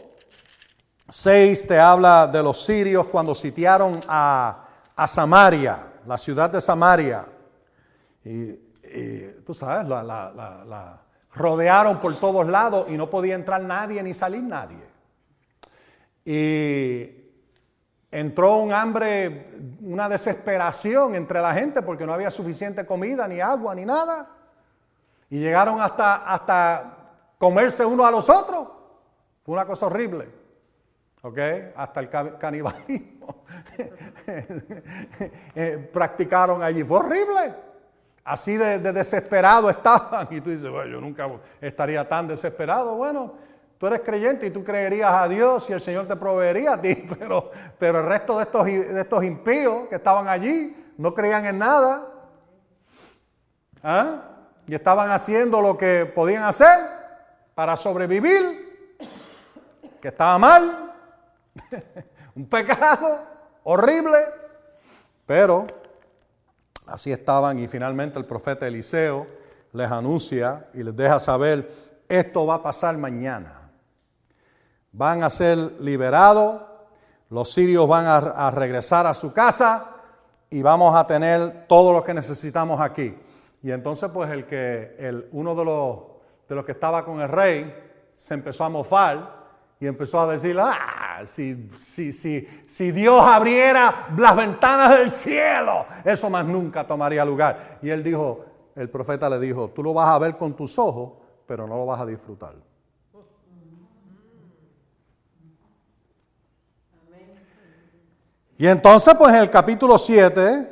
6 1.09 1.68
te 1.68 1.80
habla 1.80 2.28
de 2.28 2.43
los 2.43 2.63
sirios 2.63 3.07
cuando 3.07 3.34
sitiaron 3.34 4.01
a, 4.07 4.68
a 4.95 5.07
Samaria, 5.07 5.80
la 6.05 6.20
ciudad 6.20 6.51
de 6.51 6.61
Samaria. 6.61 7.26
Y 8.24 8.51
tú 9.43 9.51
sabes, 9.55 9.88
la, 9.88 11.01
rodearon 11.34 11.99
por 11.99 12.16
todos 12.20 12.47
lados 12.47 12.86
y 12.88 12.97
no 12.97 13.09
podía 13.09 13.34
entrar 13.34 13.63
nadie 13.63 14.03
ni 14.03 14.13
salir 14.13 14.43
nadie. 14.43 14.94
Y 16.26 17.11
entró 18.11 18.57
un 18.57 18.73
hambre, 18.73 19.51
una 19.82 20.09
desesperación 20.09 21.15
entre 21.15 21.39
la 21.39 21.53
gente 21.53 21.82
porque 21.84 22.05
no 22.05 22.13
había 22.13 22.32
suficiente 22.32 22.86
comida, 22.86 23.28
ni 23.28 23.39
agua, 23.39 23.76
ni 23.76 23.86
nada. 23.86 24.28
Y 25.30 25.39
llegaron 25.39 25.80
hasta, 25.80 26.15
hasta 26.26 26.97
comerse 27.38 27.86
uno 27.86 28.05
a 28.05 28.11
los 28.11 28.30
otros. 28.30 28.67
Fue 29.43 29.53
una 29.53 29.65
cosa 29.65 29.86
horrible. 29.86 30.28
¿Ok? 31.21 31.39
Hasta 31.76 31.99
el 32.01 32.09
canibalismo 32.38 33.45
eh, 35.55 35.89
practicaron 35.91 36.61
allí. 36.61 36.84
Fue 36.84 36.99
horrible. 36.99 37.53
Así 38.23 38.57
de, 38.57 38.80
desesperado 38.80 39.69
estaban. 39.69 40.28
Y 40.32 40.41
tú 40.41 40.49
dices, 40.49 40.69
bueno, 40.69 40.91
yo 40.91 41.01
nunca 41.01 41.30
estaría 41.61 42.07
tan 42.07 42.28
desesperado. 42.28 42.95
Bueno, 42.95 43.34
Tú 43.78 43.88
eres 43.88 44.01
creyente 44.01 44.47
y 44.47 44.51
tú 44.51 44.63
creerías 44.63 45.13
a 45.13 45.28
Dios 45.28 45.69
y 45.69 45.73
el 45.73 45.82
Señor 45.82 46.07
te 46.07 46.15
proveería 46.15 46.73
a 46.73 46.82
ti, 46.82 46.95
pero, 47.19 47.51
pero 47.78 47.99
el 47.99 48.05
resto 48.05 48.38
de 48.38 48.43
estos, 48.43 48.65
de 48.65 49.01
estos 49.01 49.23
impíos 49.23 49.88
que 49.89 49.95
estaban 49.95 50.28
allí 50.28 50.76
no 50.97 51.13
creían 51.13 51.45
en 51.45 51.59
nada. 51.59 52.07
¿Ah? 53.84 54.21
Y 54.67 54.73
estaban 54.73 55.11
haciendo 55.11 55.61
lo 55.61 55.78
que 55.78 56.05
podían 56.05 56.43
hacer 56.43 56.89
para 57.53 57.76
sobrevivir, 57.76 58.97
que 60.01 60.07
estaba 60.07 60.38
mal, 60.38 60.93
un 62.36 62.47
pecado 62.47 63.19
horrible, 63.63 64.17
pero 65.26 65.67
así 66.88 67.11
estaban 67.11 67.59
y 67.59 67.67
finalmente 67.67 68.17
el 68.17 68.26
profeta 68.26 68.65
Eliseo 68.65 69.28
les 69.71 69.91
anuncia 69.91 70.67
y 70.73 70.82
les 70.82 70.95
deja 70.95 71.19
saber, 71.19 71.69
esto 72.07 72.45
va 72.45 72.55
a 72.55 72.63
pasar 72.63 72.97
mañana 72.97 73.64
van 74.95 75.23
a 75.23 75.29
ser 75.29 75.57
liberados, 75.81 76.61
los 77.29 77.51
sirios 77.51 77.87
van 77.87 78.05
a, 78.07 78.49
regresar 78.51 79.05
a 79.05 79.13
su 79.13 79.33
casa 79.33 79.91
y 80.49 80.61
vamos 80.61 80.95
a 80.95 81.05
tener 81.05 81.65
todo 81.67 81.91
lo 81.91 82.03
que 82.03 82.13
necesitamos 82.13 82.79
aquí. 82.79 83.13
Y 83.61 83.71
entonces 83.71 84.09
pues 84.11 84.29
el 84.31 84.45
que, 84.45 84.95
el, 84.97 85.27
uno 85.31 85.53
de 85.53 85.65
los, 85.65 85.99
de 86.47 86.55
los 86.55 86.65
que 86.65 86.71
estaba 86.71 87.03
con 87.03 87.19
el 87.19 87.27
rey 87.27 87.75
se 88.15 88.35
empezó 88.35 88.63
a 88.63 88.69
mofar 88.69 89.45
y 89.81 89.87
empezó 89.87 90.21
a 90.21 90.31
decir, 90.31 90.57
ah, 90.61 91.23
si, 91.25 91.69
si, 91.77 92.13
si, 92.13 92.47
si 92.65 92.91
Dios 92.91 93.21
abriera 93.21 94.07
las 94.15 94.35
ventanas 94.35 94.97
del 94.97 95.09
cielo, 95.09 95.85
eso 96.05 96.29
más 96.29 96.45
nunca 96.45 96.87
tomaría 96.87 97.25
lugar. 97.25 97.79
Y 97.81 97.89
él 97.89 98.01
dijo, 98.01 98.45
el 98.75 98.89
profeta 98.89 99.29
le 99.29 99.39
dijo, 99.39 99.71
tú 99.75 99.83
lo 99.83 99.93
vas 99.93 100.09
a 100.09 100.19
ver 100.19 100.37
con 100.37 100.53
tus 100.53 100.79
ojos, 100.79 101.13
pero 101.45 101.67
no 101.67 101.75
lo 101.75 101.85
vas 101.85 101.99
a 101.99 102.05
disfrutar. 102.05 102.53
Y 108.58 108.68
entonces, 108.68 109.14
pues 109.16 109.34
en 109.34 109.41
el 109.41 109.49
capítulo 109.49 109.97
7, 109.97 110.72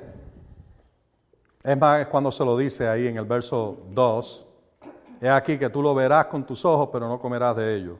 es 1.63 1.77
más, 1.77 1.99
es 1.99 2.07
cuando 2.07 2.31
se 2.31 2.45
lo 2.45 2.55
dice 2.55 2.87
ahí 2.87 3.07
en 3.07 3.17
el 3.17 3.25
verso 3.25 3.77
2, 3.89 4.45
es 5.19 5.29
aquí 5.29 5.57
que 5.57 5.69
tú 5.69 5.81
lo 5.81 5.93
verás 5.93 6.27
con 6.27 6.45
tus 6.45 6.63
ojos, 6.63 6.89
pero 6.93 7.09
no 7.09 7.19
comerás 7.19 7.57
de 7.57 7.75
ello. 7.75 7.99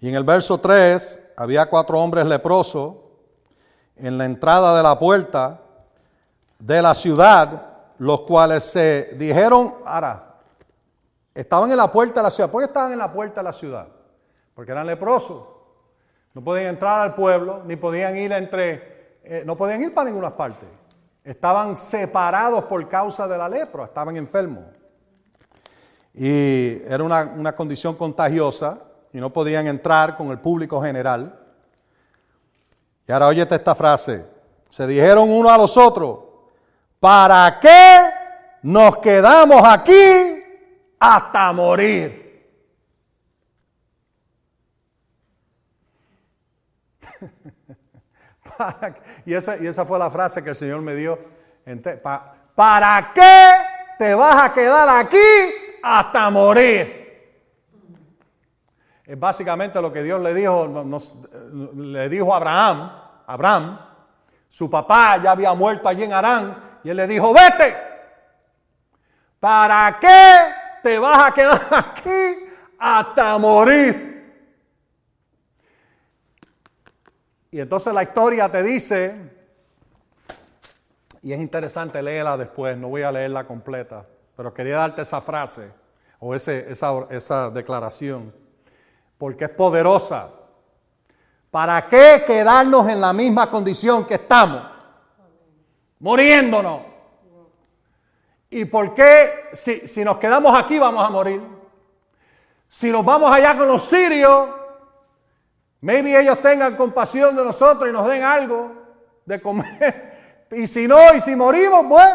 Y 0.00 0.08
en 0.08 0.14
el 0.14 0.24
verso 0.24 0.58
3, 0.58 1.20
había 1.38 1.70
cuatro 1.70 1.98
hombres 1.98 2.26
leprosos 2.26 2.96
en 3.96 4.18
la 4.18 4.26
entrada 4.26 4.76
de 4.76 4.82
la 4.82 4.98
puerta 4.98 5.62
de 6.58 6.82
la 6.82 6.94
ciudad, 6.94 7.76
los 7.96 8.20
cuales 8.22 8.62
se 8.64 9.14
dijeron, 9.16 9.74
ahora, 9.86 10.36
estaban 11.34 11.70
en 11.70 11.78
la 11.78 11.90
puerta 11.90 12.20
de 12.20 12.24
la 12.24 12.30
ciudad. 12.30 12.50
¿Por 12.50 12.60
qué 12.60 12.66
estaban 12.66 12.92
en 12.92 12.98
la 12.98 13.10
puerta 13.10 13.40
de 13.40 13.44
la 13.44 13.52
ciudad? 13.54 13.88
Porque 14.54 14.72
eran 14.72 14.86
leprosos. 14.86 15.55
No 16.36 16.44
podían 16.44 16.66
entrar 16.66 17.00
al 17.00 17.14
pueblo, 17.14 17.62
ni 17.64 17.76
podían 17.76 18.14
ir 18.18 18.30
entre, 18.30 19.20
eh, 19.24 19.42
no 19.46 19.56
podían 19.56 19.82
ir 19.82 19.94
para 19.94 20.10
ninguna 20.10 20.36
parte. 20.36 20.66
Estaban 21.24 21.74
separados 21.74 22.64
por 22.64 22.86
causa 22.90 23.26
de 23.26 23.38
la 23.38 23.48
lepra, 23.48 23.84
estaban 23.84 24.18
enfermos. 24.18 24.62
Y 26.12 26.82
era 26.86 27.02
una, 27.02 27.22
una 27.22 27.56
condición 27.56 27.94
contagiosa 27.94 28.80
y 29.14 29.18
no 29.18 29.32
podían 29.32 29.66
entrar 29.66 30.14
con 30.14 30.28
el 30.28 30.38
público 30.38 30.78
general. 30.82 31.40
Y 33.08 33.12
ahora 33.12 33.28
óyete 33.28 33.54
esta 33.54 33.74
frase. 33.74 34.22
Se 34.68 34.86
dijeron 34.86 35.30
uno 35.30 35.48
a 35.48 35.56
los 35.56 35.74
otros, 35.78 36.18
¿para 37.00 37.58
qué 37.58 38.10
nos 38.60 38.98
quedamos 38.98 39.62
aquí 39.64 40.42
hasta 41.00 41.50
morir? 41.54 42.25
y, 49.26 49.34
esa, 49.34 49.56
y 49.56 49.66
esa 49.66 49.84
fue 49.84 49.98
la 49.98 50.10
frase 50.10 50.42
que 50.42 50.50
el 50.50 50.54
Señor 50.54 50.82
me 50.82 50.94
dio. 50.94 51.18
¿Para 52.54 53.12
qué 53.14 53.52
te 53.98 54.14
vas 54.14 54.44
a 54.44 54.52
quedar 54.52 54.88
aquí 54.88 55.16
hasta 55.82 56.30
morir? 56.30 57.06
Es 59.04 59.18
básicamente 59.18 59.80
lo 59.80 59.92
que 59.92 60.02
Dios 60.02 60.20
le 60.20 60.34
dijo, 60.34 60.86
le 61.74 62.08
dijo 62.08 62.32
a 62.32 62.38
Abraham, 62.38 62.92
Abraham, 63.26 63.78
su 64.48 64.68
papá 64.68 65.18
ya 65.22 65.30
había 65.32 65.54
muerto 65.54 65.88
allí 65.88 66.04
en 66.04 66.12
Arán, 66.12 66.80
y 66.82 66.90
él 66.90 66.96
le 66.96 67.06
dijo, 67.06 67.32
vete, 67.32 67.76
¿para 69.38 69.96
qué 70.00 70.30
te 70.82 70.98
vas 70.98 71.28
a 71.28 71.32
quedar 71.32 71.66
aquí 71.70 72.48
hasta 72.78 73.38
morir? 73.38 74.15
Y 77.56 77.60
entonces 77.62 77.94
la 77.94 78.02
historia 78.02 78.50
te 78.50 78.62
dice, 78.62 79.16
y 81.22 81.32
es 81.32 81.40
interesante 81.40 82.02
leerla 82.02 82.36
después, 82.36 82.76
no 82.76 82.88
voy 82.88 83.00
a 83.00 83.10
leerla 83.10 83.46
completa, 83.46 84.04
pero 84.36 84.52
quería 84.52 84.76
darte 84.76 85.00
esa 85.00 85.22
frase 85.22 85.72
o 86.18 86.34
ese, 86.34 86.70
esa, 86.70 87.06
esa 87.08 87.48
declaración, 87.48 88.30
porque 89.16 89.44
es 89.46 89.50
poderosa. 89.52 90.28
¿Para 91.50 91.88
qué 91.88 92.24
quedarnos 92.26 92.88
en 92.88 93.00
la 93.00 93.14
misma 93.14 93.50
condición 93.50 94.04
que 94.04 94.16
estamos? 94.16 94.62
Muriéndonos. 96.00 96.82
¿Y 98.50 98.66
por 98.66 98.92
qué 98.92 99.48
si, 99.54 99.88
si 99.88 100.04
nos 100.04 100.18
quedamos 100.18 100.54
aquí 100.54 100.78
vamos 100.78 101.02
a 101.02 101.08
morir? 101.08 101.40
Si 102.68 102.90
nos 102.90 103.02
vamos 103.02 103.32
allá 103.32 103.56
con 103.56 103.66
los 103.66 103.80
sirios, 103.80 104.46
Maybe 105.86 106.18
ellos 106.18 106.42
tengan 106.42 106.74
compasión 106.74 107.36
de 107.36 107.44
nosotros 107.44 107.88
y 107.88 107.92
nos 107.92 108.08
den 108.08 108.24
algo 108.24 108.72
de 109.24 109.40
comer. 109.40 110.16
Y 110.50 110.66
si 110.68 110.86
no, 110.86 111.12
y 111.12 111.20
si 111.20 111.34
morimos, 111.34 111.86
pues. 111.88 112.06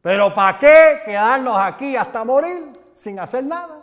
Pero 0.00 0.32
¿para 0.32 0.56
qué 0.58 1.02
quedarnos 1.04 1.56
aquí 1.58 1.96
hasta 1.96 2.24
morir 2.24 2.78
sin 2.94 3.18
hacer 3.18 3.44
nada? 3.44 3.82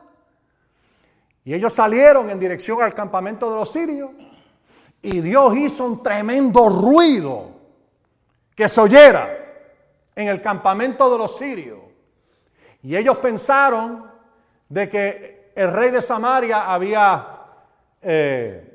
Y 1.43 1.53
ellos 1.53 1.73
salieron 1.73 2.29
en 2.29 2.39
dirección 2.39 2.81
al 2.81 2.93
campamento 2.93 3.49
de 3.49 3.55
los 3.57 3.71
sirios. 3.71 4.11
Y 5.01 5.19
Dios 5.19 5.55
hizo 5.57 5.85
un 5.85 6.01
tremendo 6.01 6.69
ruido 6.69 7.51
que 8.55 8.69
se 8.69 8.79
oyera 8.79 9.37
en 10.15 10.29
el 10.29 10.41
campamento 10.41 11.09
de 11.11 11.17
los 11.17 11.37
sirios. 11.37 11.79
Y 12.83 12.95
ellos 12.95 13.17
pensaron 13.17 14.09
de 14.69 14.89
que 14.89 15.51
el 15.55 15.73
rey 15.73 15.91
de 15.91 16.01
Samaria 16.01 16.71
había 16.71 17.38
eh, 18.01 18.69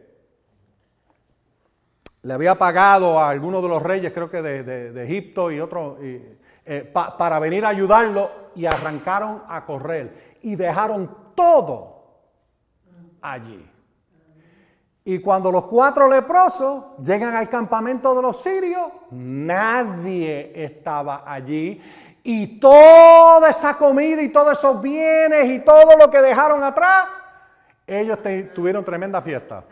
le 2.23 2.33
había 2.33 2.57
pagado 2.57 3.19
a 3.19 3.29
alguno 3.29 3.61
de 3.61 3.69
los 3.69 3.83
reyes, 3.83 4.13
creo 4.13 4.31
que 4.31 4.41
de, 4.43 5.05
Egipto 5.05 5.51
y 5.51 5.61
otros, 5.61 5.99
eh, 6.01 6.93
para 6.93 7.39
venir 7.39 7.65
a 7.65 7.69
ayudarlo 7.69 8.31
y 8.55 8.67
arrancaron 8.67 9.43
a 9.49 9.65
correr 9.67 10.37
y 10.43 10.57
dejaron 10.57 11.35
todo 11.35 12.05
allí. 13.21 13.71
Y 15.07 15.19
cuando 15.19 15.53
los 15.53 15.67
cuatro 15.67 16.09
leprosos 16.09 16.97
llegan 17.03 17.37
al 17.37 17.51
campamento 17.51 18.15
de 18.15 18.23
los 18.23 18.41
sirios, 18.41 18.89
nadie 19.11 20.51
estaba 20.55 21.25
allí. 21.27 21.83
Y 22.23 22.59
toda 22.59 23.51
esa 23.51 23.77
comida 23.77 24.23
y 24.23 24.31
todos 24.31 24.57
esos 24.57 24.81
bienes 24.81 25.47
y 25.51 25.59
todo 25.59 25.99
lo 25.99 26.11
que 26.11 26.23
dejaron 26.23 26.65
atrás 26.65 27.05
ellos 27.87 28.19
tuvieron 28.55 28.85
tremenda 28.85 29.21
fiesta. 29.21 29.65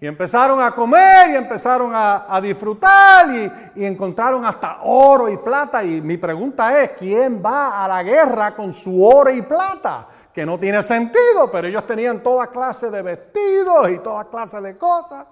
Y 0.00 0.06
empezaron 0.08 0.60
a 0.60 0.72
comer 0.72 1.30
y 1.30 1.36
empezaron 1.36 1.92
a, 1.94 2.40
disfrutar 2.42 3.28
y, 3.76 3.84
encontraron 3.84 4.44
hasta 4.44 4.78
oro 4.82 5.28
y 5.28 5.36
plata. 5.36 5.84
Y 5.84 6.00
mi 6.00 6.16
pregunta 6.16 6.82
es, 6.82 6.90
¿quién 6.98 7.40
va 7.40 7.84
a 7.84 7.86
la 7.86 8.02
guerra 8.02 8.52
con 8.52 8.72
su 8.72 9.04
oro 9.04 9.30
y 9.30 9.42
plata? 9.42 10.08
Que 10.34 10.44
no 10.44 10.58
tiene 10.58 10.82
sentido, 10.82 11.48
pero 11.52 11.68
ellos 11.68 11.86
tenían 11.86 12.20
toda 12.20 12.48
clase 12.48 12.90
de 12.90 13.00
vestidos 13.00 13.90
y 13.90 13.98
toda 14.00 14.28
clase 14.28 14.60
de 14.60 14.76
cosas. 14.76 15.24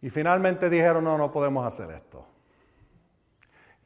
Y 0.00 0.08
finalmente 0.08 0.70
dijeron, 0.70 1.04
no, 1.04 1.18
no 1.18 1.30
podemos 1.30 1.66
hacer 1.66 1.90
esto. 1.90 2.25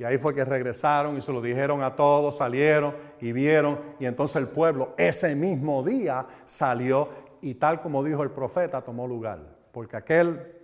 Y 0.00 0.04
ahí 0.04 0.16
fue 0.16 0.34
que 0.34 0.46
regresaron 0.46 1.18
y 1.18 1.20
se 1.20 1.30
lo 1.30 1.42
dijeron 1.42 1.82
a 1.82 1.94
todos, 1.94 2.38
salieron 2.38 2.96
y 3.20 3.32
vieron. 3.32 3.78
Y 3.98 4.06
entonces 4.06 4.36
el 4.36 4.48
pueblo 4.48 4.94
ese 4.96 5.34
mismo 5.34 5.82
día 5.82 6.26
salió 6.46 7.10
y 7.42 7.56
tal 7.56 7.82
como 7.82 8.02
dijo 8.02 8.22
el 8.22 8.30
profeta 8.30 8.80
tomó 8.80 9.06
lugar. 9.06 9.40
Porque 9.70 9.98
aquel 9.98 10.54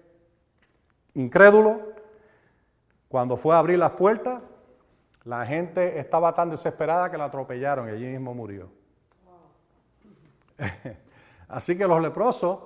incrédulo, 1.12 1.82
cuando 3.08 3.36
fue 3.36 3.54
a 3.54 3.58
abrir 3.58 3.78
las 3.78 3.90
puertas, 3.90 4.40
la 5.24 5.44
gente 5.44 5.98
estaba 5.98 6.34
tan 6.34 6.48
desesperada 6.48 7.10
que 7.10 7.18
la 7.18 7.26
atropellaron 7.26 7.90
y 7.90 7.92
allí 7.92 8.06
mismo 8.06 8.32
murió. 8.32 8.70
Así 11.48 11.76
que 11.76 11.86
los 11.86 12.00
leprosos 12.00 12.58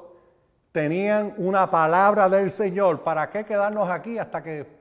tenían 0.71 1.35
una 1.37 1.69
palabra 1.69 2.29
del 2.29 2.49
Señor. 2.49 3.03
¿Para 3.03 3.29
qué 3.29 3.45
quedarnos 3.45 3.91
aquí 3.91 4.19
hasta 4.19 4.41
que 4.41 4.80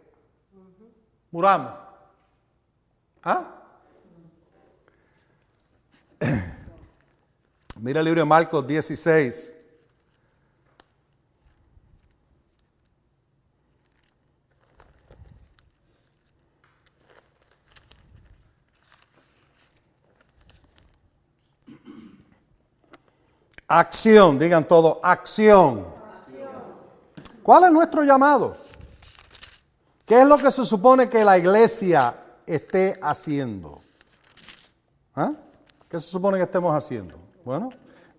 muramos. 1.32 1.74
¿Ah? 3.24 3.46
Mira 7.76 8.00
el 8.00 8.06
libro 8.06 8.22
de 8.22 8.26
Marcos 8.26 8.66
16. 8.66 9.56
Acción, 23.72 24.40
digan 24.40 24.68
todo, 24.68 25.00
acción. 25.04 25.86
¿Cuál 27.44 27.66
es 27.66 27.72
nuestro 27.72 28.04
llamado? 28.04 28.58
¿Qué 30.10 30.20
es 30.20 30.28
lo 30.28 30.40
que 30.40 30.50
se 30.50 30.66
supone 30.66 31.08
que 31.08 31.24
la 31.24 31.38
iglesia 31.38 32.16
esté 32.48 32.98
haciendo? 33.00 33.80
¿Ah? 35.16 35.34
¿Qué 35.88 36.00
se 36.00 36.08
supone 36.08 36.38
que 36.40 36.46
estemos 36.46 36.76
haciendo? 36.76 37.16
Bueno, 37.46 37.70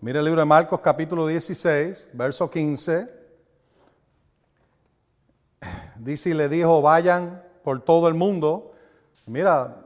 mire 0.01 0.21
el 0.21 0.25
libro 0.25 0.41
de 0.41 0.45
Marcos 0.45 0.79
capítulo 0.79 1.27
16, 1.27 2.11
verso 2.13 2.49
15. 2.49 3.11
Dice 5.97 6.31
y 6.31 6.35
le 6.35 6.49
dijo, 6.49 6.81
vayan 6.81 7.43
por 7.65 7.81
todo 7.81 8.07
el 8.07 8.15
mundo. 8.15 8.71
Mira, 9.27 9.83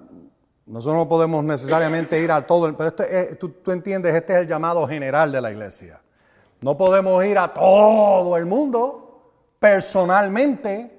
nosotros 0.66 0.96
no 0.96 1.08
podemos 1.08 1.42
necesariamente 1.42 2.20
ir 2.20 2.30
a 2.32 2.46
todo, 2.46 2.76
pero 2.76 2.90
este 2.90 3.34
tú, 3.36 3.48
tú, 3.48 3.70
entiendes, 3.70 4.14
este 4.14 4.34
es 4.34 4.40
el 4.40 4.46
llamado 4.46 4.86
general 4.86 5.32
de 5.32 5.40
la 5.40 5.50
iglesia. 5.50 6.02
No 6.60 6.76
podemos 6.76 7.24
ir 7.24 7.38
a 7.38 7.54
todo 7.54 8.36
el 8.36 8.44
mundo 8.44 9.32
personalmente, 9.58 10.93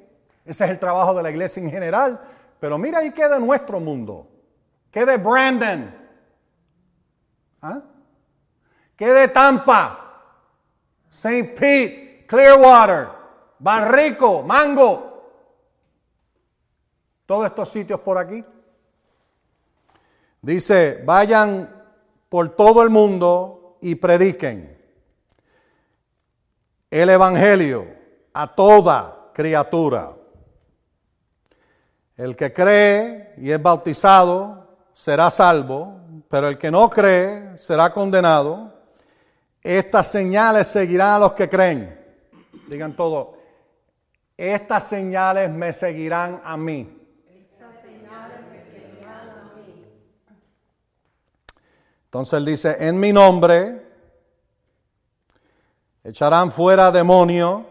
ese 0.45 0.65
es 0.65 0.71
el 0.71 0.79
trabajo 0.79 1.13
de 1.15 1.23
la 1.23 1.31
iglesia 1.31 1.61
en 1.61 1.71
general, 1.71 2.21
pero 2.59 2.77
mira 2.77 2.99
ahí 2.99 3.11
queda 3.11 3.39
nuestro 3.39 3.79
mundo, 3.79 4.27
qué 4.91 5.05
de 5.05 5.17
Brandon, 5.17 5.93
¿Ah? 7.61 7.81
qué 8.95 9.07
de 9.07 9.27
Tampa, 9.27 10.05
St. 11.09 11.55
Pete, 11.59 12.25
Clearwater, 12.27 13.07
Barrico, 13.59 14.43
Mango, 14.43 15.15
todos 17.25 17.45
estos 17.47 17.69
sitios 17.69 17.99
por 18.01 18.17
aquí. 18.17 18.43
Dice, 20.41 21.01
vayan 21.03 21.83
por 22.29 22.49
todo 22.49 22.83
el 22.83 22.89
mundo 22.89 23.77
y 23.81 23.95
prediquen 23.95 24.77
el 26.91 27.09
Evangelio 27.09 27.87
a 28.33 28.53
toda 28.53 29.31
criatura. 29.33 30.15
El 32.17 32.35
que 32.35 32.53
cree 32.53 33.33
y 33.37 33.51
es 33.51 33.61
bautizado 33.61 34.77
será 34.93 35.29
salvo, 35.29 35.99
pero 36.29 36.47
el 36.47 36.57
que 36.57 36.71
no 36.71 36.89
cree 36.89 37.57
será 37.57 37.91
condenado. 37.91 38.73
Estas 39.61 40.11
señales 40.11 40.67
seguirán 40.67 41.15
a 41.15 41.19
los 41.19 41.33
que 41.33 41.49
creen. 41.49 41.99
Digan 42.67 42.95
todo, 42.95 43.37
estas 44.37 44.87
señales 44.87 45.49
me 45.51 45.73
seguirán 45.73 46.41
a 46.43 46.55
mí. 46.55 47.01
Entonces 52.05 52.37
él 52.37 52.45
dice, 52.45 52.77
en 52.79 52.97
mi 52.97 53.11
nombre 53.11 53.85
echarán 56.01 56.49
fuera 56.49 56.89
demonios, 56.89 57.63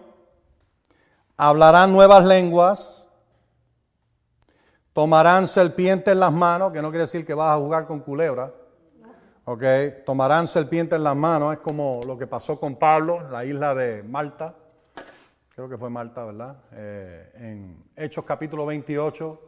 hablarán 1.39 1.93
nuevas 1.93 2.27
lenguas, 2.27 3.04
tomarán 4.95 5.47
serpientes 5.47 6.13
en 6.13 6.21
las 6.21 6.33
manos, 6.33 6.73
que 6.73 6.81
no 6.81 6.89
quiere 6.89 7.03
decir 7.03 7.27
que 7.27 7.35
vas 7.35 7.55
a 7.55 7.59
jugar 7.59 7.87
con 7.87 8.01
culebra. 8.01 8.51
Ok, 9.45 9.63
tomarán 10.07 10.47
serpientes 10.47 10.97
en 10.97 11.05
las 11.05 11.17
manos, 11.17 11.53
es 11.53 11.59
como 11.59 12.01
lo 12.07 12.17
que 12.17 12.27
pasó 12.27 12.59
con 12.59 12.77
Pablo, 12.77 13.29
la 13.31 13.45
isla 13.45 13.75
de 13.75 14.03
Malta, 14.03 14.55
creo 15.55 15.69
que 15.69 15.77
fue 15.77 15.91
Malta, 15.91 16.25
¿verdad? 16.25 16.57
Eh, 16.73 17.33
en 17.35 17.85
Hechos 17.95 18.25
capítulo 18.25 18.65
28, 18.65 19.41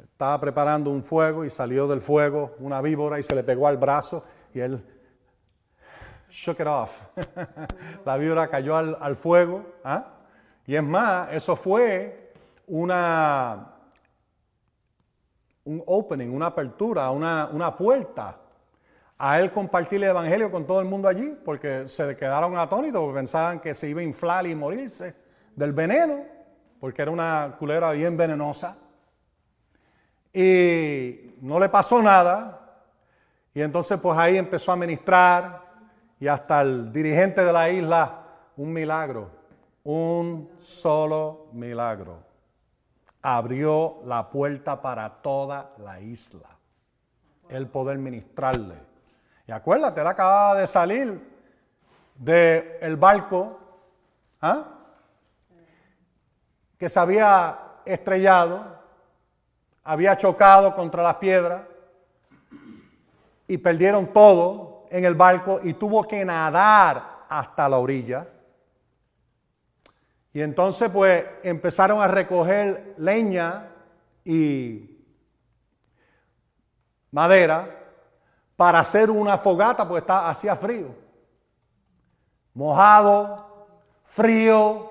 estaba 0.00 0.40
preparando 0.40 0.90
un 0.90 1.02
fuego 1.02 1.44
y 1.44 1.50
salió 1.50 1.88
del 1.88 2.00
fuego 2.00 2.54
una 2.60 2.80
víbora 2.80 3.18
y 3.18 3.24
se 3.24 3.34
le 3.34 3.42
pegó 3.42 3.66
al 3.66 3.78
brazo 3.78 4.24
y 4.54 4.60
él 4.60 4.84
shook 6.28 6.60
it 6.60 6.66
off. 6.66 7.02
la 8.04 8.16
víbora 8.16 8.48
cayó 8.48 8.76
al, 8.76 9.16
fuego. 9.16 9.64
¿ah? 9.82 10.20
Y 10.66 10.76
es 10.76 10.82
más, 10.82 11.32
eso 11.32 11.56
fue 11.56 12.32
una, 12.68 13.79
un 15.64 15.82
opening, 15.86 16.28
una 16.28 16.46
apertura, 16.46 17.10
una, 17.10 17.48
una 17.52 17.76
puerta 17.76 18.38
a 19.18 19.38
él 19.38 19.52
compartir 19.52 20.02
el 20.02 20.10
evangelio 20.10 20.50
con 20.50 20.66
todo 20.66 20.80
el 20.80 20.86
mundo 20.86 21.06
allí, 21.06 21.36
porque 21.44 21.86
se 21.86 22.16
quedaron 22.16 22.56
atónitos, 22.56 23.00
porque 23.00 23.16
pensaban 23.16 23.60
que 23.60 23.74
se 23.74 23.88
iba 23.88 24.00
a 24.00 24.04
inflar 24.04 24.46
y 24.46 24.54
morirse 24.54 25.14
del 25.54 25.72
veneno, 25.72 26.24
porque 26.80 27.02
era 27.02 27.10
una 27.10 27.54
culera 27.58 27.90
bien 27.92 28.16
venenosa 28.16 28.78
y 30.32 31.34
no 31.40 31.58
le 31.58 31.68
pasó 31.68 32.00
nada. 32.00 32.56
Y 33.52 33.60
entonces 33.60 33.98
pues 34.00 34.16
ahí 34.16 34.38
empezó 34.38 34.72
a 34.72 34.76
ministrar 34.76 35.64
y 36.18 36.26
hasta 36.26 36.62
el 36.62 36.92
dirigente 36.92 37.44
de 37.44 37.52
la 37.52 37.68
isla, 37.68 38.22
un 38.56 38.72
milagro, 38.72 39.30
un 39.84 40.50
solo 40.56 41.48
milagro. 41.52 42.29
Abrió 43.22 44.00
la 44.04 44.30
puerta 44.30 44.80
para 44.80 45.08
toda 45.22 45.72
la 45.78 46.00
isla, 46.00 46.48
el 47.48 47.68
poder 47.68 47.98
ministrarle. 47.98 48.76
Y 49.46 49.52
acuérdate, 49.52 50.00
él 50.00 50.06
acababa 50.06 50.54
de 50.54 50.66
salir 50.66 51.28
del 52.14 52.96
barco 52.96 53.58
¿ah? 54.40 54.64
que 56.78 56.88
se 56.88 57.00
había 57.00 57.58
estrellado 57.84 58.80
había 59.84 60.16
chocado 60.16 60.74
contra 60.74 61.02
las 61.02 61.16
piedras 61.16 61.62
y 63.48 63.58
perdieron 63.58 64.12
todo 64.12 64.84
en 64.90 65.04
el 65.04 65.14
barco 65.14 65.60
y 65.62 65.74
tuvo 65.74 66.06
que 66.06 66.24
nadar 66.24 67.24
hasta 67.28 67.68
la 67.68 67.78
orilla. 67.78 68.26
Y 70.32 70.40
entonces 70.40 70.90
pues 70.90 71.24
empezaron 71.42 72.00
a 72.00 72.08
recoger 72.08 72.94
leña 72.98 73.68
y 74.24 74.98
madera 77.10 77.76
para 78.56 78.80
hacer 78.80 79.10
una 79.10 79.36
fogata 79.38 79.88
porque 79.88 80.12
hacía 80.12 80.54
frío. 80.54 80.94
Mojado, 82.54 83.66
frío, 84.04 84.90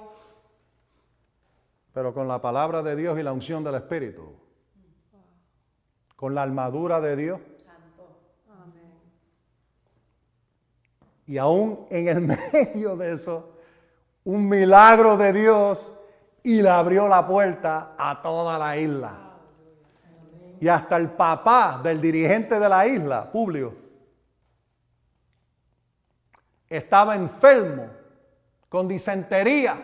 pero 1.93 2.13
con 2.13 2.27
la 2.27 2.41
palabra 2.41 2.81
de 2.81 2.95
Dios 2.95 3.17
y 3.19 3.23
la 3.23 3.31
unción 3.31 3.63
del 3.63 3.75
Espíritu 3.75 4.39
con 6.19 6.35
la 6.35 6.41
armadura 6.41 6.99
de 6.99 7.15
Dios. 7.15 7.39
Y 11.27 11.37
aún 11.37 11.87
en 11.89 12.09
el 12.09 12.19
medio 12.53 12.97
de 12.97 13.13
eso, 13.13 13.53
un 14.29 14.47
milagro 14.47 15.17
de 15.17 15.33
Dios 15.33 15.91
y 16.43 16.61
le 16.61 16.69
abrió 16.69 17.07
la 17.07 17.25
puerta 17.25 17.95
a 17.97 18.21
toda 18.21 18.59
la 18.59 18.77
isla. 18.77 19.11
Y 20.61 20.67
hasta 20.67 20.97
el 20.97 21.09
papá 21.09 21.79
del 21.81 21.99
dirigente 21.99 22.59
de 22.59 22.69
la 22.69 22.85
isla, 22.85 23.31
Publio, 23.31 23.73
estaba 26.69 27.15
enfermo 27.15 27.89
con 28.69 28.87
disentería. 28.87 29.83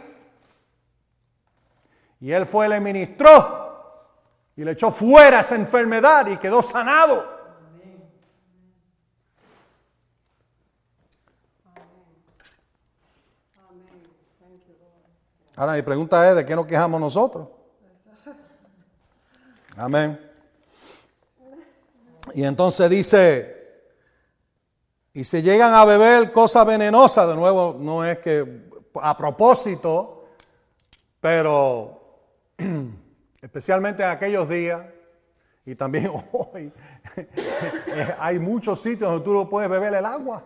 Y 2.20 2.32
él 2.32 2.46
fue, 2.46 2.70
le 2.70 2.80
ministró 2.80 4.14
y 4.56 4.64
le 4.64 4.74
echó 4.74 4.92
fuera 4.92 5.40
esa 5.40 5.56
enfermedad 5.56 6.28
y 6.28 6.38
quedó 6.38 6.62
sanado. 6.62 7.35
Ahora 15.56 15.74
mi 15.74 15.82
pregunta 15.82 16.30
es, 16.30 16.36
¿de 16.36 16.46
qué 16.46 16.56
nos 16.56 16.66
quejamos 16.66 17.00
nosotros? 17.00 17.48
Amén. 19.78 20.20
Y 22.34 22.44
entonces 22.44 22.90
dice, 22.90 23.56
y 25.14 25.24
si 25.24 25.42
llegan 25.42 25.74
a 25.74 25.86
beber 25.86 26.32
cosas 26.32 26.66
venenosas, 26.66 27.28
de 27.28 27.36
nuevo, 27.36 27.78
no 27.80 28.04
es 28.04 28.20
que 28.20 28.70
a 29.02 29.16
propósito, 29.16 30.26
pero 31.22 32.20
especialmente 33.42 34.04
en 34.04 34.10
aquellos 34.10 34.50
días 34.50 34.82
y 35.66 35.76
también 35.76 36.12
hoy, 36.34 36.72
hay 38.20 38.40
muchos 38.40 38.82
sitios 38.82 39.10
donde 39.10 39.24
tú 39.24 39.34
no 39.34 39.48
puedes 39.48 39.70
beber 39.70 39.94
el 39.94 40.06
agua. 40.06 40.44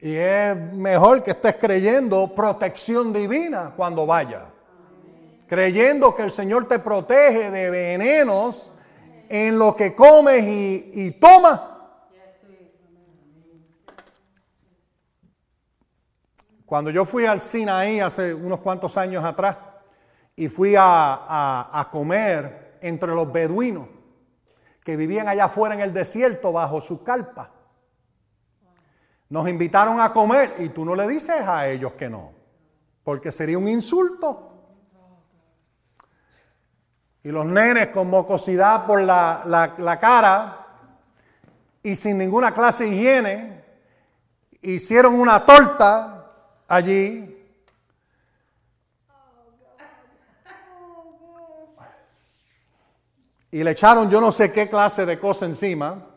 Y 0.00 0.14
es 0.14 0.56
mejor 0.72 1.22
que 1.22 1.32
estés 1.32 1.56
creyendo 1.56 2.34
protección 2.34 3.12
divina 3.12 3.72
cuando 3.76 4.06
vaya. 4.06 4.46
Creyendo 5.46 6.14
que 6.14 6.22
el 6.22 6.30
Señor 6.30 6.66
te 6.68 6.78
protege 6.78 7.50
de 7.50 7.70
venenos 7.70 8.72
en 9.28 9.58
lo 9.58 9.76
que 9.76 9.94
comes 9.94 10.44
y, 10.44 10.90
y 10.94 11.10
tomas. 11.12 11.60
Cuando 16.70 16.92
yo 16.92 17.04
fui 17.04 17.26
al 17.26 17.40
Sinaí 17.40 17.98
hace 17.98 18.32
unos 18.32 18.60
cuantos 18.60 18.96
años 18.96 19.24
atrás 19.24 19.56
y 20.36 20.46
fui 20.46 20.74
a, 20.78 21.88
comer 21.90 22.78
entre 22.80 23.12
los 23.12 23.32
beduinos 23.32 23.88
que 24.84 24.96
vivían 24.96 25.26
allá 25.26 25.46
afuera 25.46 25.74
en 25.74 25.80
el 25.80 25.92
desierto 25.92 26.52
bajo 26.52 26.80
su 26.80 27.02
carpa. 27.02 27.50
Nos 29.30 29.48
invitaron 29.48 30.00
a 30.00 30.12
comer 30.12 30.56
y 30.58 30.68
tú 30.70 30.84
no 30.84 30.94
le 30.94 31.06
dices 31.08 31.40
a 31.40 31.68
ellos 31.68 31.92
que 31.94 32.10
no, 32.10 32.32
porque 33.04 33.32
sería 33.32 33.56
un 33.56 33.68
insulto. 33.68 34.48
Y 37.22 37.28
los 37.28 37.46
nenes 37.46 37.88
con 37.88 38.10
mocosidad 38.10 38.86
por 38.86 39.00
la, 39.02 39.44
la 39.78 40.00
cara 40.00 40.66
y 41.82 41.94
sin 41.94 42.18
ninguna 42.18 42.52
clase 42.52 42.84
de 42.84 42.90
higiene, 42.90 43.64
hicieron 44.62 45.14
una 45.14 45.44
torta 45.46 46.26
allí. 46.68 47.36
Y 53.52 53.64
le 53.64 53.70
echaron 53.70 54.10
yo 54.10 54.20
no 54.20 54.30
sé 54.30 54.52
qué 54.52 54.68
clase 54.68 55.06
de 55.06 55.18
cosa 55.18 55.46
encima. 55.46 56.09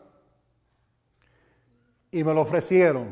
Y 2.14 2.22
me 2.22 2.32
lo 2.32 2.42
ofrecieron. 2.42 3.08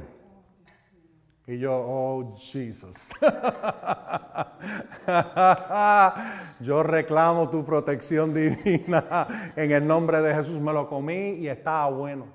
Y 1.45 1.59
yo, 1.59 1.75
oh 1.75 2.35
Jesus. 2.37 3.11
yo 6.61 6.85
reclamo 6.85 7.51
tu 7.51 7.65
protección 7.65 8.33
divina. 8.33 9.27
En 9.57 9.73
el 9.73 9.85
nombre 9.85 10.21
de 10.21 10.33
Jesús 10.33 10.61
me 10.61 10.73
lo 10.73 10.89
comí 10.89 11.33
y 11.33 11.49
estaba 11.49 11.91
bueno. 11.91 12.27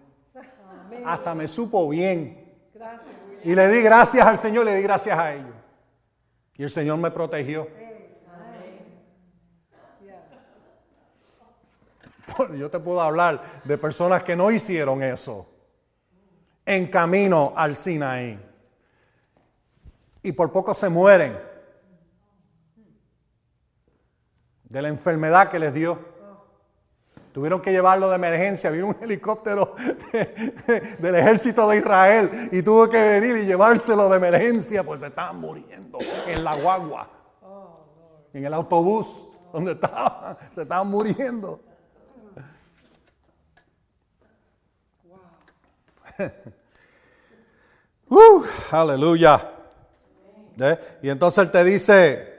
Hasta 1.06 1.34
me 1.34 1.48
supo 1.48 1.88
bien. 1.88 2.54
Gracias. 2.74 3.16
Y 3.46 3.56
le 3.56 3.70
di 3.70 3.82
gracias 3.82 4.28
al 4.28 4.38
Señor, 4.38 4.66
le 4.66 4.76
di 4.76 4.82
gracias 4.82 5.18
a 5.18 5.36
ellos. 5.36 5.56
Y 6.56 6.64
el 6.64 6.70
Señor 6.70 6.98
me 6.98 7.12
protegió. 7.12 7.66
Yo 12.58 12.70
te 12.70 12.80
puedo 12.80 13.00
hablar 13.00 13.42
de 13.64 13.78
personas 13.78 14.22
que 14.22 14.36
no 14.36 14.52
hicieron 14.52 15.02
eso 15.02 15.54
en 16.68 16.88
camino 16.88 17.54
al 17.56 17.74
Sinaí. 17.74 18.38
Y 20.22 20.34
por 20.34 20.52
poco 20.52 20.74
se 20.74 20.90
mueren 20.90 21.40
de 24.66 24.82
la 24.82 24.90
enfermedad 24.90 25.50
que 25.50 25.60
les 25.60 25.74
dio. 25.74 25.98
Tuvieron 27.32 27.62
que 27.62 27.72
llevarlo 27.72 28.10
de 28.10 28.16
emergencia. 28.16 28.70
Vino 28.70 28.88
un 28.88 28.98
helicóptero 29.00 29.76
del 31.00 31.16
ejército 31.16 31.70
de 31.70 31.78
Israel 31.78 32.50
y 32.52 32.62
tuvo 32.62 32.90
que 32.90 33.02
venir 33.02 33.38
y 33.38 33.46
llevárselo 33.46 34.10
de 34.10 34.18
emergencia, 34.18 34.84
pues 34.84 35.00
se 35.00 35.08
estaban 35.08 35.40
muriendo 35.40 36.00
en 36.28 36.44
la 36.44 36.56
guagua, 36.56 37.10
en 38.34 38.46
el 38.46 38.54
autobús 38.54 39.26
donde 39.54 39.72
estaban, 39.72 40.36
se 40.52 40.64
estaban 40.64 40.90
muriendo. 40.90 41.62
Uh, 48.10 48.44
aleluya. 48.72 49.52
¿Eh? 50.60 51.00
Y 51.04 51.10
entonces 51.10 51.44
él 51.44 51.52
te 51.52 51.64
dice, 51.64 52.38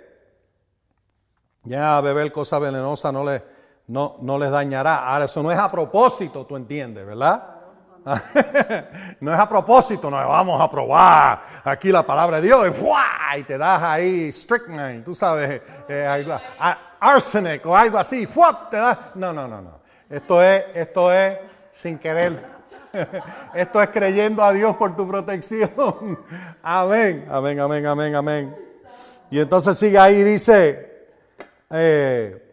ya 1.65 2.01
beber 2.01 2.33
cosa 2.33 2.59
venenosa 2.59 3.13
no 3.13 3.25
le, 3.25 3.43
no, 3.89 4.17
no 4.21 4.39
les 4.39 4.51
dañará. 4.51 5.07
Ahora, 5.09 5.27
eso 5.27 5.43
no 5.43 5.53
es 5.53 5.59
a 5.59 5.69
propósito, 5.69 6.45
tú 6.47 6.57
entiendes, 6.57 7.07
¿verdad? 7.07 7.55
no 9.21 9.35
es 9.35 9.39
a 9.39 9.49
propósito, 9.49 10.11
no 10.11 10.17
vamos 10.17 10.61
a 10.61 10.71
probar 10.71 11.43
aquí 11.65 11.93
la 11.93 12.07
palabra 12.07 12.41
de 12.41 12.47
Dios 12.47 12.67
y, 13.37 13.43
te 13.43 13.59
das 13.59 13.83
ahí 13.83 14.33
strychnine, 14.33 15.03
tú 15.03 15.13
sabes, 15.13 15.61
eh, 15.89 16.39
arsenic 17.01 17.67
o 17.67 17.77
algo 17.77 17.99
así, 17.99 18.27
te 18.71 18.77
das. 18.77 18.99
No, 19.15 19.33
no, 19.33 19.47
no, 19.47 19.61
no. 19.61 19.79
Esto 20.09 20.43
es, 20.43 20.65
esto 20.75 21.13
es 21.13 21.39
sin 21.75 21.99
querer. 21.99 22.58
Esto 23.55 23.83
es 23.83 23.89
creyendo 23.91 24.43
a 24.43 24.53
Dios 24.53 24.77
por 24.77 24.97
tu 24.97 25.07
protección. 25.07 25.71
Amén, 26.63 27.27
amén, 27.31 27.61
amén, 27.61 27.87
amén, 27.87 28.15
amén. 28.15 28.57
Y 29.31 29.41
entonces 29.41 29.79
sigue 29.79 29.99
ahí, 29.99 30.23
dice, 30.23 31.07
eh, 31.71 32.45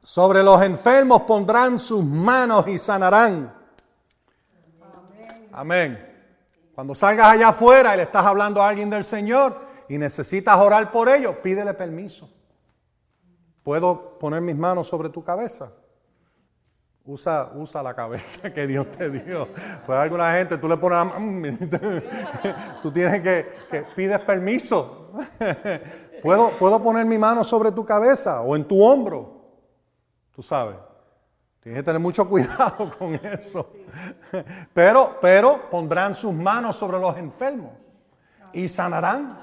sobre 0.00 0.42
los 0.42 0.60
enfermos 0.62 1.22
pondrán 1.22 1.78
sus 1.78 2.04
manos 2.04 2.66
y 2.66 2.78
sanarán. 2.78 3.54
Amén. 5.52 6.06
Cuando 6.74 6.94
salgas 6.94 7.32
allá 7.32 7.48
afuera 7.48 7.94
y 7.94 7.98
le 7.98 8.02
estás 8.04 8.24
hablando 8.24 8.62
a 8.62 8.68
alguien 8.68 8.90
del 8.90 9.04
Señor 9.04 9.60
y 9.88 9.98
necesitas 9.98 10.58
orar 10.58 10.90
por 10.90 11.08
ellos, 11.08 11.36
pídele 11.42 11.74
permiso. 11.74 12.28
¿Puedo 13.62 14.18
poner 14.18 14.40
mis 14.40 14.56
manos 14.56 14.88
sobre 14.88 15.10
tu 15.10 15.22
cabeza? 15.22 15.70
Usa, 17.04 17.50
usa 17.54 17.82
la 17.82 17.94
cabeza 17.94 18.52
que 18.52 18.66
Dios 18.66 18.90
te 18.90 19.10
dio. 19.10 19.48
Pues 19.86 19.98
alguna 19.98 20.32
gente, 20.34 20.58
tú 20.58 20.68
le 20.68 20.76
pones 20.76 20.98
la 20.98 22.78
tú 22.82 22.92
tienes 22.92 23.22
que, 23.22 23.66
que 23.70 23.82
pides 23.96 24.20
permiso. 24.20 25.12
¿Puedo, 26.22 26.50
¿Puedo 26.50 26.80
poner 26.80 27.06
mi 27.06 27.18
mano 27.18 27.42
sobre 27.42 27.72
tu 27.72 27.84
cabeza 27.84 28.42
o 28.42 28.54
en 28.54 28.64
tu 28.64 28.82
hombro? 28.82 29.40
Tú 30.34 30.42
sabes. 30.42 30.76
Tienes 31.62 31.80
que 31.80 31.84
tener 31.84 32.00
mucho 32.00 32.26
cuidado 32.28 32.90
con 32.98 33.14
eso. 33.14 33.72
Pero, 34.72 35.18
pero 35.20 35.68
pondrán 35.70 36.14
sus 36.14 36.32
manos 36.32 36.76
sobre 36.76 36.98
los 36.98 37.16
enfermos 37.16 37.72
y 38.52 38.68
sanarán. 38.68 39.40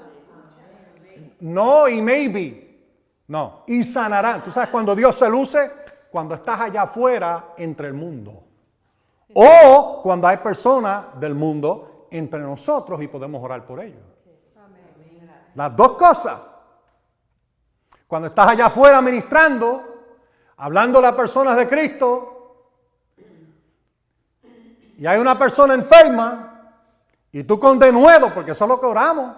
No 1.40 1.88
y 1.88 2.02
maybe. 2.02 2.68
No, 3.28 3.64
y 3.66 3.84
sanarán. 3.84 4.42
Tú 4.42 4.50
sabes 4.50 4.70
cuando 4.70 4.96
Dios 4.96 5.14
se 5.14 5.28
luce, 5.28 5.70
cuando 6.10 6.34
estás 6.34 6.60
allá 6.60 6.82
afuera 6.82 7.54
entre 7.56 7.88
el 7.88 7.94
mundo. 7.94 8.44
O 9.34 10.00
cuando 10.02 10.26
hay 10.26 10.38
personas 10.38 11.18
del 11.20 11.34
mundo 11.34 12.06
entre 12.10 12.40
nosotros 12.40 13.02
y 13.02 13.08
podemos 13.08 13.42
orar 13.42 13.66
por 13.66 13.80
ellos. 13.80 14.02
Las 15.54 15.74
dos 15.76 15.92
cosas. 15.92 16.40
Cuando 18.06 18.28
estás 18.28 18.48
allá 18.48 18.66
afuera 18.66 19.02
ministrando, 19.02 19.82
hablando 20.56 21.04
a 21.04 21.16
personas 21.16 21.56
de 21.56 21.68
Cristo, 21.68 22.34
y 24.96 25.06
hay 25.06 25.18
una 25.18 25.38
persona 25.38 25.74
enferma, 25.74 26.72
y 27.30 27.44
tú 27.44 27.58
con 27.58 27.78
denuedo, 27.78 28.32
porque 28.32 28.52
eso 28.52 28.64
es 28.64 28.68
lo 28.68 28.80
que 28.80 28.86
oramos. 28.86 29.36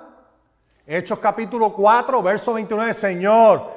Hechos 0.86 1.18
capítulo 1.18 1.72
4, 1.72 2.22
verso 2.22 2.54
29, 2.54 2.94
Señor, 2.94 3.70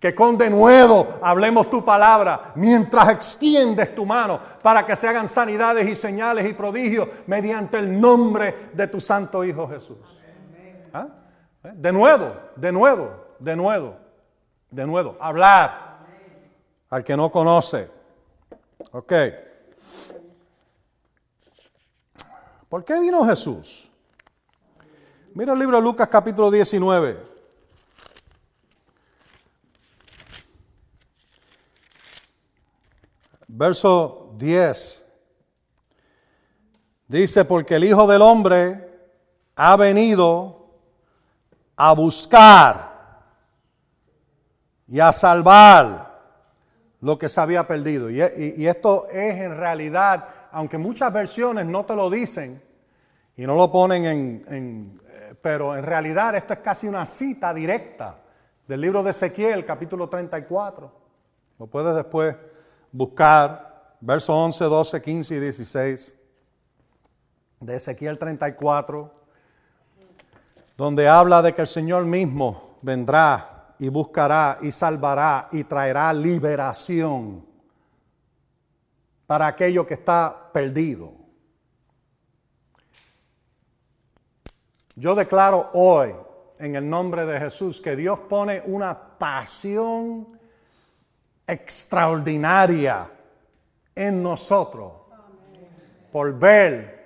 que 0.00 0.14
con 0.14 0.38
denuedo 0.38 1.18
hablemos 1.22 1.68
tu 1.68 1.84
palabra, 1.84 2.52
mientras 2.54 3.08
extiendes 3.08 3.94
tu 3.94 4.06
mano 4.06 4.40
para 4.62 4.86
que 4.86 4.94
se 4.94 5.08
hagan 5.08 5.26
sanidades 5.26 5.88
y 5.88 5.94
señales 5.94 6.46
y 6.46 6.52
prodigios 6.52 7.08
mediante 7.26 7.78
el 7.78 8.00
nombre 8.00 8.70
de 8.72 8.86
tu 8.86 9.00
santo 9.00 9.44
Hijo 9.44 9.66
Jesús. 9.66 9.98
¿Ah? 10.92 11.08
De 11.62 11.92
nuevo, 11.92 12.32
de 12.54 12.70
nuevo, 12.70 13.10
de 13.38 13.56
nuevo, 13.56 13.96
de 14.70 14.86
nuevo, 14.86 15.16
hablar 15.20 15.98
al 16.90 17.02
que 17.02 17.16
no 17.16 17.30
conoce. 17.30 17.90
Ok. 18.92 19.12
¿Por 22.68 22.84
qué 22.84 23.00
vino 23.00 23.24
Jesús? 23.24 23.90
Mira 25.34 25.52
el 25.52 25.58
libro 25.58 25.76
de 25.76 25.82
Lucas 25.82 26.08
capítulo 26.08 26.50
19. 26.50 27.27
Verso 33.48 34.34
10. 34.36 35.06
Dice, 37.08 37.44
porque 37.46 37.76
el 37.76 37.84
Hijo 37.84 38.06
del 38.06 38.20
Hombre 38.20 38.86
ha 39.56 39.76
venido 39.76 40.68
a 41.74 41.94
buscar 41.94 42.88
y 44.86 45.00
a 45.00 45.12
salvar 45.12 46.20
lo 47.00 47.18
que 47.18 47.28
se 47.28 47.40
había 47.40 47.66
perdido. 47.66 48.10
Y, 48.10 48.20
esto 48.66 49.06
es 49.08 49.40
en 49.40 49.56
realidad, 49.56 50.28
aunque 50.52 50.76
muchas 50.76 51.12
versiones 51.12 51.64
no 51.64 51.86
te 51.86 51.94
lo 51.94 52.10
dicen 52.10 52.62
y 53.36 53.46
no 53.46 53.54
lo 53.54 53.72
ponen 53.72 54.04
en, 54.04 55.00
eh, 55.08 55.34
pero 55.40 55.76
en 55.76 55.84
realidad 55.84 56.34
esto 56.34 56.54
es 56.54 56.58
casi 56.58 56.88
una 56.88 57.06
cita 57.06 57.54
directa 57.54 58.16
del 58.66 58.80
libro 58.80 59.02
de 59.02 59.10
Ezequiel, 59.10 59.64
capítulo 59.64 60.08
34. 60.08 60.92
Lo 61.58 61.66
puedes 61.66 61.96
después 61.96 62.36
buscar, 62.92 63.96
versos 64.00 64.34
11, 64.34 64.64
12, 64.64 65.02
15 65.02 65.34
y 65.34 65.40
16 65.40 66.16
de 67.60 67.76
Ezequiel 67.76 68.18
34, 68.18 69.12
donde 70.76 71.08
habla 71.08 71.42
de 71.42 71.54
que 71.54 71.62
el 71.62 71.66
Señor 71.66 72.04
mismo 72.04 72.78
vendrá 72.82 73.72
y 73.78 73.88
buscará 73.88 74.58
y 74.62 74.70
salvará 74.70 75.48
y 75.52 75.64
traerá 75.64 76.12
liberación 76.12 77.44
para 79.26 79.46
aquello 79.46 79.86
que 79.86 79.94
está 79.94 80.50
perdido. 80.52 81.12
Yo 84.96 85.14
declaro 85.14 85.70
hoy, 85.74 86.14
en 86.58 86.74
el 86.74 86.88
nombre 86.88 87.24
de 87.24 87.38
Jesús, 87.38 87.80
que 87.80 87.94
Dios 87.94 88.18
pone 88.20 88.62
una 88.64 89.18
pasión 89.18 90.37
extraordinaria 91.48 93.10
en 93.94 94.22
nosotros 94.22 94.92
por 96.12 96.38
ver 96.38 96.98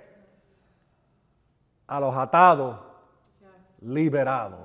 a 1.87 2.01
los 2.01 2.15
atados 2.17 2.79
liberados, 3.81 4.61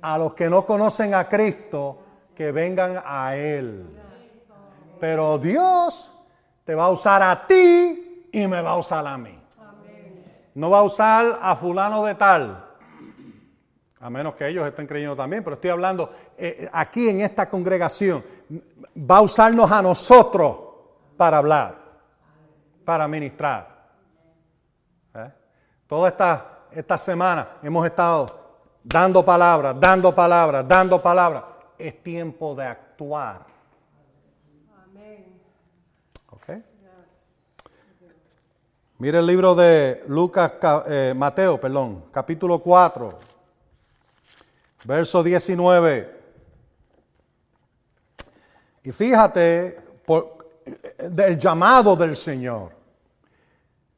a 0.00 0.18
los 0.18 0.34
que 0.34 0.48
no 0.48 0.64
conocen 0.64 1.14
a 1.14 1.28
Cristo, 1.28 1.98
que 2.34 2.52
vengan 2.52 3.02
a 3.04 3.36
Él. 3.36 3.86
Pero 4.98 5.38
Dios 5.38 6.12
te 6.64 6.74
va 6.74 6.84
a 6.84 6.90
usar 6.90 7.22
a 7.22 7.46
ti 7.46 8.28
y 8.32 8.46
me 8.46 8.60
va 8.60 8.72
a 8.72 8.76
usar 8.76 9.06
a 9.06 9.16
mí. 9.16 9.38
No 10.54 10.70
va 10.70 10.78
a 10.78 10.82
usar 10.82 11.38
a 11.42 11.54
fulano 11.54 12.04
de 12.04 12.14
tal. 12.14 12.64
A 14.00 14.10
menos 14.10 14.34
que 14.34 14.48
ellos 14.48 14.66
estén 14.66 14.86
creyendo 14.86 15.16
también, 15.16 15.42
pero 15.42 15.54
estoy 15.54 15.70
hablando 15.70 16.12
eh, 16.36 16.68
aquí 16.72 17.08
en 17.08 17.20
esta 17.20 17.48
congregación. 17.48 18.22
Va 18.50 19.18
a 19.18 19.20
usarnos 19.20 19.70
a 19.70 19.82
nosotros 19.82 20.56
para 21.16 21.38
hablar, 21.38 21.76
para 22.84 23.08
ministrar. 23.08 23.68
¿Eh? 25.14 25.32
Toda 25.86 26.08
esta, 26.08 26.58
esta 26.70 26.98
semana 26.98 27.58
hemos 27.62 27.84
estado 27.86 28.26
dando 28.82 29.24
palabras, 29.24 29.76
dando 29.78 30.14
palabras, 30.14 30.66
dando 30.66 31.02
palabras. 31.02 31.44
Es 31.78 32.02
tiempo 32.02 32.54
de 32.54 32.66
actuar. 32.66 33.56
Mire 38.98 39.18
el 39.18 39.26
libro 39.26 39.54
de 39.54 40.04
Lucas, 40.08 40.54
eh, 40.86 41.12
Mateo, 41.14 41.60
perdón, 41.60 42.04
capítulo 42.10 42.60
4, 42.60 43.18
verso 44.84 45.22
19. 45.22 46.16
Y 48.86 48.92
fíjate 48.92 49.76
por, 50.06 50.62
del 51.10 51.36
llamado 51.36 51.96
del 51.96 52.14
Señor. 52.14 52.70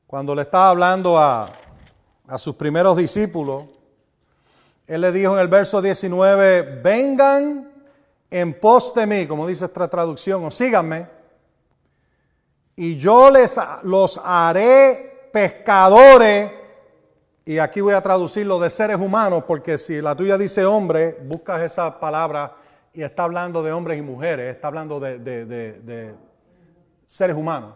Cuando 0.07 0.35
le 0.35 0.43
estaba 0.43 0.71
hablando 0.71 1.19
a, 1.19 1.47
a 2.27 2.39
sus 2.39 2.57
primeros 2.57 2.97
discípulos, 2.97 3.65
Él 4.87 5.03
le 5.03 5.13
dijo 5.13 5.35
en 5.35 5.41
el 5.41 5.49
verso 5.49 5.83
19, 5.83 6.81
vengan 6.83 7.71
en 8.31 8.59
pos 8.59 8.95
de 8.95 9.07
mí, 9.07 9.27
como 9.27 9.47
dice 9.47 9.67
esta 9.67 9.89
traducción, 9.89 10.43
o 10.47 10.51
síganme 10.51 11.07
y 12.75 12.97
yo 12.97 13.31
les 13.31 13.61
los 13.83 14.19
haré 14.25 15.29
pescadores. 15.31 16.51
Y 17.45 17.59
aquí 17.59 17.83
voy 17.83 17.93
a 17.93 18.01
traducirlo 18.01 18.59
de 18.59 18.71
seres 18.71 18.97
humanos, 18.97 19.45
porque 19.47 19.77
si 19.77 20.01
la 20.01 20.15
tuya 20.17 20.39
dice 20.39 20.65
hombre, 20.65 21.19
buscas 21.25 21.61
esa 21.61 22.01
palabra 22.01 22.57
y 22.93 23.03
está 23.03 23.25
hablando 23.25 23.63
de 23.63 23.73
hombres 23.73 23.99
y 23.99 24.03
mujeres, 24.03 24.55
está 24.55 24.69
hablando 24.69 24.99
de, 25.01 26.15
seres 27.07 27.37
humanos 27.37 27.75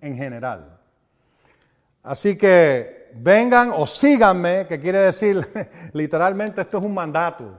en 0.00 0.16
general. 0.16 0.78
Así 2.02 2.36
que 2.36 3.10
vengan 3.14 3.72
o 3.74 3.86
síganme, 3.86 4.66
que 4.66 4.78
quiere 4.78 4.98
decir 4.98 5.46
literalmente 5.92 6.60
esto 6.60 6.78
es 6.78 6.84
un 6.84 6.94
mandato. 6.94 7.58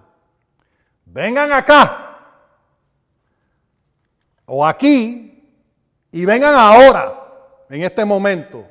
Vengan 1.05 1.51
acá 1.51 2.05
o 4.45 4.65
aquí 4.65 5.29
y 6.11 6.25
vengan 6.25 6.55
ahora, 6.55 7.13
en 7.69 7.83
este 7.83 8.03
momento. 8.03 8.65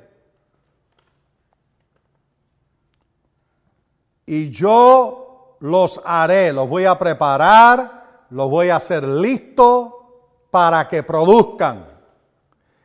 Y 4.27 4.51
yo 4.51 5.57
los 5.61 6.01
haré, 6.05 6.53
los 6.53 6.69
voy 6.69 6.85
a 6.85 6.99
preparar, 6.99 7.98
los 8.31 8.51
voy 8.51 8.69
a 8.71 8.77
hacer 8.77 9.05
listos 9.05 9.93
para 10.51 10.89
que 10.89 11.03
produzcan 11.03 11.87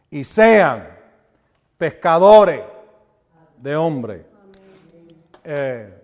y 0.09 0.23
sean 0.23 0.87
pescadores 1.77 2.61
de 3.57 3.75
hombres. 3.75 4.25
Eh, 5.43 6.01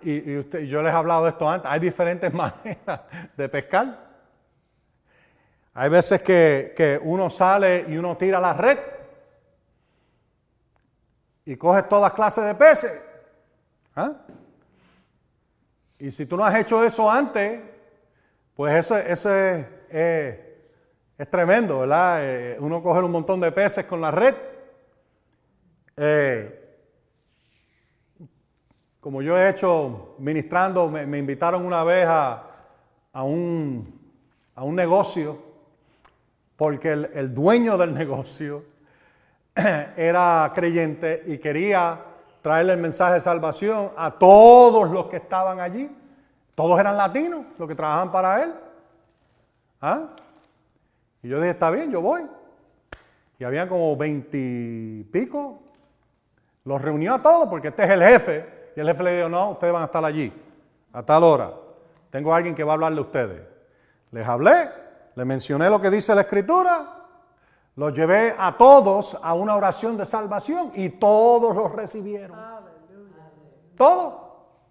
y, 0.00 0.38
usted, 0.38 0.60
yo 0.60 0.82
les 0.82 0.92
he 0.92 0.96
hablado 0.96 1.24
de 1.24 1.30
esto 1.30 1.48
antes, 1.48 1.70
hay 1.70 1.80
diferentes 1.80 2.32
maneras 2.34 3.00
de 3.36 3.48
pescar. 3.48 4.04
Hay 5.74 5.88
veces 5.90 6.22
que, 6.22 7.00
uno 7.02 7.28
sale 7.28 7.84
y 7.88 7.96
uno 7.96 8.16
tira 8.16 8.40
la 8.40 8.54
red 8.54 8.78
y 11.44 11.56
coge 11.56 11.82
todas 11.82 12.12
clases 12.12 12.44
de 12.44 12.54
peces. 12.54 13.02
¿Ah? 13.96 14.12
Y 15.98 16.10
si 16.10 16.26
tú 16.26 16.36
no 16.36 16.44
has 16.44 16.54
hecho 16.56 16.84
eso 16.84 17.10
antes, 17.10 17.60
pues 18.54 18.74
eso, 18.74 18.96
eso 18.96 19.34
es, 19.34 19.66
es, 19.90 21.30
tremendo, 21.30 21.80
¿verdad? 21.80 22.18
Eh, 22.22 22.56
uno 22.60 22.82
coge 22.82 23.00
un 23.00 23.12
montón 23.12 23.40
de 23.40 23.52
peces 23.52 23.86
con 23.86 24.00
la 24.00 24.10
red. 24.10 24.34
Eh, 25.96 26.60
como 29.00 29.22
yo 29.22 29.38
he 29.38 29.48
hecho 29.48 30.16
ministrando, 30.18 30.88
me, 30.88 31.18
invitaron 31.18 31.64
una 31.64 31.84
vez 31.84 32.06
a, 32.08 32.42
a, 33.12 33.22
un, 33.22 34.00
a 34.54 34.64
un 34.64 34.74
negocio 34.74 35.54
porque 36.56 36.92
el, 36.92 37.34
dueño 37.34 37.76
del 37.76 37.94
negocio 37.98 38.64
era 39.54 40.50
creyente 40.54 41.22
y 41.26 41.38
quería 41.38 42.00
traerle 42.44 42.74
el 42.74 42.78
mensaje 42.78 43.14
de 43.14 43.20
salvación 43.22 43.92
a 43.96 44.10
todos 44.10 44.90
los 44.90 45.06
que 45.06 45.16
estaban 45.16 45.60
allí. 45.60 45.90
Todos 46.54 46.78
eran 46.78 46.94
latinos, 46.98 47.46
los 47.58 47.66
que 47.66 47.74
trabajaban 47.74 48.12
para 48.12 48.42
él. 48.42 48.54
¿Ah? 49.80 50.08
Y 51.22 51.28
yo 51.28 51.38
dije, 51.38 51.52
está 51.52 51.70
bien, 51.70 51.90
yo 51.90 52.02
voy. 52.02 52.20
Y 53.38 53.44
había 53.44 53.66
como 53.66 53.96
veintipico. 53.96 55.62
Los 56.64 56.82
reunió 56.82 57.14
a 57.14 57.22
todos 57.22 57.48
porque 57.48 57.68
este 57.68 57.84
es 57.84 57.90
el 57.90 58.02
jefe. 58.02 58.72
Y 58.76 58.80
el 58.80 58.88
jefe 58.88 59.02
le 59.02 59.16
dijo, 59.16 59.30
no, 59.30 59.52
ustedes 59.52 59.72
van 59.72 59.80
a 59.80 59.86
estar 59.86 60.04
allí 60.04 60.30
a 60.92 61.02
tal 61.02 61.24
hora. 61.24 61.50
Tengo 62.10 62.34
a 62.34 62.36
alguien 62.36 62.54
que 62.54 62.62
va 62.62 62.72
a 62.72 62.74
hablarle 62.74 62.98
a 62.98 63.04
ustedes. 63.04 63.40
Les 64.10 64.28
hablé 64.28 64.68
le 65.16 65.24
mencioné 65.24 65.70
lo 65.70 65.80
que 65.80 65.88
dice 65.88 66.14
la 66.14 66.22
escritura, 66.22 67.03
lo 67.76 67.90
llevé 67.90 68.34
a 68.38 68.56
todos 68.56 69.18
a 69.20 69.34
una 69.34 69.56
oración 69.56 69.96
de 69.96 70.06
salvación 70.06 70.70
y 70.74 70.90
todos 70.90 71.54
lo 71.54 71.68
recibieron. 71.68 72.38
Todos, 73.76 74.14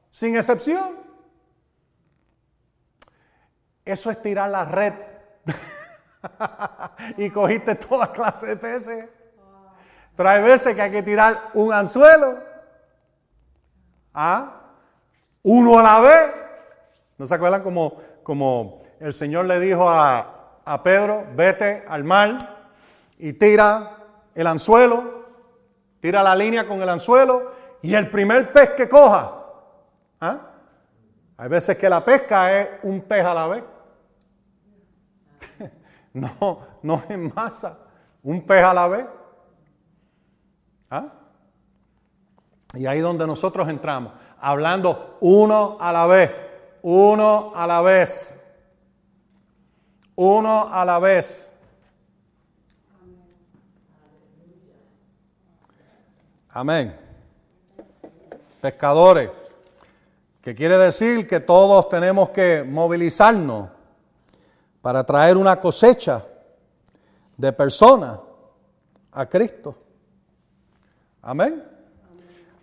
sin 0.10 0.38
excepción. 0.38 0.98
Eso 3.84 4.10
es 4.10 4.22
tirar 4.22 4.50
la 4.50 4.64
red 4.64 4.94
y 7.18 7.30
cogiste 7.30 7.76
toda 7.76 8.12
clase 8.14 8.48
de 8.48 8.56
peces. 8.56 9.10
Pero 10.16 10.30
hay 10.30 10.42
veces 10.42 10.74
que 10.74 10.82
hay 10.82 10.92
que 10.92 11.04
tirar 11.04 11.50
un 11.54 11.74
anzuelo. 11.74 12.38
¿Ah? 14.14 14.62
Uno 15.42 15.80
a 15.80 15.84
la 15.84 16.00
vez. 16.00 16.32
¿No 17.18 17.26
se 17.26 17.36
acuerdan 17.36 17.64
como, 17.64 17.98
como 18.24 18.80
el 19.02 19.12
Señor 19.12 19.46
le 19.46 19.60
dijo 19.60 19.90
a, 19.90 20.60
a 20.64 20.84
Pedro, 20.84 21.26
vete 21.36 21.84
al 21.86 22.06
mar 22.06 22.54
y 23.24 23.32
tira 23.32 24.00
el 24.36 24.46
anzuelo, 24.48 25.24
tira 26.02 26.22
la 26.22 26.36
línea 26.36 26.68
con 26.68 26.82
el 26.82 26.90
anzuelo 26.90 27.54
y 27.82 27.96
el 27.96 28.10
primer 28.10 28.52
pez 28.52 28.72
que 28.72 28.90
coja. 28.90 29.46
¿ah? 30.20 30.42
Hay 31.38 31.48
veces 31.48 31.78
que 31.78 31.90
la 31.90 32.04
pesca 32.04 32.60
es 32.60 32.68
un 32.84 33.00
pez 33.00 33.26
a 33.26 33.34
la 33.34 33.48
vez. 33.48 33.64
no, 36.14 36.60
no 36.82 37.04
es 37.08 37.18
masa, 37.34 37.80
un 38.24 38.42
pez 38.46 38.62
a 38.62 38.74
la 38.74 38.88
vez. 38.90 39.06
¿Ah? 40.90 41.06
Y 42.74 42.86
ahí 42.86 43.00
donde 43.00 43.26
nosotros 43.26 43.70
entramos, 43.70 44.12
hablando 44.42 45.16
uno 45.22 45.78
a 45.80 45.94
la 45.94 46.08
vez, 46.08 46.30
uno 46.82 47.54
a 47.56 47.66
la 47.68 47.80
vez 47.80 48.38
uno 50.16 50.70
a 50.72 50.86
la 50.86 51.00
vez. 51.00 51.53
Amén. 56.56 56.96
Pescadores, 58.62 59.32
que 60.40 60.54
quiere 60.54 60.78
decir 60.78 61.28
que 61.28 61.40
todos 61.40 61.90
tenemos 61.90 62.30
que 62.30 62.64
movilizarnos 62.64 63.70
para 64.80 65.04
traer 65.04 65.36
una 65.36 65.60
cosecha 65.60 66.24
de 67.36 67.52
personas 67.54 68.20
a 69.12 69.26
Cristo. 69.26 69.76
Amén. 71.24 71.64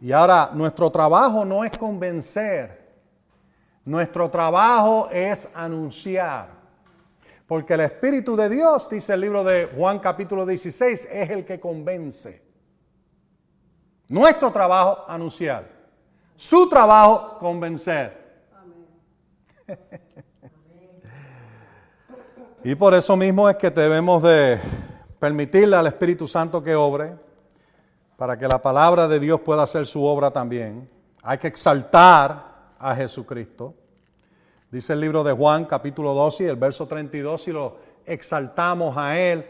Y 0.01 0.13
ahora 0.13 0.51
nuestro 0.55 0.89
trabajo 0.91 1.45
no 1.45 1.65
es 1.65 1.77
convencer, 1.77 2.95
nuestro 3.85 4.31
trabajo 4.31 5.09
es 5.11 5.51
anunciar. 5.53 6.61
Porque 7.45 7.75
el 7.75 7.81
Espíritu 7.81 8.37
de 8.37 8.49
Dios, 8.51 8.89
dice 8.89 9.15
el 9.15 9.21
libro 9.23 9.43
de 9.43 9.69
Juan 9.75 9.99
capítulo 9.99 10.47
16, 10.47 11.09
es 11.11 11.31
el 11.31 11.45
que 11.45 11.59
convence. 11.59 12.50
Nuestro 14.11 14.51
trabajo, 14.51 15.05
anunciar. 15.07 15.69
Su 16.35 16.69
trabajo, 16.69 17.39
convencer. 17.39 18.19
y 22.65 22.75
por 22.75 22.93
eso 22.93 23.17
mismo 23.17 23.49
es 23.49 23.55
que 23.55 23.71
debemos 23.71 24.21
de 24.25 24.59
permitirle 25.21 25.77
al 25.77 25.87
Espíritu 25.87 26.27
Santo 26.27 26.61
que 26.61 26.75
obre 26.75 27.15
para 28.17 28.37
que 28.37 28.49
la 28.49 28.61
palabra 28.61 29.07
de 29.07 29.21
Dios 29.21 29.43
pueda 29.43 29.63
hacer 29.63 29.87
su 29.87 30.05
obra 30.05 30.33
también. 30.33 30.91
Hay 31.23 31.39
que 31.39 31.47
exaltar 31.47 32.75
a 32.81 32.97
Jesucristo. 32.97 33.77
Dice 34.73 34.93
el 34.95 35.01
libro 35.01 35.23
de 35.23 35.33
Juan, 35.33 35.67
capítulo 35.67 36.15
12, 36.15 36.49
el 36.49 36.57
verso 36.57 36.89
32, 36.89 37.45
si 37.45 37.53
lo 37.53 37.77
exaltamos 38.05 38.97
a 38.97 39.17
Él, 39.17 39.47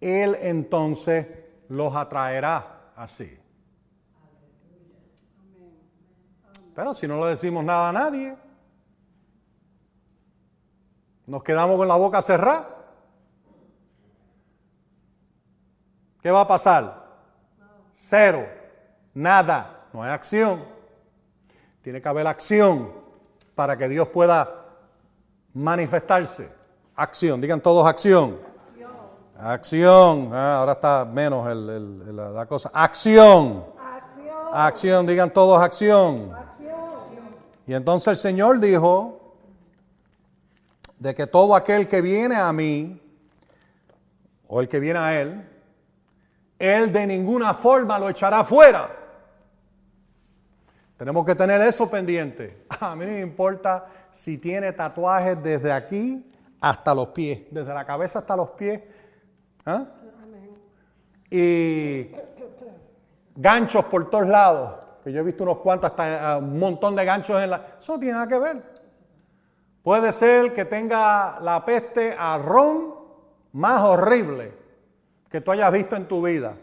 Él 0.00 0.36
entonces 0.40 1.24
los 1.68 1.94
atraerá 1.94 2.90
así. 2.96 3.41
Pero 6.74 6.94
si 6.94 7.06
no 7.06 7.20
le 7.20 7.30
decimos 7.30 7.64
nada 7.64 7.90
a 7.90 7.92
nadie, 7.92 8.36
nos 11.26 11.42
quedamos 11.42 11.76
con 11.76 11.86
la 11.86 11.96
boca 11.96 12.22
cerrada. 12.22 12.68
¿Qué 16.20 16.30
va 16.30 16.42
a 16.42 16.48
pasar? 16.48 17.02
Cero, 17.92 18.46
nada, 19.12 19.86
no 19.92 20.02
hay 20.02 20.12
acción. 20.12 20.64
Tiene 21.82 22.00
que 22.00 22.08
haber 22.08 22.26
acción 22.26 22.92
para 23.54 23.76
que 23.76 23.88
Dios 23.88 24.08
pueda 24.08 24.66
manifestarse. 25.52 26.50
Acción, 26.94 27.40
digan 27.40 27.60
todos 27.60 27.86
acción. 27.86 28.38
Acción, 29.38 30.30
ah, 30.32 30.58
ahora 30.58 30.72
está 30.72 31.04
menos 31.04 31.44
la 31.54 32.46
cosa. 32.46 32.70
Acción. 32.72 33.64
acción. 34.52 35.04
digan 35.04 35.30
todos 35.30 35.60
acción. 35.60 36.41
Y 37.66 37.74
entonces 37.74 38.08
el 38.08 38.16
Señor 38.16 38.60
dijo 38.60 39.36
de 40.98 41.14
que 41.14 41.26
todo 41.26 41.54
aquel 41.54 41.88
que 41.88 42.00
viene 42.00 42.36
a 42.36 42.52
mí, 42.52 43.00
o 44.48 44.60
el 44.60 44.68
que 44.68 44.80
viene 44.80 44.98
a 44.98 45.20
Él, 45.20 45.48
Él 46.58 46.92
de 46.92 47.06
ninguna 47.06 47.54
forma 47.54 47.98
lo 47.98 48.08
echará 48.08 48.44
fuera. 48.44 49.02
Tenemos 50.96 51.26
que 51.26 51.34
tener 51.34 51.60
eso 51.62 51.90
pendiente. 51.90 52.64
A 52.80 52.94
mí 52.94 53.04
no 53.04 53.12
me 53.12 53.20
importa 53.20 53.86
si 54.10 54.38
tiene 54.38 54.72
tatuajes 54.72 55.42
desde 55.42 55.72
aquí 55.72 56.30
hasta 56.60 56.94
los 56.94 57.08
pies, 57.08 57.40
desde 57.50 57.74
la 57.74 57.84
cabeza 57.84 58.20
hasta 58.20 58.36
los 58.36 58.50
pies. 58.50 58.80
¿Ah? 59.66 59.84
Y 61.28 62.12
ganchos 63.34 63.84
por 63.86 64.10
todos 64.10 64.28
lados, 64.28 64.81
que 65.02 65.12
yo 65.12 65.20
he 65.20 65.24
visto 65.24 65.42
unos 65.42 65.58
cuantos, 65.58 65.90
hasta 65.90 66.34
ah, 66.34 66.38
un 66.38 66.58
montón 66.58 66.94
de 66.94 67.04
ganchos 67.04 67.42
en 67.42 67.50
la... 67.50 67.74
Eso 67.78 67.94
no 67.94 67.98
tiene 67.98 68.14
nada 68.14 68.28
que 68.28 68.38
ver. 68.38 68.62
Puede 69.82 70.12
ser 70.12 70.54
que 70.54 70.64
tenga 70.64 71.40
la 71.40 71.64
peste 71.64 72.14
a 72.16 72.38
ron 72.38 72.94
más 73.52 73.82
horrible 73.82 74.52
que 75.28 75.40
tú 75.40 75.50
hayas 75.50 75.72
visto 75.72 75.96
en 75.96 76.06
tu 76.06 76.22
vida, 76.22 76.54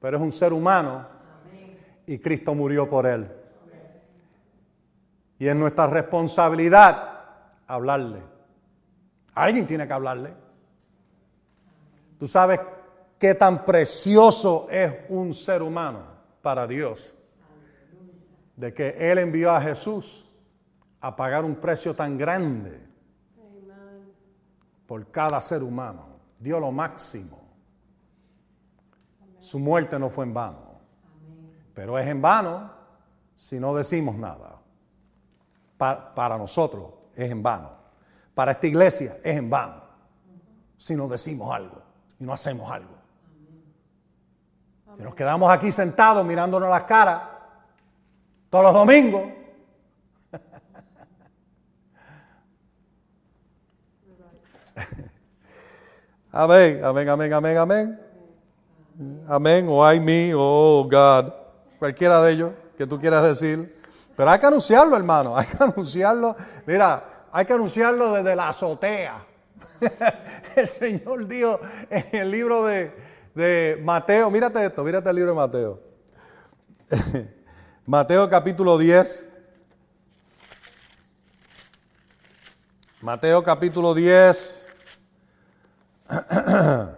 pero 0.00 0.18
es 0.18 0.22
un 0.22 0.32
ser 0.32 0.52
humano 0.52 1.06
y 2.06 2.18
Cristo 2.18 2.54
murió 2.54 2.88
por 2.90 3.06
él. 3.06 3.30
Y 5.38 5.46
es 5.46 5.56
nuestra 5.56 5.86
responsabilidad 5.86 7.20
hablarle. 7.66 8.22
Alguien 9.34 9.66
tiene 9.66 9.86
que 9.86 9.92
hablarle. 9.92 10.34
Tú 12.18 12.26
sabes 12.26 12.60
qué 13.18 13.34
tan 13.34 13.64
precioso 13.64 14.66
es 14.70 14.92
un 15.08 15.34
ser 15.34 15.62
humano 15.62 16.15
para 16.46 16.64
Dios. 16.64 17.16
De 18.54 18.72
que 18.72 18.90
Él 19.10 19.18
envió 19.18 19.50
a 19.50 19.60
Jesús 19.60 20.30
a 21.00 21.16
pagar 21.16 21.44
un 21.44 21.56
precio 21.56 21.92
tan 21.96 22.16
grande 22.16 22.86
por 24.86 25.10
cada 25.10 25.40
ser 25.40 25.64
humano. 25.64 26.20
Dio 26.38 26.60
lo 26.60 26.70
máximo. 26.70 27.36
Su 29.40 29.58
muerte 29.58 29.98
no 29.98 30.08
fue 30.08 30.24
en 30.24 30.34
vano. 30.34 30.78
Pero 31.74 31.98
es 31.98 32.06
en 32.06 32.22
vano 32.22 32.70
si 33.34 33.58
no 33.58 33.74
decimos 33.74 34.14
nada. 34.14 34.62
para 35.76 36.38
nosotros 36.38 36.92
es 37.16 37.28
en 37.28 37.42
vano. 37.42 37.72
Para 38.36 38.52
esta 38.52 38.68
iglesia 38.68 39.18
es 39.24 39.36
en 39.36 39.50
vano 39.50 39.82
si 40.76 40.94
no 40.94 41.08
decimos 41.08 41.52
algo 41.52 41.82
y 42.20 42.24
no 42.24 42.32
hacemos 42.32 42.70
algo. 42.70 42.95
Si 44.96 45.02
nos 45.02 45.14
quedamos 45.14 45.52
aquí 45.52 45.70
sentados 45.70 46.24
mirándonos 46.24 46.70
las 46.70 46.84
caras 46.84 47.20
todos 48.48 48.64
los 48.64 48.74
domingos. 48.74 49.24
amén, 56.32 56.80
amén, 56.82 57.08
amén, 57.08 57.32
amén, 57.32 57.58
amén. 57.58 58.00
Amén, 59.28 59.66
o 59.68 59.92
I 59.92 60.00
me, 60.00 60.32
oh 60.34 60.88
God 60.90 61.30
cualquiera 61.78 62.22
de 62.22 62.32
ellos 62.32 62.52
que 62.76 62.86
tú 62.86 62.98
quieras 62.98 63.22
decir. 63.22 63.76
Pero 64.16 64.30
hay 64.30 64.38
que 64.38 64.46
anunciarlo, 64.46 64.96
hermano, 64.96 65.36
hay 65.36 65.44
que 65.46 65.62
anunciarlo. 65.62 66.34
Mira, 66.64 67.26
hay 67.30 67.44
que 67.44 67.52
anunciarlo 67.52 68.14
desde 68.14 68.34
la 68.34 68.48
azotea. 68.48 69.26
el 70.56 70.66
Señor 70.66 71.26
dijo 71.26 71.60
en 71.90 72.20
el 72.20 72.30
libro 72.30 72.64
de, 72.64 73.05
de 73.36 73.80
Mateo, 73.84 74.30
mírate 74.30 74.64
esto, 74.64 74.82
mírate 74.82 75.10
el 75.10 75.16
libro 75.16 75.32
de 75.32 75.36
Mateo. 75.36 75.78
Mateo 77.84 78.26
capítulo 78.30 78.78
10. 78.78 79.28
Mateo 83.02 83.44
capítulo 83.44 83.92
10. 83.92 84.66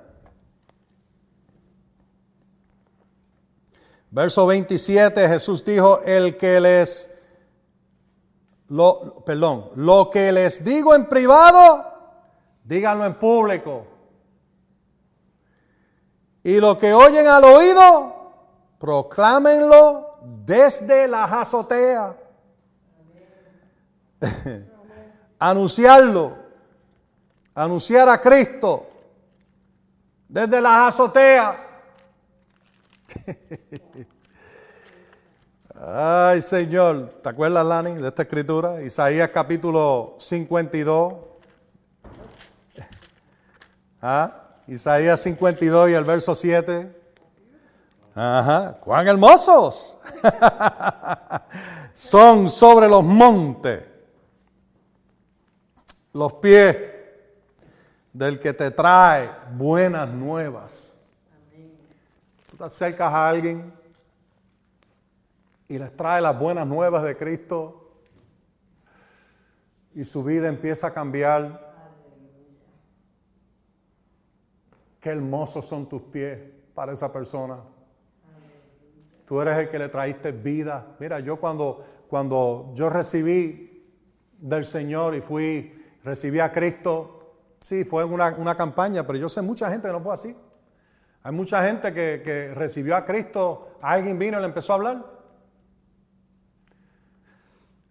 Verso 4.13 4.47
27, 4.47 5.29
Jesús 5.29 5.65
dijo, 5.65 6.03
el 6.03 6.37
que 6.37 6.61
les, 6.61 7.11
lo, 8.69 9.25
perdón, 9.27 9.71
lo 9.75 10.09
que 10.09 10.31
les 10.31 10.63
digo 10.63 10.95
en 10.95 11.07
privado, 11.07 11.85
díganlo 12.63 13.05
en 13.07 13.15
público. 13.15 13.98
Y 16.49 16.61
lo 16.61 16.79
que 16.79 16.95
oyen 16.95 17.27
al 17.27 17.45
oído, 17.45 18.33
proclámenlo 18.79 20.17
desde 20.47 21.07
la 21.07 21.25
azotea. 21.25 22.17
Anunciarlo, 25.39 26.39
anunciar 27.55 28.09
a 28.09 28.19
Cristo 28.19 28.87
desde 30.27 30.63
la 30.63 30.87
azotea. 30.87 31.67
Ay, 35.87 36.41
Señor, 36.41 37.21
¿te 37.23 37.29
acuerdas, 37.29 37.67
Lani, 37.67 37.93
de 37.97 38.09
esta 38.09 38.23
escritura? 38.23 38.83
Isaías 38.83 39.29
capítulo 39.29 40.17
52. 40.19 41.13
¿Ah? 44.01 44.48
Isaías 44.69 45.21
52 45.21 45.91
y 45.91 45.95
el 45.95 46.05
verso 46.05 46.35
7. 46.35 46.95
Ajá, 48.15 48.79
cuán 48.81 49.09
hermosos 49.09 49.97
son 51.95 52.51
sobre 52.51 52.89
los 52.89 53.05
montes 53.05 53.85
los 56.13 56.33
pies 56.35 56.77
del 58.13 58.41
que 58.41 58.53
te 58.53 58.73
trae 58.73 59.31
buenas 59.53 60.09
nuevas 60.09 60.99
te 62.59 62.65
acercas 62.65 63.13
a 63.13 63.29
alguien 63.29 63.73
y 65.69 65.79
les 65.79 65.97
trae 65.97 66.21
las 66.21 66.37
buenas 66.37 66.67
nuevas 66.67 67.05
de 67.05 67.17
Cristo 67.17 67.93
y 69.95 70.05
su 70.05 70.25
vida 70.25 70.49
empieza 70.49 70.89
a 70.89 70.93
cambiar. 70.93 71.68
Hermosos 75.11 75.67
son 75.67 75.89
tus 75.89 76.03
pies 76.03 76.39
para 76.75 76.93
esa 76.93 77.13
persona. 77.13 77.59
Tú 79.27 79.41
eres 79.41 79.59
el 79.59 79.69
que 79.69 79.79
le 79.79 79.89
traíste 79.89 80.33
vida. 80.33 80.97
Mira, 80.99 81.21
yo 81.21 81.39
cuando, 81.39 81.85
cuando 82.09 82.71
yo 82.75 82.89
recibí 82.89 83.87
del 84.39 84.65
Señor 84.65 85.15
y 85.15 85.21
fui, 85.21 85.85
recibí 86.03 86.41
a 86.41 86.51
Cristo, 86.53 87.35
sí, 87.61 87.85
fue 87.85 88.05
una, 88.05 88.35
una 88.39 88.57
campaña, 88.57 89.07
pero 89.07 89.19
yo 89.19 89.29
sé 89.29 89.43
mucha 89.43 89.71
gente 89.71 89.89
que 89.89 89.93
no 89.93 90.01
fue 90.01 90.15
así. 90.15 90.37
Hay 91.23 91.33
mucha 91.33 91.63
gente 91.65 91.93
que, 91.93 92.53
recibió 92.55 92.97
a 92.97 93.05
Cristo, 93.05 93.77
alguien 93.83 94.19
vino 94.19 94.39
y 94.39 94.41
le 94.41 94.47
empezó 94.47 94.73
a 94.73 94.77
hablar. 94.77 95.05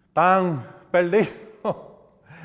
Están 0.08 0.64
perdidos. 0.90 1.28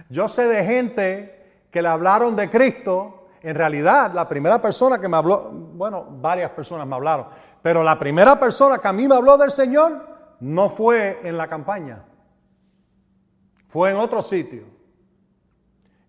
Yo 0.09 0.27
sé 0.27 0.45
de 0.45 0.63
gente 0.63 1.65
que 1.71 1.81
le 1.81 1.87
hablaron 1.87 2.35
de 2.35 2.49
Cristo. 2.49 3.22
En 3.43 3.55
realidad, 3.55 4.13
la 4.13 4.27
primera 4.27 4.61
persona 4.61 4.99
que 4.99 5.09
me 5.09 5.17
habló, 5.17 5.51
bueno, 5.51 6.07
varias 6.09 6.51
personas 6.51 6.87
me 6.87 6.95
hablaron, 6.95 7.27
Pero 7.61 7.83
la 7.83 7.99
primera 7.99 8.39
persona 8.39 8.77
que 8.77 8.87
a 8.87 8.93
mí 8.93 9.05
me 9.05 9.15
habló 9.15 9.37
del 9.37 9.51
Señor 9.51 10.07
no 10.39 10.69
fue 10.69 11.19
en 11.23 11.37
la 11.37 11.49
campaña, 11.49 12.05
fue 13.67 13.91
en 13.91 13.97
otro 13.97 14.21
sitio. 14.21 14.63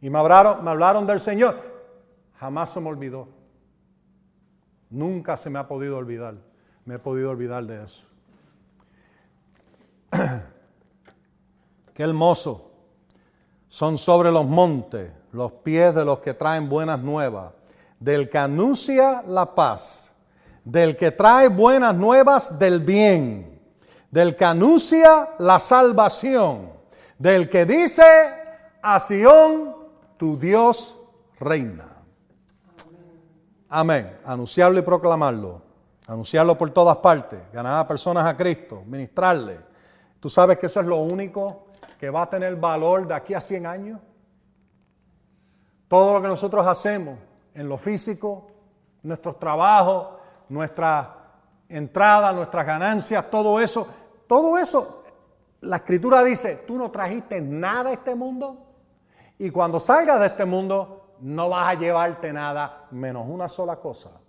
Y 0.01 0.11
me 0.11 0.19
hablaron, 0.19 0.63
me 0.65 0.71
hablaron 0.71 1.07
del 1.07 1.19
Señor. 1.19 1.61
Jamás 2.39 2.73
se 2.73 2.81
me 2.81 2.89
olvidó. 2.89 3.29
Nunca 4.91 5.37
se 5.37 5.51
me 5.51 5.59
ha 5.59 5.67
podido 5.67 5.97
olvidar. 5.97 6.35
Me 6.85 6.97
he 6.97 6.99
podido 6.99 7.31
olvidar 7.31 7.65
de 7.65 7.83
eso. 7.83 8.07
Qué 11.95 12.03
hermoso. 12.03 12.74
Son 13.75 13.99
sobre 13.99 14.31
los 14.31 14.47
montes 14.47 15.11
los 15.33 15.51
pies 15.51 15.93
de 15.97 16.05
los 16.05 16.21
que 16.21 16.35
traen 16.35 16.69
buenas 16.69 17.01
nuevas, 17.01 17.55
del 17.99 18.31
que 18.31 18.39
anuncia 18.39 19.25
la 19.27 19.53
paz, 19.53 20.15
del 20.63 20.97
que 20.97 21.11
trae 21.11 21.49
buenas 21.49 21.93
nuevas 21.93 22.57
del 22.57 22.79
bien, 22.79 23.61
del 24.13 24.37
que 24.37 24.45
anuncia 24.45 25.31
la 25.41 25.59
salvación, 25.59 26.71
del 27.19 27.49
que 27.49 27.67
dice 27.67 28.05
a 28.81 29.01
Sión, 29.01 29.75
tu 30.19 30.39
Dios 30.39 30.97
reina. 31.41 31.97
Amén. 33.71 34.21
Anunciarlo 34.25 34.79
y 34.79 34.83
proclamarlo. 34.83 35.63
Anunciarlo 36.07 36.57
por 36.57 36.71
todas 36.71 36.99
partes. 36.99 37.41
Ganar 37.53 37.81
a 37.81 37.89
personas 37.89 38.25
a 38.25 38.37
Cristo. 38.37 38.85
Ministrarle. 38.87 39.59
Tú 40.21 40.31
sabes 40.31 40.59
que 40.61 40.67
eso 40.67 40.79
es 40.79 40.87
lo 40.87 40.99
único 40.99 41.65
que 41.97 42.11
va 42.11 42.23
a 42.23 42.31
tener 42.31 42.57
valor 42.57 43.07
de 43.07 43.15
aquí 43.15 43.35
a 43.35 43.41
100 43.41 43.67
años. 43.67 44.01
Todo 45.89 46.15
lo 46.15 46.23
que 46.23 46.29
nosotros 46.29 46.67
hacemos 46.67 47.19
en 47.55 47.69
lo 47.69 47.77
físico, 47.77 48.49
nuestros 49.03 49.39
trabajos, 49.39 50.09
nuestra 50.49 51.17
entrada, 51.69 52.33
nuestras 52.33 52.67
ganancias, 52.67 53.31
todo 53.31 53.61
eso, 53.61 53.87
todo 54.27 54.59
eso, 54.59 55.05
la 55.61 55.77
escritura 55.77 56.23
dice, 56.23 56.65
tú 56.67 56.77
no 56.77 56.91
trajiste 56.91 57.41
nada 57.41 57.91
a 57.91 57.93
este 57.95 58.15
mundo 58.15 58.59
y 59.39 59.51
cuando 59.51 59.81
salgas 59.81 60.21
de 60.21 60.27
este 60.27 60.45
mundo 60.45 61.17
no 61.21 61.49
vas 61.49 61.69
a 61.69 61.75
llevarte 61.75 62.33
nada 62.33 62.87
menos 62.91 63.27
una 63.29 63.49
sola 63.49 63.77
cosa. 63.77 64.21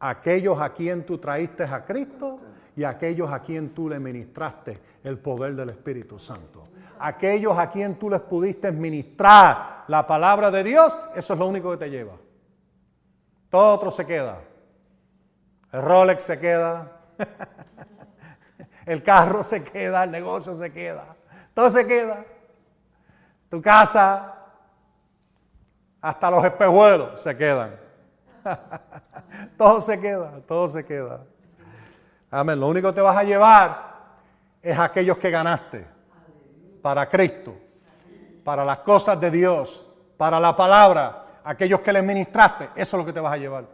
Aquellos 0.00 0.60
a 0.60 0.72
quien 0.72 1.06
tú 1.06 1.18
traíste 1.18 1.64
a 1.64 1.84
Cristo 1.84 2.40
y 2.76 2.84
aquellos 2.84 3.30
a 3.30 3.40
quien 3.40 3.70
tú 3.70 3.88
le 3.88 3.98
ministraste 3.98 4.78
el 5.04 5.18
poder 5.18 5.54
del 5.54 5.70
Espíritu 5.70 6.18
Santo. 6.18 6.62
Aquellos 6.98 7.56
a 7.58 7.68
quien 7.68 7.96
tú 7.96 8.10
les 8.10 8.20
pudiste 8.20 8.72
ministrar 8.72 9.84
la 9.88 10.06
palabra 10.06 10.50
de 10.50 10.64
Dios, 10.64 10.96
eso 11.14 11.34
es 11.34 11.38
lo 11.38 11.46
único 11.46 11.70
que 11.72 11.76
te 11.76 11.90
lleva. 11.90 12.14
Todo 13.50 13.74
otro 13.74 13.90
se 13.90 14.06
queda. 14.06 14.38
El 15.72 15.82
Rolex 15.82 16.22
se 16.22 16.38
queda. 16.40 16.92
El 18.86 19.02
carro 19.02 19.42
se 19.42 19.64
queda, 19.64 20.04
el 20.04 20.10
negocio 20.10 20.54
se 20.54 20.70
queda. 20.70 21.16
Todo 21.54 21.70
se 21.70 21.86
queda. 21.86 22.24
Tu 23.48 23.62
casa, 23.62 24.34
hasta 26.00 26.30
los 26.30 26.44
espejuelos 26.44 27.20
se 27.20 27.34
quedan. 27.34 27.76
todo 29.56 29.80
se 29.80 29.98
queda, 29.98 30.40
todo 30.46 30.68
se 30.68 30.84
queda. 30.84 31.22
Amén. 32.34 32.58
Lo 32.58 32.66
único 32.66 32.88
que 32.88 32.94
te 32.94 33.00
vas 33.00 33.16
a 33.16 33.22
llevar 33.22 33.94
es 34.60 34.76
aquellos 34.76 35.18
que 35.18 35.30
ganaste 35.30 35.86
para 36.82 37.08
Cristo, 37.08 37.54
para 38.42 38.64
las 38.64 38.78
cosas 38.78 39.20
de 39.20 39.30
Dios, 39.30 39.86
para 40.16 40.40
la 40.40 40.56
palabra, 40.56 41.24
aquellos 41.44 41.80
que 41.80 41.92
le 41.92 42.02
ministraste. 42.02 42.70
Eso 42.74 42.96
es 42.96 43.00
lo 43.00 43.06
que 43.06 43.12
te 43.12 43.20
vas 43.20 43.34
a 43.34 43.36
llevar. 43.36 43.66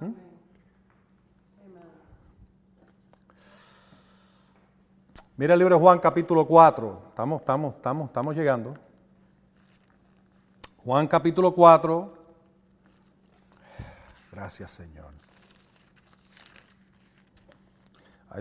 ¿Mm? 0.00 0.12
Mira 5.38 5.54
el 5.54 5.58
libro 5.58 5.76
de 5.76 5.80
Juan 5.80 6.00
capítulo 6.00 6.46
4. 6.46 7.02
Estamos, 7.08 7.40
estamos, 7.40 7.74
estamos, 7.76 8.06
estamos 8.08 8.36
llegando. 8.36 8.74
Juan 10.84 11.08
capítulo 11.08 11.54
4. 11.54 12.14
Gracias 14.32 14.70
Señor. 14.70 15.17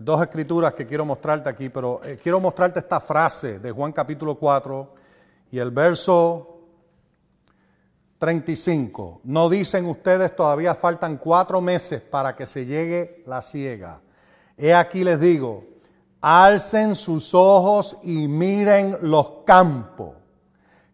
Dos 0.01 0.21
escrituras 0.21 0.73
que 0.73 0.85
quiero 0.85 1.05
mostrarte 1.05 1.49
aquí, 1.49 1.69
pero 1.69 2.01
eh, 2.03 2.19
quiero 2.21 2.39
mostrarte 2.39 2.79
esta 2.79 2.99
frase 2.99 3.59
de 3.59 3.71
Juan 3.71 3.91
capítulo 3.91 4.35
4 4.35 4.93
y 5.51 5.57
el 5.57 5.71
verso 5.71 6.59
35. 8.19 9.21
No 9.23 9.49
dicen 9.49 9.85
ustedes 9.85 10.35
todavía 10.35 10.75
faltan 10.75 11.17
cuatro 11.17 11.61
meses 11.61 12.01
para 12.01 12.35
que 12.35 12.45
se 12.45 12.65
llegue 12.65 13.23
la 13.25 13.41
ciega. 13.41 14.01
He 14.55 14.73
aquí 14.75 15.03
les 15.03 15.19
digo, 15.19 15.63
alcen 16.21 16.93
sus 16.93 17.33
ojos 17.33 17.97
y 18.03 18.27
miren 18.27 18.97
los 19.01 19.43
campos, 19.45 20.15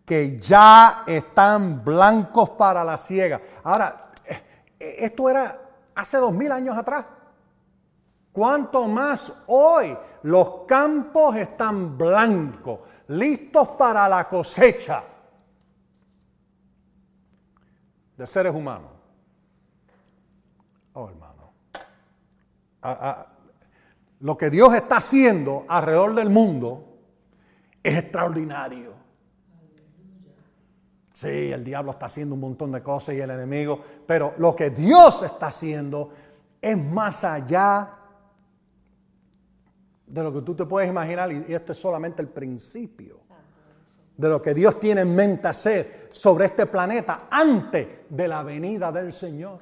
que 0.06 0.38
ya 0.40 1.04
están 1.08 1.84
blancos 1.84 2.52
para 2.52 2.86
la 2.86 2.98
ciega. 2.98 3.42
Ahora, 3.64 4.12
eh, 4.26 4.44
eh, 4.80 4.96
esto 5.00 5.30
era 5.30 5.60
hace 5.96 6.18
dos 6.18 6.32
mil 6.32 6.52
años 6.52 6.78
atrás. 6.78 7.06
Cuanto 8.34 8.88
más 8.88 9.32
hoy 9.46 9.96
los 10.24 10.66
campos 10.68 11.36
están 11.36 11.96
blancos, 11.96 12.80
listos 13.10 13.70
para 13.70 14.10
la 14.10 14.28
cosecha 14.28 15.04
de 18.18 18.26
seres 18.26 18.54
humanos. 18.54 18.90
Oh, 20.94 21.10
hermano. 21.10 21.54
lo 24.22 24.38
que 24.38 24.50
Dios 24.50 24.74
está 24.74 24.98
haciendo 24.98 25.66
alrededor 25.68 26.16
del 26.16 26.32
mundo 26.32 26.86
es 27.84 27.98
extraordinario. 27.98 28.94
Sí, 31.14 31.52
el 31.52 31.64
diablo 31.64 31.92
está 31.92 32.08
haciendo 32.08 32.34
un 32.34 32.42
montón 32.42 32.72
de 32.72 32.82
cosas 32.82 33.14
y 33.14 33.20
el 33.20 33.30
enemigo, 33.30 33.80
pero 34.08 34.34
lo 34.38 34.56
que 34.56 34.72
Dios 34.72 35.22
está 35.22 35.48
haciendo 35.48 36.10
es 36.60 36.76
más 36.76 37.24
allá 37.24 38.00
de 40.06 40.24
lo 40.24 40.34
que 40.34 40.42
tú 40.42 40.56
te 40.56 40.66
puedes 40.66 40.90
imaginar 40.90 41.32
y 41.32 41.54
este 41.54 41.72
es 41.72 41.78
solamente 41.78 42.22
el 42.22 42.30
principio 42.30 43.24
de 44.16 44.30
lo 44.30 44.42
que 44.42 44.54
Dios 44.54 44.80
tiene 44.80 45.02
en 45.02 45.16
mente 45.16 45.48
hacer 45.48 46.08
sobre 46.12 46.46
este 46.46 46.66
planeta 46.68 47.28
antes 47.30 47.88
de 48.10 48.28
la 48.28 48.44
venida 48.44 48.92
del 48.92 49.12
Señor. 49.12 49.60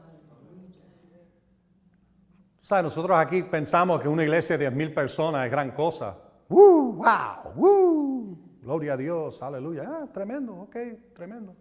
¿Sabes? 2.59 2.84
Nosotros 2.84 3.18
aquí 3.18 3.43
pensamos 3.43 4.01
que 4.01 4.07
una 4.07 4.23
iglesia 4.23 4.57
de 4.57 4.69
10.000 4.69 4.93
personas 4.93 5.45
es 5.45 5.51
gran 5.51 5.72
cosa. 5.72 6.15
¡Woo! 6.49 6.93
¡Wow! 6.93 7.53
¡Woo! 7.55 8.38
Gloria 8.61 8.93
a 8.93 8.97
Dios, 8.97 9.41
aleluya. 9.41 9.84
Ah, 9.88 10.07
tremendo, 10.11 10.53
ok, 10.53 10.76
tremendo. 11.15 11.55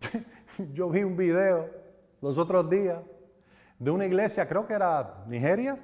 Yo 0.72 0.88
vi 0.88 1.04
un 1.04 1.16
video 1.16 1.70
los 2.20 2.38
otros 2.38 2.68
días 2.68 2.98
de 3.78 3.90
una 3.90 4.06
iglesia, 4.06 4.48
creo 4.48 4.66
que 4.66 4.74
era 4.74 5.24
Nigeria, 5.28 5.78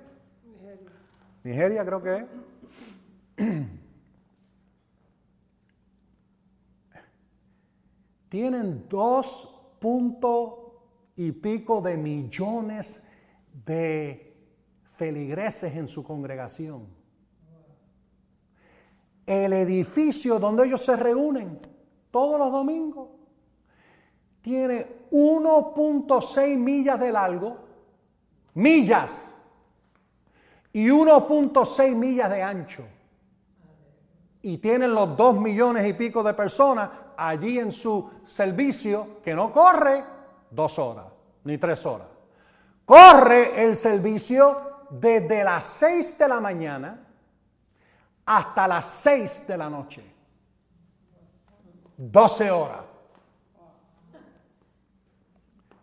Nigeria 1.44 1.84
creo 1.84 2.02
que. 2.02 2.26
Tienen 8.28 8.88
dos 8.88 9.74
puntos 9.78 10.54
y 11.16 11.32
pico 11.32 11.80
de 11.80 11.96
millones 11.96 13.02
de 13.64 14.36
feligreses 14.84 15.74
en 15.74 15.88
su 15.88 16.04
congregación. 16.04 16.86
El 19.24 19.52
edificio 19.54 20.38
donde 20.38 20.66
ellos 20.66 20.84
se 20.84 20.96
reúnen 20.96 21.58
todos 22.10 22.38
los 22.38 22.52
domingos 22.52 23.08
tiene 24.48 24.86
1.6 25.10 26.56
millas 26.56 26.98
de 26.98 27.12
largo, 27.12 27.58
millas 28.54 29.37
y 30.78 30.86
1.6 30.86 31.94
millas 31.96 32.30
de 32.30 32.40
ancho. 32.40 32.84
Y 34.42 34.58
tienen 34.58 34.94
los 34.94 35.16
2 35.16 35.40
millones 35.40 35.84
y 35.88 35.92
pico 35.94 36.22
de 36.22 36.34
personas 36.34 36.88
allí 37.16 37.58
en 37.58 37.72
su 37.72 38.08
servicio 38.22 39.20
que 39.24 39.34
no 39.34 39.52
corre 39.52 40.04
dos 40.48 40.78
horas 40.78 41.06
ni 41.42 41.58
tres 41.58 41.84
horas. 41.84 42.06
Corre 42.84 43.60
el 43.64 43.74
servicio 43.74 44.86
desde 44.90 45.42
las 45.42 45.64
6 45.64 46.16
de 46.16 46.28
la 46.28 46.40
mañana 46.40 47.04
hasta 48.24 48.68
las 48.68 48.84
6 48.86 49.48
de 49.48 49.58
la 49.58 49.68
noche. 49.68 50.04
12 51.96 52.50
horas. 52.52 52.80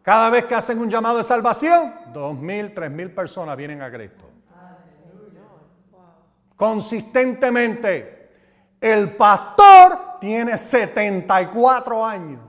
Cada 0.02 0.30
vez 0.30 0.46
que 0.46 0.56
hacen 0.56 0.80
un 0.80 0.90
llamado 0.90 1.18
de 1.18 1.24
salvación, 1.26 1.94
dos 2.14 2.34
mil, 2.38 2.74
tres 2.74 2.90
mil 2.90 3.12
personas 3.12 3.58
vienen 3.58 3.82
a 3.82 3.92
Cristo 3.92 4.35
consistentemente. 6.56 8.30
El 8.80 9.16
pastor 9.16 10.20
tiene 10.20 10.58
74 10.58 12.06
años. 12.06 12.42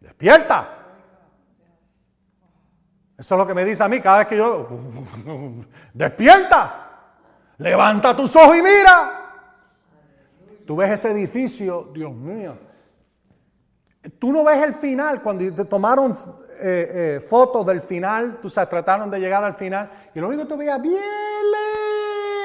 Despierta. 0.00 0.68
Eso 3.16 3.34
es 3.34 3.38
lo 3.38 3.46
que 3.46 3.54
me 3.54 3.64
dice 3.64 3.82
a 3.82 3.88
mí 3.88 4.00
cada 4.00 4.18
vez 4.18 4.26
que 4.28 4.36
yo... 4.36 4.68
Despierta. 5.94 6.88
Levanta 7.58 8.16
tus 8.16 8.34
ojos 8.36 8.56
y 8.56 8.62
mira. 8.62 9.20
Tú 10.66 10.76
ves 10.76 10.90
ese 10.90 11.10
edificio, 11.10 11.90
Dios 11.92 12.12
mío. 12.12 12.69
Tú 14.18 14.32
no 14.32 14.44
ves 14.44 14.62
el 14.62 14.72
final, 14.72 15.22
cuando 15.22 15.54
te 15.54 15.64
tomaron 15.66 16.12
eh, 16.12 17.16
eh, 17.18 17.20
fotos 17.20 17.66
del 17.66 17.82
final, 17.82 18.38
tú 18.40 18.48
sabes, 18.48 18.70
trataron 18.70 19.10
de 19.10 19.18
llegar 19.18 19.44
al 19.44 19.52
final, 19.52 19.90
y 20.14 20.20
lo 20.20 20.28
único 20.28 20.44
que 20.44 20.48
tú 20.48 20.56
veías 20.56 20.80
bien 20.80 21.02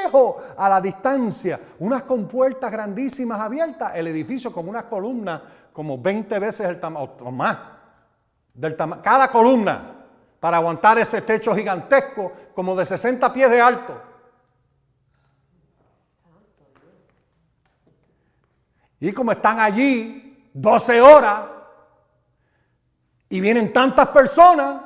lejos, 0.03 0.35
a 0.57 0.67
la 0.67 0.81
distancia, 0.81 1.59
unas 1.79 2.03
compuertas 2.03 2.69
grandísimas 2.69 3.39
abiertas, 3.39 3.93
el 3.95 4.07
edificio 4.07 4.51
como 4.51 4.69
una 4.69 4.89
columna, 4.89 5.41
como 5.71 5.97
20 5.97 6.39
veces 6.39 6.67
el 6.67 6.79
tamaño, 6.79 7.11
o 7.21 7.31
más, 7.31 7.57
del 8.53 8.75
cada 8.75 9.29
columna 9.29 9.95
para 10.39 10.57
aguantar 10.57 10.97
ese 10.99 11.21
techo 11.21 11.55
gigantesco 11.55 12.31
como 12.53 12.75
de 12.75 12.85
60 12.85 13.31
pies 13.31 13.49
de 13.49 13.61
alto. 13.61 14.01
Y 18.99 19.11
como 19.11 19.31
están 19.31 19.59
allí 19.59 20.24
12 20.55 21.01
horas 21.01 21.43
y 23.27 23.41
vienen 23.41 23.73
tantas 23.73 24.07
personas, 24.07 24.81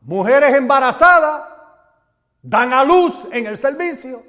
mujeres 0.00 0.54
embarazadas, 0.54 1.46
dan 2.40 2.72
a 2.72 2.82
luz 2.82 3.28
en 3.30 3.46
el 3.46 3.58
servicio. 3.58 4.22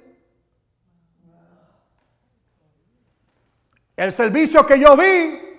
El 3.96 4.12
servicio 4.12 4.66
que 4.66 4.78
yo 4.78 4.98
vi 4.98 5.50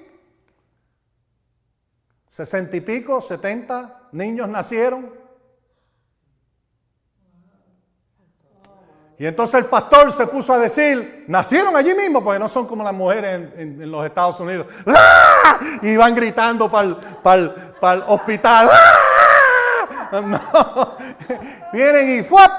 Sesenta 2.28 2.76
y 2.76 2.80
pico, 2.80 3.20
setenta 3.20 4.08
niños 4.12 4.48
nacieron. 4.48 5.12
Y 9.20 9.26
entonces 9.26 9.56
el 9.60 9.66
pastor 9.66 10.10
se 10.12 10.26
puso 10.26 10.54
a 10.54 10.58
decir, 10.58 11.26
nacieron 11.28 11.76
allí 11.76 11.94
mismo, 11.94 12.24
porque 12.24 12.38
no 12.38 12.48
son 12.48 12.66
como 12.66 12.82
las 12.82 12.94
mujeres 12.94 13.50
en, 13.54 13.90
los 13.90 14.06
Estados 14.06 14.40
Unidos. 14.40 14.66
¡Ah! 14.86 15.58
Y 15.82 15.94
van 15.94 16.14
gritando 16.14 16.70
para 16.70 17.42
el 17.92 18.04
hospital. 18.08 18.70
¡Ah! 18.72 18.96
Vienen 21.74 22.18
y 22.18 22.22
¡fuap! 22.22 22.50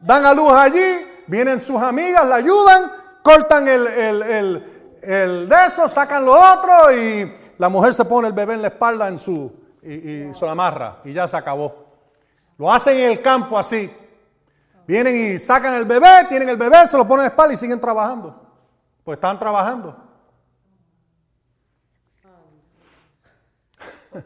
dan 0.00 0.26
a 0.26 0.34
luz 0.34 0.52
allí, 0.52 1.06
vienen 1.28 1.58
sus 1.58 1.80
amigas, 1.80 2.26
la 2.26 2.34
ayudan, 2.34 2.92
cortan 3.22 3.66
el, 3.66 3.86
el, 3.86 4.64
el 5.00 5.48
de 5.48 5.56
eso, 5.66 5.88
sacan 5.88 6.26
lo 6.26 6.34
otro 6.34 6.92
y 6.92 7.32
la 7.56 7.70
mujer 7.70 7.94
se 7.94 8.04
pone 8.04 8.28
el 8.28 8.34
bebé 8.34 8.52
en 8.52 8.60
la 8.60 8.68
espalda 8.68 9.08
en 9.08 9.16
su, 9.16 9.50
y, 9.82 10.30
se 10.34 10.40
lo 10.44 10.50
amarra 10.50 10.98
y 11.06 11.14
ya 11.14 11.26
se 11.26 11.38
acabó. 11.38 11.86
Lo 12.58 12.70
hacen 12.70 12.98
en 12.98 13.12
el 13.12 13.22
campo 13.22 13.58
así. 13.58 13.90
Vienen 14.86 15.34
y 15.34 15.38
sacan 15.38 15.74
el 15.74 15.84
bebé, 15.84 16.26
tienen 16.28 16.48
el 16.48 16.56
bebé, 16.56 16.86
se 16.86 16.96
lo 16.96 17.06
ponen 17.06 17.20
en 17.20 17.24
la 17.24 17.28
espalda 17.28 17.54
y 17.54 17.56
siguen 17.56 17.80
trabajando. 17.80 18.40
Pues 19.04 19.16
están 19.16 19.38
trabajando. 19.38 19.96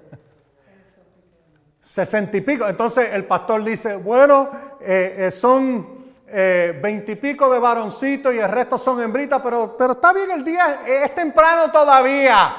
Sesenta 1.80 2.36
y 2.36 2.40
pico. 2.40 2.66
Entonces 2.66 3.12
el 3.12 3.24
pastor 3.26 3.62
dice, 3.64 3.96
bueno, 3.96 4.50
eh, 4.80 5.26
eh, 5.26 5.30
son 5.30 6.06
eh, 6.26 6.78
veintipico 6.82 7.50
de 7.50 7.58
varoncitos 7.58 8.34
y 8.34 8.38
el 8.38 8.50
resto 8.50 8.76
son 8.78 9.02
hembritas, 9.02 9.40
pero, 9.42 9.76
pero 9.76 9.92
está 9.92 10.12
bien 10.12 10.30
el 10.30 10.44
día, 10.44 10.82
es 10.86 11.14
temprano 11.14 11.70
todavía. 11.70 12.54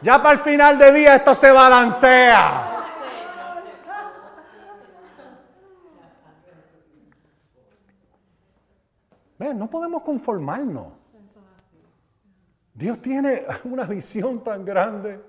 Ya 0.00 0.22
para 0.22 0.34
el 0.34 0.40
final 0.40 0.76
de 0.78 0.92
día 0.92 1.14
esto 1.16 1.34
se 1.34 1.50
balancea. 1.50 2.75
No 9.38 9.68
podemos 9.68 10.02
conformarnos. 10.02 10.94
Dios 12.76 13.00
tiene 13.00 13.44
una 13.64 13.84
visión 13.84 14.44
tan 14.44 14.64
grande. 14.64 15.20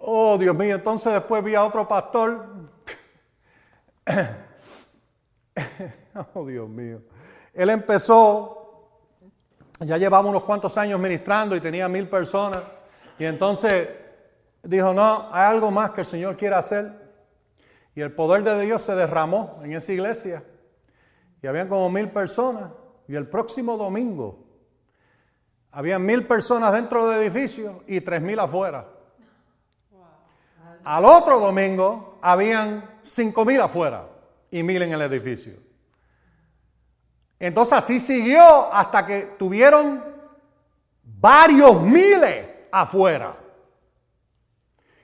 Oh, 0.00 0.36
Dios 0.38 0.56
mío, 0.56 0.76
entonces 0.76 1.12
después 1.12 1.42
vi 1.42 1.54
a 1.54 1.64
otro 1.64 1.88
pastor. 1.88 2.46
oh, 6.34 6.46
Dios 6.46 6.68
mío. 6.68 7.00
Él 7.52 7.70
empezó, 7.70 8.90
ya 9.80 9.96
llevaba 9.96 10.28
unos 10.28 10.44
cuantos 10.44 10.78
años 10.78 11.00
ministrando 11.00 11.56
y 11.56 11.60
tenía 11.60 11.88
mil 11.88 12.08
personas. 12.08 12.62
Y 13.18 13.24
entonces 13.24 13.88
dijo, 14.62 14.94
no, 14.94 15.28
hay 15.32 15.50
algo 15.50 15.70
más 15.70 15.90
que 15.90 16.02
el 16.02 16.06
Señor 16.06 16.36
quiere 16.36 16.54
hacer. 16.54 17.08
Y 17.96 18.00
el 18.00 18.12
poder 18.12 18.44
de 18.44 18.60
Dios 18.60 18.82
se 18.82 18.94
derramó 18.94 19.58
en 19.64 19.72
esa 19.72 19.92
iglesia. 19.92 20.44
Y 21.42 21.46
habían 21.48 21.68
como 21.68 21.90
mil 21.90 22.08
personas. 22.10 22.70
Y 23.08 23.16
el 23.16 23.26
próximo 23.26 23.76
domingo 23.76 24.44
había 25.72 25.98
mil 25.98 26.26
personas 26.26 26.72
dentro 26.72 27.08
del 27.08 27.22
edificio 27.22 27.82
y 27.86 28.00
tres 28.00 28.22
mil 28.22 28.38
afuera. 28.38 28.86
Al 30.84 31.04
otro 31.04 31.40
domingo 31.40 32.18
habían 32.20 32.98
cinco 33.02 33.44
mil 33.44 33.60
afuera 33.60 34.06
y 34.50 34.62
mil 34.62 34.82
en 34.82 34.92
el 34.92 35.02
edificio. 35.02 35.54
Entonces 37.38 37.72
así 37.74 37.98
siguió 37.98 38.72
hasta 38.72 39.06
que 39.06 39.34
tuvieron 39.38 40.04
varios 41.02 41.80
miles 41.82 42.46
afuera. 42.70 43.36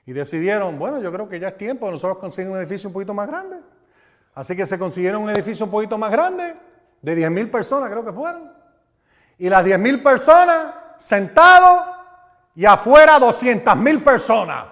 Y 0.05 0.13
decidieron, 0.13 0.77
bueno, 0.77 1.01
yo 1.01 1.11
creo 1.11 1.27
que 1.27 1.39
ya 1.39 1.47
es 1.47 1.57
tiempo 1.57 1.87
de 1.87 1.93
nosotros 1.93 2.19
conseguir 2.19 2.51
un 2.51 2.57
edificio 2.57 2.89
un 2.89 2.93
poquito 2.93 3.13
más 3.13 3.27
grande. 3.27 3.59
Así 4.35 4.55
que 4.55 4.65
se 4.65 4.77
consiguieron 4.77 5.23
un 5.23 5.29
edificio 5.29 5.65
un 5.65 5.71
poquito 5.71 5.97
más 5.97 6.11
grande, 6.11 6.55
de 7.05 7.15
10 7.15 7.31
mil 7.31 7.49
personas 7.49 7.89
creo 7.89 8.03
que 8.03 8.11
fueron. 8.11 8.51
Y 9.37 9.49
las 9.49 9.63
10 9.63 9.79
mil 9.79 10.03
personas 10.03 10.73
sentados 10.97 11.85
y 12.55 12.65
afuera 12.65 13.19
200 13.19 13.75
mil 13.77 14.03
personas. 14.03 14.65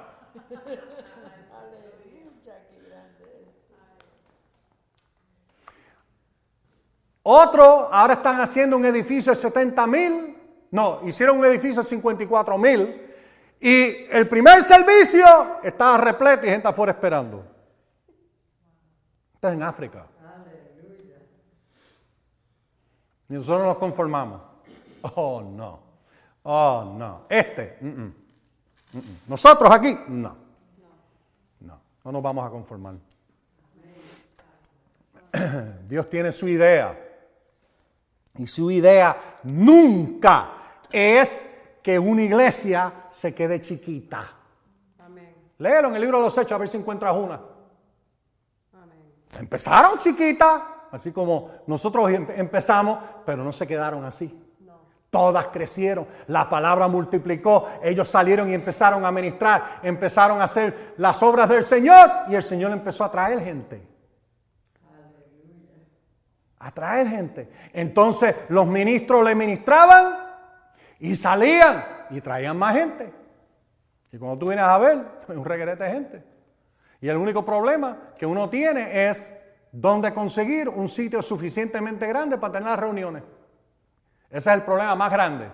Otro, 7.25 7.93
ahora 7.93 8.15
están 8.15 8.41
haciendo 8.41 8.75
un 8.75 8.85
edificio 8.85 9.31
de 9.31 9.37
70 9.37 9.87
mil 9.87 10.33
no, 10.73 11.01
hicieron 11.05 11.37
un 11.37 11.45
edificio 11.45 11.83
de 11.83 11.87
54 11.87 12.57
mil 12.57 12.99
y 13.59 14.05
el 14.09 14.27
primer 14.27 14.63
servicio 14.63 15.59
estaba 15.61 15.99
repleto 15.99 16.47
y 16.47 16.49
gente 16.49 16.67
afuera 16.67 16.93
esperando. 16.93 17.45
Esto 19.35 19.49
es 19.49 19.53
en 19.53 19.61
África. 19.61 20.07
Y 23.29 23.33
nosotros 23.33 23.65
nos 23.65 23.77
conformamos. 23.77 24.41
Oh, 25.15 25.41
no. 25.41 25.79
Oh, 26.43 26.93
no. 26.97 27.25
Este. 27.29 27.79
Nosotros 29.27 29.71
aquí, 29.71 29.97
no. 30.07 30.35
No, 31.61 31.81
no 32.03 32.11
nos 32.11 32.23
vamos 32.23 32.45
a 32.45 32.49
conformar. 32.49 32.95
Dios 35.87 36.09
tiene 36.09 36.31
su 36.31 36.47
idea. 36.47 36.99
Y 38.35 38.47
su 38.47 38.71
idea 38.71 39.39
nunca 39.43 40.51
es 40.91 41.49
que 41.81 41.99
una 41.99 42.23
iglesia 42.23 43.05
se 43.09 43.33
quede 43.33 43.59
chiquita. 43.59 44.31
Amén. 44.99 45.35
Léelo 45.59 45.89
en 45.89 45.95
el 45.95 46.01
libro 46.01 46.17
de 46.17 46.23
los 46.23 46.37
Hechos 46.37 46.53
a 46.53 46.57
ver 46.57 46.69
si 46.69 46.77
encuentras 46.77 47.15
una. 47.15 47.39
Empezaron 49.39 49.97
chiquitas, 49.97 50.61
así 50.93 51.11
como 51.11 51.49
nosotros 51.65 52.11
em-, 52.11 52.27
empezamos, 52.35 52.99
pero 53.25 53.43
no 53.43 53.51
se 53.51 53.65
quedaron 53.65 54.05
así. 54.05 54.39
Todas 55.09 55.47
crecieron, 55.47 56.07
la 56.27 56.49
palabra 56.49 56.87
multiplicó, 56.87 57.67
ellos 57.83 58.07
salieron 58.07 58.49
y 58.49 58.53
empezaron 58.53 59.05
a 59.05 59.11
ministrar, 59.11 59.79
empezaron 59.83 60.41
a 60.41 60.45
hacer 60.45 60.95
las 60.97 61.21
obras 61.21 61.49
del 61.49 61.61
Señor 61.61 62.09
y 62.29 62.35
el 62.35 62.41
Señor 62.41 62.71
empezó 62.71 63.03
a 63.03 63.11
traer 63.11 63.39
gente. 63.41 63.87
A 66.57 66.71
traer 66.71 67.07
gente. 67.07 67.51
Entonces 67.73 68.35
los 68.49 68.65
ministros 68.65 69.23
le 69.23 69.35
ministraban 69.35 70.15
y 70.99 71.15
salían 71.15 71.85
y 72.09 72.21
traían 72.21 72.57
más 72.57 72.75
gente. 72.75 73.13
Y 74.11 74.17
cuando 74.17 74.37
tú 74.37 74.47
vienes 74.47 74.65
a 74.65 74.77
ver, 74.77 75.05
hay 75.27 75.35
un 75.37 75.45
regrete 75.45 75.83
de 75.83 75.91
gente. 75.91 76.23
Y 77.01 77.09
el 77.09 77.17
único 77.17 77.43
problema 77.43 78.13
que 78.17 78.25
uno 78.25 78.49
tiene 78.49 79.09
es 79.09 79.31
dónde 79.73 80.13
conseguir 80.13 80.69
un 80.69 80.87
sitio 80.87 81.21
suficientemente 81.21 82.07
grande 82.07 82.37
para 82.37 82.53
tener 82.53 82.69
las 82.69 82.79
reuniones. 82.79 83.23
Ese 84.29 84.49
es 84.49 84.55
el 84.55 84.61
problema 84.61 84.95
más 84.95 85.11
grande. 85.11 85.49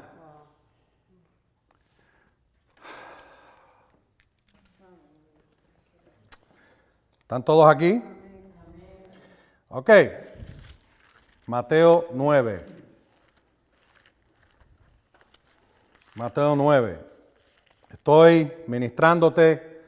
¿Están 7.22 7.44
todos 7.44 7.70
aquí? 7.70 8.04
Ok. 9.70 9.90
Mateo 11.46 12.08
9. 12.12 12.66
Mateo 16.16 16.56
9. 16.56 17.00
Estoy 17.92 18.52
ministrándote 18.68 19.82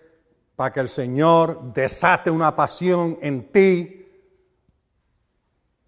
para 0.55 0.71
que 0.71 0.79
el 0.79 0.89
Señor 0.89 1.73
desate 1.73 2.31
una 2.31 2.55
pasión 2.55 3.17
en 3.21 3.51
ti 3.51 4.00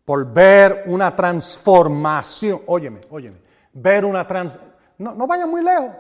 por 0.05 0.31
ver 0.31 0.84
una 0.88 1.15
transformación. 1.15 2.61
Óyeme, 2.67 3.01
óyeme. 3.09 3.38
Ver 3.73 4.05
una 4.05 4.27
trans... 4.27 4.59
No, 4.97 5.13
no 5.13 5.27
vaya 5.27 5.45
muy 5.45 5.63
lejos. 5.63 5.91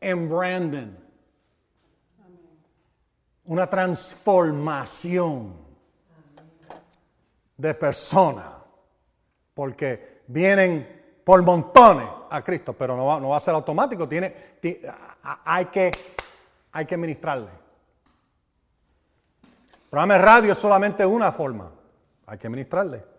En 0.00 0.28
Brandon. 0.28 0.98
Una 3.44 3.68
transformación 3.68 5.54
de 7.56 7.74
personas. 7.74 8.46
Porque 9.54 10.22
vienen 10.26 11.20
por 11.22 11.42
montones 11.42 12.08
a 12.30 12.42
Cristo, 12.42 12.72
pero 12.72 12.96
no 12.96 13.06
va, 13.06 13.20
no 13.20 13.30
va 13.30 13.36
a 13.36 13.40
ser 13.40 13.54
automático, 13.54 14.08
hay, 15.44 15.66
que, 15.66 15.92
hay 16.72 16.84
que 16.84 16.96
ministrarle. 16.96 17.48
El 19.72 19.90
programa 19.90 20.14
de 20.14 20.20
radio 20.20 20.52
es 20.52 20.58
solamente 20.58 21.06
una 21.06 21.30
forma, 21.30 21.70
hay 22.26 22.36
que 22.36 22.48
ministrarle. 22.48 23.13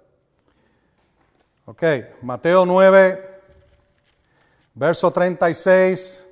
Ok, 1.67 1.81
Mateo 2.21 2.63
9, 2.63 3.41
verso 4.75 5.09
36. 5.09 6.27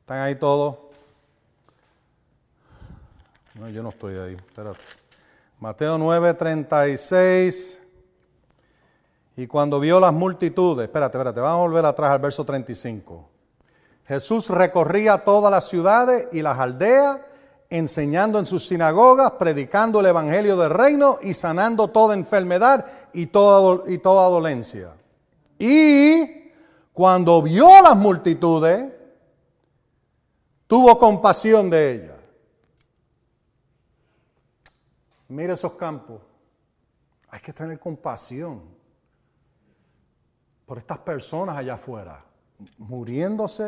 ¿Están 0.00 0.18
ahí 0.18 0.34
todos? 0.34 0.76
No, 3.58 3.70
yo 3.70 3.82
no 3.82 3.88
estoy 3.88 4.18
ahí. 4.18 4.34
Espérate. 4.34 4.80
Mateo 5.58 5.96
9, 5.96 6.34
36. 6.34 7.82
Y 9.38 9.46
cuando 9.46 9.80
vio 9.80 9.98
las 9.98 10.12
multitudes, 10.12 10.84
espérate, 10.84 11.16
espérate, 11.16 11.40
vamos 11.40 11.60
a 11.60 11.68
volver 11.68 11.86
atrás 11.86 12.12
al 12.12 12.18
verso 12.18 12.44
35. 12.44 13.30
Jesús 14.06 14.50
recorría 14.50 15.24
todas 15.24 15.50
las 15.50 15.70
ciudades 15.70 16.28
y 16.32 16.42
las 16.42 16.58
aldeas, 16.58 17.18
enseñando 17.70 18.38
en 18.38 18.44
sus 18.44 18.66
sinagogas, 18.66 19.30
predicando 19.38 20.00
el 20.00 20.06
evangelio 20.06 20.58
del 20.58 20.68
reino 20.68 21.18
y 21.22 21.32
sanando 21.32 21.88
toda 21.88 22.12
enfermedad 22.12 22.84
y 23.12 23.26
toda, 23.26 23.90
y 23.90 23.98
toda 23.98 24.28
dolencia. 24.28 24.94
Y 25.58 26.50
cuando 26.92 27.40
vio 27.42 27.82
las 27.82 27.96
multitudes, 27.96 28.92
tuvo 30.66 30.98
compasión 30.98 31.70
de 31.70 31.92
ellas. 31.92 32.16
Mire 35.28 35.54
esos 35.54 35.72
campos. 35.72 36.20
Hay 37.30 37.40
que 37.40 37.52
tener 37.52 37.78
compasión 37.78 38.62
por 40.66 40.78
estas 40.78 40.98
personas 40.98 41.56
allá 41.56 41.74
afuera, 41.74 42.24
muriéndose, 42.78 43.66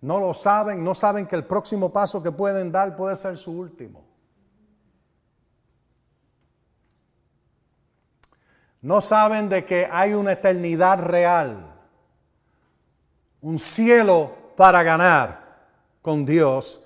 no 0.00 0.20
lo 0.20 0.34
saben, 0.34 0.84
no 0.84 0.94
saben 0.94 1.26
que 1.26 1.34
el 1.34 1.44
próximo 1.44 1.92
paso 1.92 2.22
que 2.22 2.30
pueden 2.30 2.70
dar 2.70 2.94
puede 2.94 3.16
ser 3.16 3.36
su 3.36 3.52
último. 3.52 4.03
No 8.84 9.00
saben 9.00 9.48
de 9.48 9.64
que 9.64 9.88
hay 9.90 10.12
una 10.12 10.32
eternidad 10.32 10.98
real, 10.98 11.74
un 13.40 13.58
cielo 13.58 14.36
para 14.58 14.82
ganar 14.82 15.68
con 16.02 16.26
Dios 16.26 16.82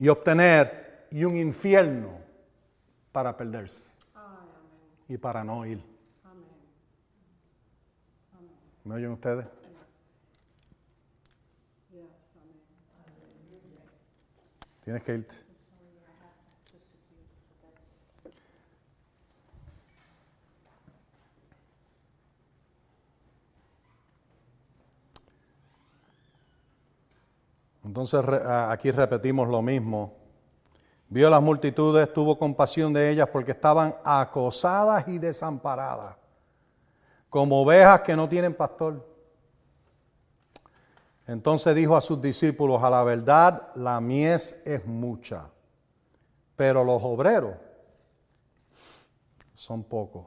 y 0.00 0.08
obtener 0.08 1.06
y 1.12 1.22
un 1.22 1.36
infierno 1.36 2.18
para 3.12 3.36
perderse 3.36 3.92
y 5.06 5.16
para 5.16 5.44
no 5.44 5.64
ir. 5.64 5.80
¿Me 8.82 8.96
oyen 8.96 9.12
ustedes? 9.12 9.46
Tienes 14.82 15.04
que 15.04 15.14
irte. 15.14 15.49
Entonces 28.00 28.24
aquí 28.46 28.90
repetimos 28.90 29.46
lo 29.46 29.60
mismo. 29.60 30.14
Vio 31.10 31.28
las 31.28 31.42
multitudes, 31.42 32.10
tuvo 32.10 32.38
compasión 32.38 32.94
de 32.94 33.10
ellas 33.10 33.28
porque 33.30 33.50
estaban 33.50 33.94
acosadas 34.02 35.06
y 35.06 35.18
desamparadas 35.18 36.16
como 37.28 37.60
ovejas 37.60 38.00
que 38.00 38.16
no 38.16 38.26
tienen 38.26 38.54
pastor. 38.54 39.06
Entonces 41.26 41.74
dijo 41.74 41.94
a 41.94 42.00
sus 42.00 42.18
discípulos, 42.22 42.82
a 42.82 42.88
la 42.88 43.04
verdad 43.04 43.68
la 43.74 44.00
mies 44.00 44.62
es 44.64 44.86
mucha, 44.86 45.50
pero 46.56 46.82
los 46.82 47.02
obreros 47.04 47.54
son 49.52 49.84
pocos. 49.84 50.24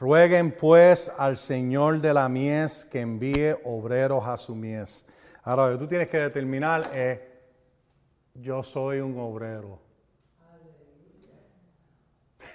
Rueguen 0.00 0.56
pues 0.56 1.12
al 1.18 1.36
Señor 1.36 2.00
de 2.00 2.14
la 2.14 2.26
mies 2.30 2.86
que 2.86 3.02
envíe 3.02 3.54
obreros 3.64 4.26
a 4.26 4.38
su 4.38 4.54
mies. 4.54 5.04
Ahora, 5.44 5.66
lo 5.66 5.72
que 5.72 5.78
tú 5.78 5.88
tienes 5.88 6.08
que 6.08 6.18
determinar 6.18 6.90
es, 6.94 7.20
yo 8.34 8.62
soy 8.62 9.00
un 9.00 9.18
obrero. 9.18 9.78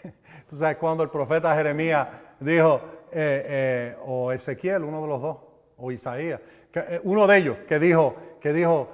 Tú 0.50 0.56
sabes 0.56 0.78
cuando 0.78 1.04
el 1.04 1.12
profeta 1.12 1.56
Jeremías 1.56 2.08
dijo, 2.40 2.82
eh, 3.12 3.46
eh, 3.46 3.98
o 4.06 4.32
Ezequiel, 4.32 4.84
uno 4.84 5.04
de 5.04 5.08
los 5.08 5.22
dos, 5.22 5.38
o 5.78 5.92
Isaías, 5.92 6.42
eh, 6.74 7.00
uno 7.04 7.28
de 7.28 7.38
ellos 7.38 7.58
que 7.68 7.78
dijo, 7.78 8.16
que 8.42 8.54
dijo, 8.54 8.90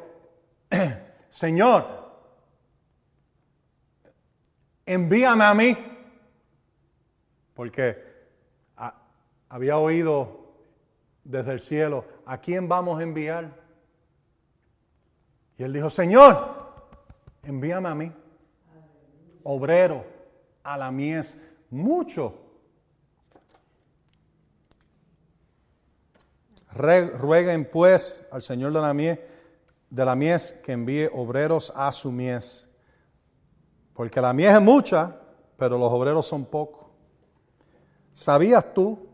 Señor, 1.29 1.85
envíame 4.85 5.45
a 5.45 5.53
mí, 5.53 5.77
porque 7.53 8.03
había 9.47 9.77
oído 9.77 10.53
desde 11.23 11.53
el 11.53 11.61
cielo, 11.61 12.03
¿a 12.25 12.39
quién 12.39 12.67
vamos 12.67 12.99
a 12.99 13.03
enviar? 13.03 13.64
Y 15.57 15.63
él 15.63 15.73
dijo, 15.73 15.89
Señor, 15.89 16.73
envíame 17.43 17.89
a 17.89 17.95
mí, 17.95 18.11
obrero, 19.43 20.05
a 20.63 20.77
la 20.77 20.91
mies, 20.91 21.37
mucho 21.69 22.45
Rueguen 26.75 27.69
pues 27.71 28.27
al 28.31 28.41
Señor 28.41 28.73
de 28.73 28.81
la, 28.81 28.93
mies, 28.93 29.17
de 29.89 30.05
la 30.05 30.13
mies 30.13 30.51
que 30.61 30.73
envíe 30.73 31.09
obreros 31.13 31.71
a 31.73 31.89
su 31.93 32.11
mies. 32.11 32.69
Porque 33.93 34.19
la 34.19 34.33
mies 34.33 34.55
es 34.55 34.61
mucha, 34.61 35.15
pero 35.55 35.77
los 35.77 35.91
obreros 35.91 36.25
son 36.27 36.43
pocos. 36.43 36.87
¿Sabías 38.11 38.73
tú? 38.73 39.07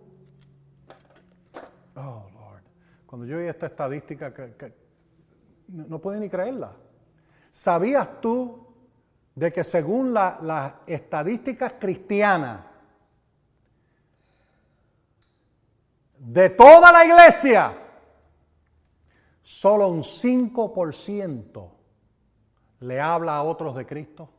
Oh, 1.95 2.25
Lord. 2.33 2.63
Cuando 3.05 3.27
yo 3.27 3.37
oí 3.37 3.45
esta 3.45 3.67
estadística, 3.67 4.33
no, 5.71 5.99
puedo 5.99 6.19
ni 6.19 6.29
creerla. 6.29 6.73
¿Sabías 7.49 8.21
tú 8.21 8.67
de 9.35 9.51
que 9.51 9.63
según 9.63 10.13
las 10.13 10.73
estadísticas 10.85 11.73
cristianas, 11.79 12.65
de 16.17 16.49
toda 16.51 16.91
la 16.91 17.03
iglesia, 17.03 17.73
solo 19.41 19.87
un 19.87 20.01
5% 20.01 21.69
le 22.81 22.99
habla 22.99 23.37
a 23.37 23.43
otros 23.43 23.75
de 23.75 23.85
Cristo. 23.85 24.29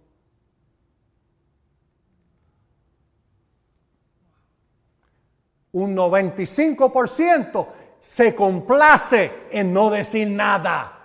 Un 5.72 5.96
95% 5.96 7.68
se 7.98 8.34
complace 8.34 9.48
en 9.50 9.72
no 9.72 9.90
decir 9.90 10.28
nada 10.28 11.01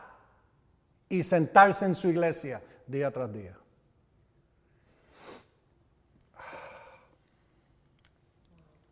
y 1.10 1.24
sentarse 1.24 1.86
en 1.86 1.96
su 1.96 2.10
iglesia 2.10 2.62
día 2.86 3.12
tras 3.12 3.32
día. 3.32 3.58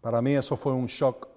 Para 0.01 0.21
mí 0.21 0.35
eso 0.35 0.55
fue 0.55 0.71
un 0.71 0.85
shock 0.85 1.35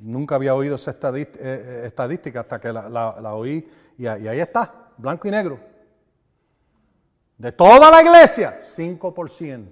Nunca 0.00 0.36
había 0.36 0.54
oído 0.54 0.76
esa 0.76 0.92
eh, 0.92 1.30
eh, 1.38 1.82
estadística 1.84 2.40
hasta 2.40 2.58
que 2.58 2.72
la, 2.72 3.34
oí 3.34 3.68
y, 3.98 4.06
ahí 4.06 4.40
está, 4.40 4.92
blanco 4.96 5.28
y 5.28 5.30
negro. 5.30 5.60
De 7.36 7.52
toda 7.52 7.90
la 7.90 8.00
iglesia, 8.00 8.58
5% 8.58 9.68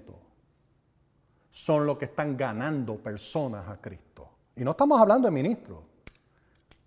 son 1.49 1.85
los 1.87 1.97
que 1.97 2.05
están 2.05 2.37
ganando 2.37 2.97
personas 2.97 3.67
a 3.69 3.77
Cristo. 3.81 4.29
Y 4.55 4.63
no 4.63 4.71
estamos 4.71 5.01
hablando 5.01 5.27
de 5.27 5.31
ministros, 5.31 5.79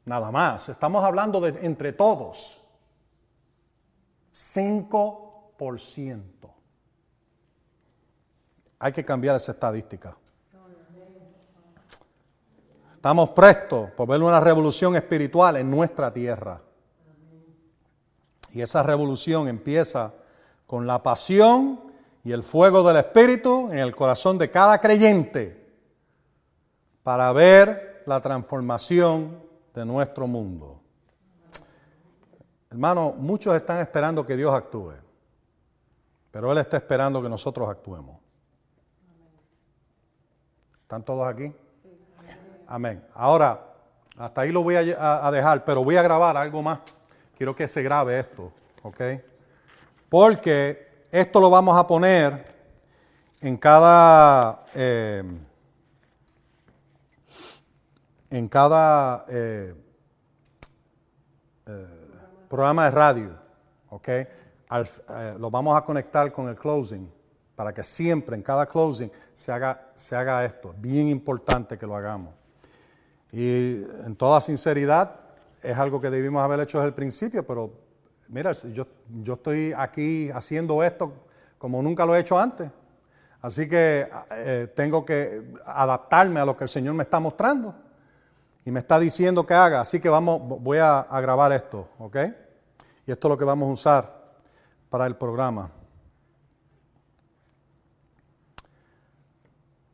nada 0.04 0.30
más, 0.30 0.68
estamos 0.68 1.04
hablando 1.04 1.40
de 1.40 1.66
entre 1.66 1.92
todos. 1.92 2.61
5%. 4.32 6.22
Hay 8.78 8.92
que 8.92 9.04
cambiar 9.04 9.36
esa 9.36 9.52
estadística. 9.52 10.16
Estamos 12.92 13.30
prestos 13.30 13.90
por 13.92 14.08
ver 14.08 14.22
una 14.22 14.40
revolución 14.40 14.94
espiritual 14.96 15.56
en 15.56 15.70
nuestra 15.70 16.12
tierra. 16.12 16.60
Y 18.50 18.60
esa 18.60 18.82
revolución 18.82 19.48
empieza 19.48 20.14
con 20.66 20.86
la 20.86 21.02
pasión 21.02 21.80
y 22.24 22.32
el 22.32 22.42
fuego 22.42 22.86
del 22.86 22.98
Espíritu 22.98 23.70
en 23.72 23.78
el 23.78 23.96
corazón 23.96 24.38
de 24.38 24.50
cada 24.50 24.80
creyente 24.80 25.62
para 27.02 27.32
ver 27.32 28.04
la 28.06 28.20
transformación 28.20 29.42
de 29.74 29.84
nuestro 29.84 30.26
mundo. 30.26 30.81
Hermano, 32.72 33.12
muchos 33.18 33.54
están 33.54 33.80
esperando 33.80 34.24
que 34.24 34.34
Dios 34.34 34.54
actúe, 34.54 34.94
pero 36.30 36.50
Él 36.50 36.56
está 36.56 36.78
esperando 36.78 37.20
que 37.20 37.28
nosotros 37.28 37.68
actuemos. 37.68 38.18
¿Están 40.80 41.02
todos 41.02 41.28
aquí? 41.28 41.54
Amén. 42.66 43.04
Ahora, 43.12 43.62
hasta 44.16 44.40
ahí 44.40 44.50
lo 44.50 44.62
voy 44.62 44.76
a, 44.76 45.30
dejar, 45.30 45.66
pero 45.66 45.84
voy 45.84 45.96
a 45.96 46.02
grabar 46.02 46.34
algo 46.38 46.62
más. 46.62 46.78
Quiero 47.36 47.54
que 47.54 47.68
se 47.68 47.82
grabe 47.82 48.18
esto, 48.18 48.50
¿ok? 48.82 49.00
Porque 50.08 51.04
esto 51.10 51.40
lo 51.40 51.50
vamos 51.50 51.76
a 51.76 51.86
poner 51.86 52.54
en 53.42 53.58
cada... 53.58 54.64
Eh, 54.74 55.22
en 58.30 58.48
cada 58.48 59.26
eh, 59.28 59.74
programa 62.52 62.84
de 62.84 62.90
radio, 62.90 63.30
¿ok? 63.88 64.08
lo 65.38 65.50
vamos 65.50 65.74
a 65.74 65.80
conectar 65.82 66.30
con 66.30 66.50
el 66.50 66.54
closing 66.54 67.10
para 67.56 67.72
que 67.72 67.82
siempre 67.82 68.36
en 68.36 68.42
cada 68.42 68.66
closing 68.66 69.10
se 69.32 69.50
haga, 69.50 69.90
se 69.94 70.14
haga 70.14 70.44
esto. 70.44 70.72
Es 70.72 70.80
bien 70.82 71.08
importante 71.08 71.78
que 71.78 71.86
lo 71.86 71.96
hagamos. 71.96 72.34
Y 73.30 73.84
en 74.04 74.14
toda 74.16 74.38
sinceridad, 74.42 75.16
es 75.62 75.78
algo 75.78 75.98
que 75.98 76.10
debimos 76.10 76.44
haber 76.44 76.60
hecho 76.60 76.76
desde 76.76 76.88
el 76.88 76.94
principio, 76.94 77.46
pero 77.46 77.72
mira, 78.28 78.52
yo, 78.52 78.86
yo 79.22 79.32
estoy 79.32 79.72
aquí 79.74 80.30
haciendo 80.30 80.82
esto 80.82 81.10
como 81.56 81.80
nunca 81.80 82.04
lo 82.04 82.14
he 82.14 82.20
hecho 82.20 82.38
antes. 82.38 82.70
Así 83.40 83.66
que 83.66 84.10
eh, 84.30 84.70
tengo 84.76 85.06
que 85.06 85.54
adaptarme 85.64 86.40
a 86.40 86.44
lo 86.44 86.54
que 86.54 86.64
el 86.64 86.68
Señor 86.68 86.92
me 86.92 87.04
está 87.04 87.18
mostrando 87.18 87.74
y 88.62 88.70
me 88.70 88.80
está 88.80 88.98
diciendo 88.98 89.46
que 89.46 89.54
haga. 89.54 89.80
Así 89.80 90.00
que 90.00 90.10
vamos, 90.10 90.38
voy 90.60 90.76
a, 90.76 91.00
a 91.00 91.18
grabar 91.22 91.50
esto, 91.52 91.88
¿ok? 91.98 92.16
Y 93.06 93.12
esto 93.12 93.28
es 93.28 93.30
lo 93.30 93.38
que 93.38 93.44
vamos 93.44 93.68
a 93.68 93.72
usar 93.72 94.34
para 94.88 95.06
el 95.06 95.16
programa. 95.16 95.70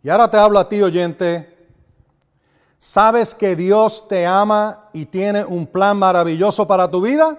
Y 0.02 0.10
ahora 0.10 0.30
te 0.30 0.36
hablo 0.36 0.58
a 0.58 0.68
ti, 0.68 0.80
oyente. 0.82 1.56
¿Sabes 2.78 3.34
que 3.34 3.56
Dios 3.56 4.06
te 4.06 4.24
ama 4.24 4.88
y 4.92 5.06
tiene 5.06 5.44
un 5.44 5.66
plan 5.66 5.96
maravilloso 5.98 6.66
para 6.66 6.88
tu 6.90 7.00
vida? 7.00 7.36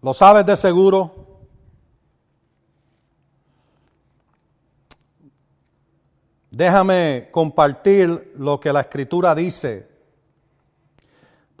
¿Lo 0.00 0.14
sabes 0.14 0.46
de 0.46 0.56
seguro? 0.56 1.20
Déjame 6.50 7.28
compartir 7.30 8.32
lo 8.36 8.58
que 8.58 8.72
la 8.72 8.80
escritura 8.80 9.34
dice. 9.34 9.89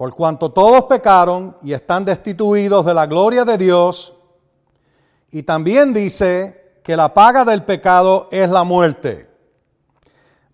Por 0.00 0.14
cuanto 0.14 0.50
todos 0.50 0.84
pecaron 0.84 1.58
y 1.62 1.74
están 1.74 2.06
destituidos 2.06 2.86
de 2.86 2.94
la 2.94 3.04
gloria 3.04 3.44
de 3.44 3.58
Dios, 3.58 4.14
y 5.30 5.42
también 5.42 5.92
dice 5.92 6.78
que 6.82 6.96
la 6.96 7.12
paga 7.12 7.44
del 7.44 7.64
pecado 7.64 8.26
es 8.32 8.48
la 8.48 8.64
muerte. 8.64 9.28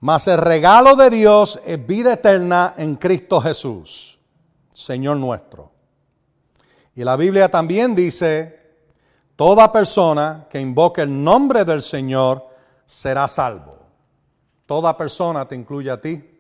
Mas 0.01 0.27
el 0.27 0.39
regalo 0.39 0.97
de 0.97 1.11
Dios 1.11 1.61
es 1.65 1.87
vida 1.87 2.15
eterna 2.15 2.75
en 2.77 2.97
Cristo 2.97 3.41
Jesús, 3.41 4.19
Señor 4.73 5.19
nuestro. 5.19 5.71
Y 6.97 7.05
la 7.05 7.15
Biblia 7.15 7.49
también 7.49 7.95
dice, 7.95 8.75
toda 9.37 9.71
persona 9.71 10.49
que 10.51 10.59
invoque 10.59 11.03
el 11.03 11.23
nombre 11.23 11.65
del 11.65 11.83
Señor 11.83 12.49
será 12.85 13.29
salvo. 13.29 13.79
Toda 14.67 14.97
persona 14.97 15.47
te 15.47 15.55
incluye 15.55 15.93
a 15.93 16.01
ti. 16.01 16.36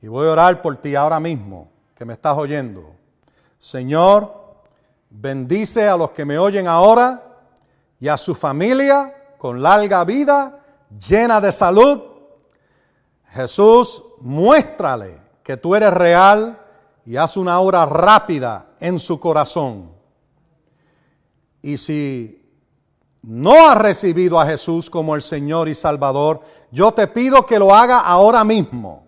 Y 0.00 0.06
voy 0.08 0.28
a 0.28 0.32
orar 0.32 0.62
por 0.62 0.76
ti 0.76 0.94
ahora 0.94 1.18
mismo, 1.18 1.68
que 1.94 2.04
me 2.04 2.14
estás 2.14 2.36
oyendo. 2.36 2.94
Señor, 3.58 4.32
bendice 5.10 5.88
a 5.88 5.96
los 5.96 6.12
que 6.12 6.24
me 6.24 6.38
oyen 6.38 6.68
ahora 6.68 7.22
y 8.00 8.08
a 8.08 8.16
su 8.16 8.34
familia 8.34 9.34
con 9.38 9.62
larga 9.62 10.04
vida 10.04 10.60
llena 10.98 11.40
de 11.40 11.52
salud. 11.52 12.00
Jesús, 13.30 14.04
muéstrale 14.20 15.20
que 15.42 15.56
tú 15.56 15.74
eres 15.74 15.92
real 15.92 16.60
y 17.04 17.16
haz 17.16 17.36
una 17.36 17.58
obra 17.60 17.86
rápida 17.86 18.68
en 18.80 18.98
su 18.98 19.18
corazón. 19.18 19.90
Y 21.62 21.76
si 21.76 22.38
no 23.22 23.68
has 23.68 23.76
recibido 23.76 24.40
a 24.40 24.46
Jesús 24.46 24.88
como 24.88 25.14
el 25.14 25.22
Señor 25.22 25.68
y 25.68 25.74
Salvador, 25.74 26.40
yo 26.70 26.92
te 26.92 27.06
pido 27.08 27.44
que 27.46 27.58
lo 27.58 27.74
haga 27.74 28.00
ahora 28.00 28.44
mismo. 28.44 29.07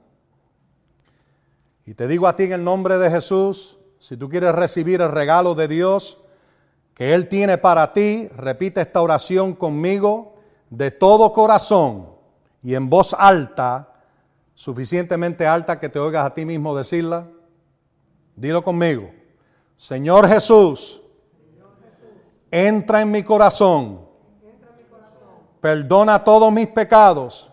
Y 1.86 1.94
te 1.94 2.06
digo 2.06 2.26
a 2.26 2.36
ti 2.36 2.44
en 2.44 2.52
el 2.52 2.64
nombre 2.64 2.98
de 2.98 3.10
Jesús, 3.10 3.78
si 3.98 4.16
tú 4.16 4.28
quieres 4.28 4.54
recibir 4.54 5.00
el 5.00 5.10
regalo 5.10 5.54
de 5.54 5.68
Dios 5.68 6.20
que 6.94 7.14
Él 7.14 7.28
tiene 7.28 7.58
para 7.58 7.92
ti, 7.92 8.28
repite 8.28 8.80
esta 8.80 9.00
oración 9.00 9.54
conmigo 9.54 10.34
de 10.70 10.90
todo 10.90 11.32
corazón 11.32 12.08
y 12.62 12.74
en 12.74 12.88
voz 12.90 13.14
alta, 13.18 13.92
suficientemente 14.54 15.46
alta 15.46 15.78
que 15.78 15.88
te 15.88 15.98
oigas 15.98 16.26
a 16.26 16.34
ti 16.34 16.44
mismo 16.44 16.76
decirla. 16.76 17.26
Dilo 18.36 18.62
conmigo. 18.62 19.10
Señor 19.76 20.28
Jesús, 20.28 21.02
entra 22.50 23.00
en 23.00 23.10
mi 23.10 23.22
corazón. 23.22 24.08
Perdona 25.60 26.22
todos 26.24 26.52
mis 26.52 26.68
pecados. 26.68 27.52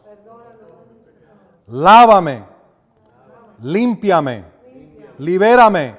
Lávame. 1.67 2.56
Límpiame. 3.61 4.45
Libérame. 5.17 5.97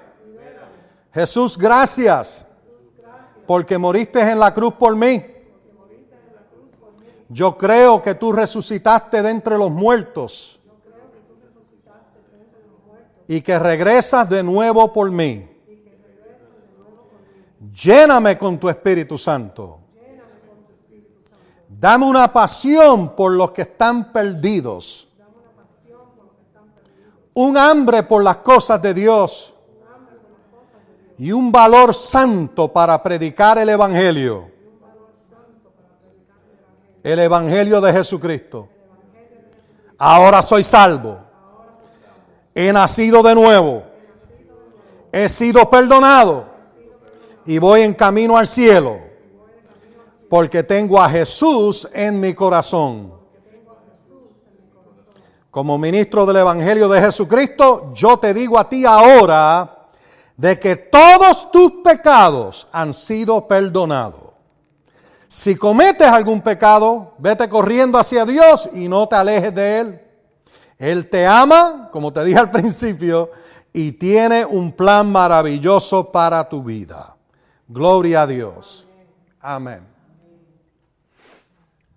Jesús, 1.12 1.56
gracias. 1.56 2.46
Porque 3.46 3.78
moriste 3.78 4.20
en 4.20 4.38
la 4.38 4.52
cruz 4.52 4.74
por 4.74 4.94
mí 4.94 5.38
yo 7.28 7.56
creo 7.58 8.02
que 8.02 8.14
tú 8.14 8.32
resucitaste 8.32 9.22
de 9.22 9.30
entre 9.30 9.58
los 9.58 9.70
muertos 9.70 10.60
y 13.26 13.42
que 13.42 13.58
regresas 13.58 14.28
de 14.30 14.42
nuevo 14.42 14.90
por 14.92 15.10
mí. 15.10 15.46
Lléname 17.70 18.38
con 18.38 18.58
tu 18.58 18.68
Espíritu 18.68 19.18
Santo. 19.18 19.80
Dame 21.68 22.06
una 22.06 22.32
pasión 22.32 23.14
por 23.14 23.32
los 23.32 23.50
que 23.50 23.62
están 23.62 24.10
perdidos. 24.10 25.07
Un 27.38 27.56
hambre 27.56 28.02
por 28.02 28.22
las 28.24 28.38
cosas 28.38 28.80
de 28.82 28.94
Dios. 28.94 29.54
Y 31.18 31.32
un 31.32 31.52
valor 31.52 31.94
santo 31.94 32.72
para 32.72 33.02
predicar 33.02 33.58
el 33.58 33.68
Evangelio 33.68 34.58
el 37.02 37.18
Evangelio 37.20 37.80
de 37.80 37.92
Jesucristo. 37.92 38.68
Ahora 39.96 40.42
soy 40.42 40.62
salvo. 40.62 41.18
He 42.54 42.72
nacido 42.72 43.22
de 43.22 43.34
nuevo. 43.34 43.82
He 45.12 45.28
sido 45.28 45.68
perdonado. 45.70 46.46
Y 47.46 47.58
voy 47.58 47.82
en 47.82 47.94
camino 47.94 48.36
al 48.36 48.46
cielo. 48.46 48.98
Porque 50.28 50.62
tengo 50.62 51.00
a 51.00 51.08
Jesús 51.08 51.88
en 51.92 52.20
mi 52.20 52.34
corazón. 52.34 53.17
Como 55.50 55.78
ministro 55.78 56.26
del 56.26 56.36
Evangelio 56.36 56.88
de 56.88 57.00
Jesucristo, 57.00 57.90
yo 57.94 58.18
te 58.18 58.34
digo 58.34 58.58
a 58.58 58.68
ti 58.68 58.84
ahora 58.84 59.88
de 60.36 60.58
que 60.60 60.76
todos 60.76 61.50
tus 61.50 61.72
pecados 61.82 62.68
han 62.70 62.92
sido 62.94 63.46
perdonados. 63.48 64.28
Si 65.26 65.56
cometes 65.56 66.06
algún 66.08 66.40
pecado, 66.40 67.14
vete 67.18 67.48
corriendo 67.48 67.98
hacia 67.98 68.24
Dios 68.24 68.70
y 68.72 68.88
no 68.88 69.08
te 69.08 69.16
alejes 69.16 69.54
de 69.54 69.78
Él. 69.78 70.00
Él 70.78 71.10
te 71.10 71.26
ama, 71.26 71.88
como 71.90 72.12
te 72.12 72.24
dije 72.24 72.38
al 72.38 72.50
principio, 72.50 73.30
y 73.72 73.92
tiene 73.92 74.44
un 74.44 74.72
plan 74.72 75.10
maravilloso 75.10 76.10
para 76.10 76.48
tu 76.48 76.62
vida. 76.62 77.16
Gloria 77.66 78.22
a 78.22 78.26
Dios. 78.26 78.88
Amén. 79.40 79.86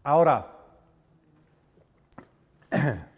Ahora, 0.03 0.47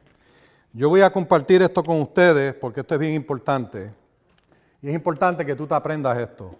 yo 0.73 0.89
voy 0.89 1.01
a 1.01 1.11
compartir 1.11 1.61
esto 1.61 1.83
con 1.83 2.01
ustedes 2.01 2.55
porque 2.55 2.79
esto 2.79 2.95
es 2.95 2.99
bien 2.99 3.13
importante. 3.13 3.93
Y 4.81 4.89
es 4.89 4.95
importante 4.95 5.45
que 5.45 5.55
tú 5.55 5.67
te 5.67 5.75
aprendas 5.75 6.17
esto. 6.17 6.57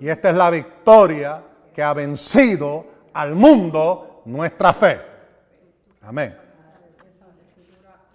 Y 0.00 0.08
esta 0.08 0.30
es 0.30 0.36
la 0.36 0.50
victoria 0.50 1.42
que 1.72 1.82
ha 1.82 1.94
vencido 1.94 2.86
al 3.12 3.34
mundo 3.34 4.22
nuestra 4.24 4.72
fe. 4.72 5.00
Amén. 6.02 6.45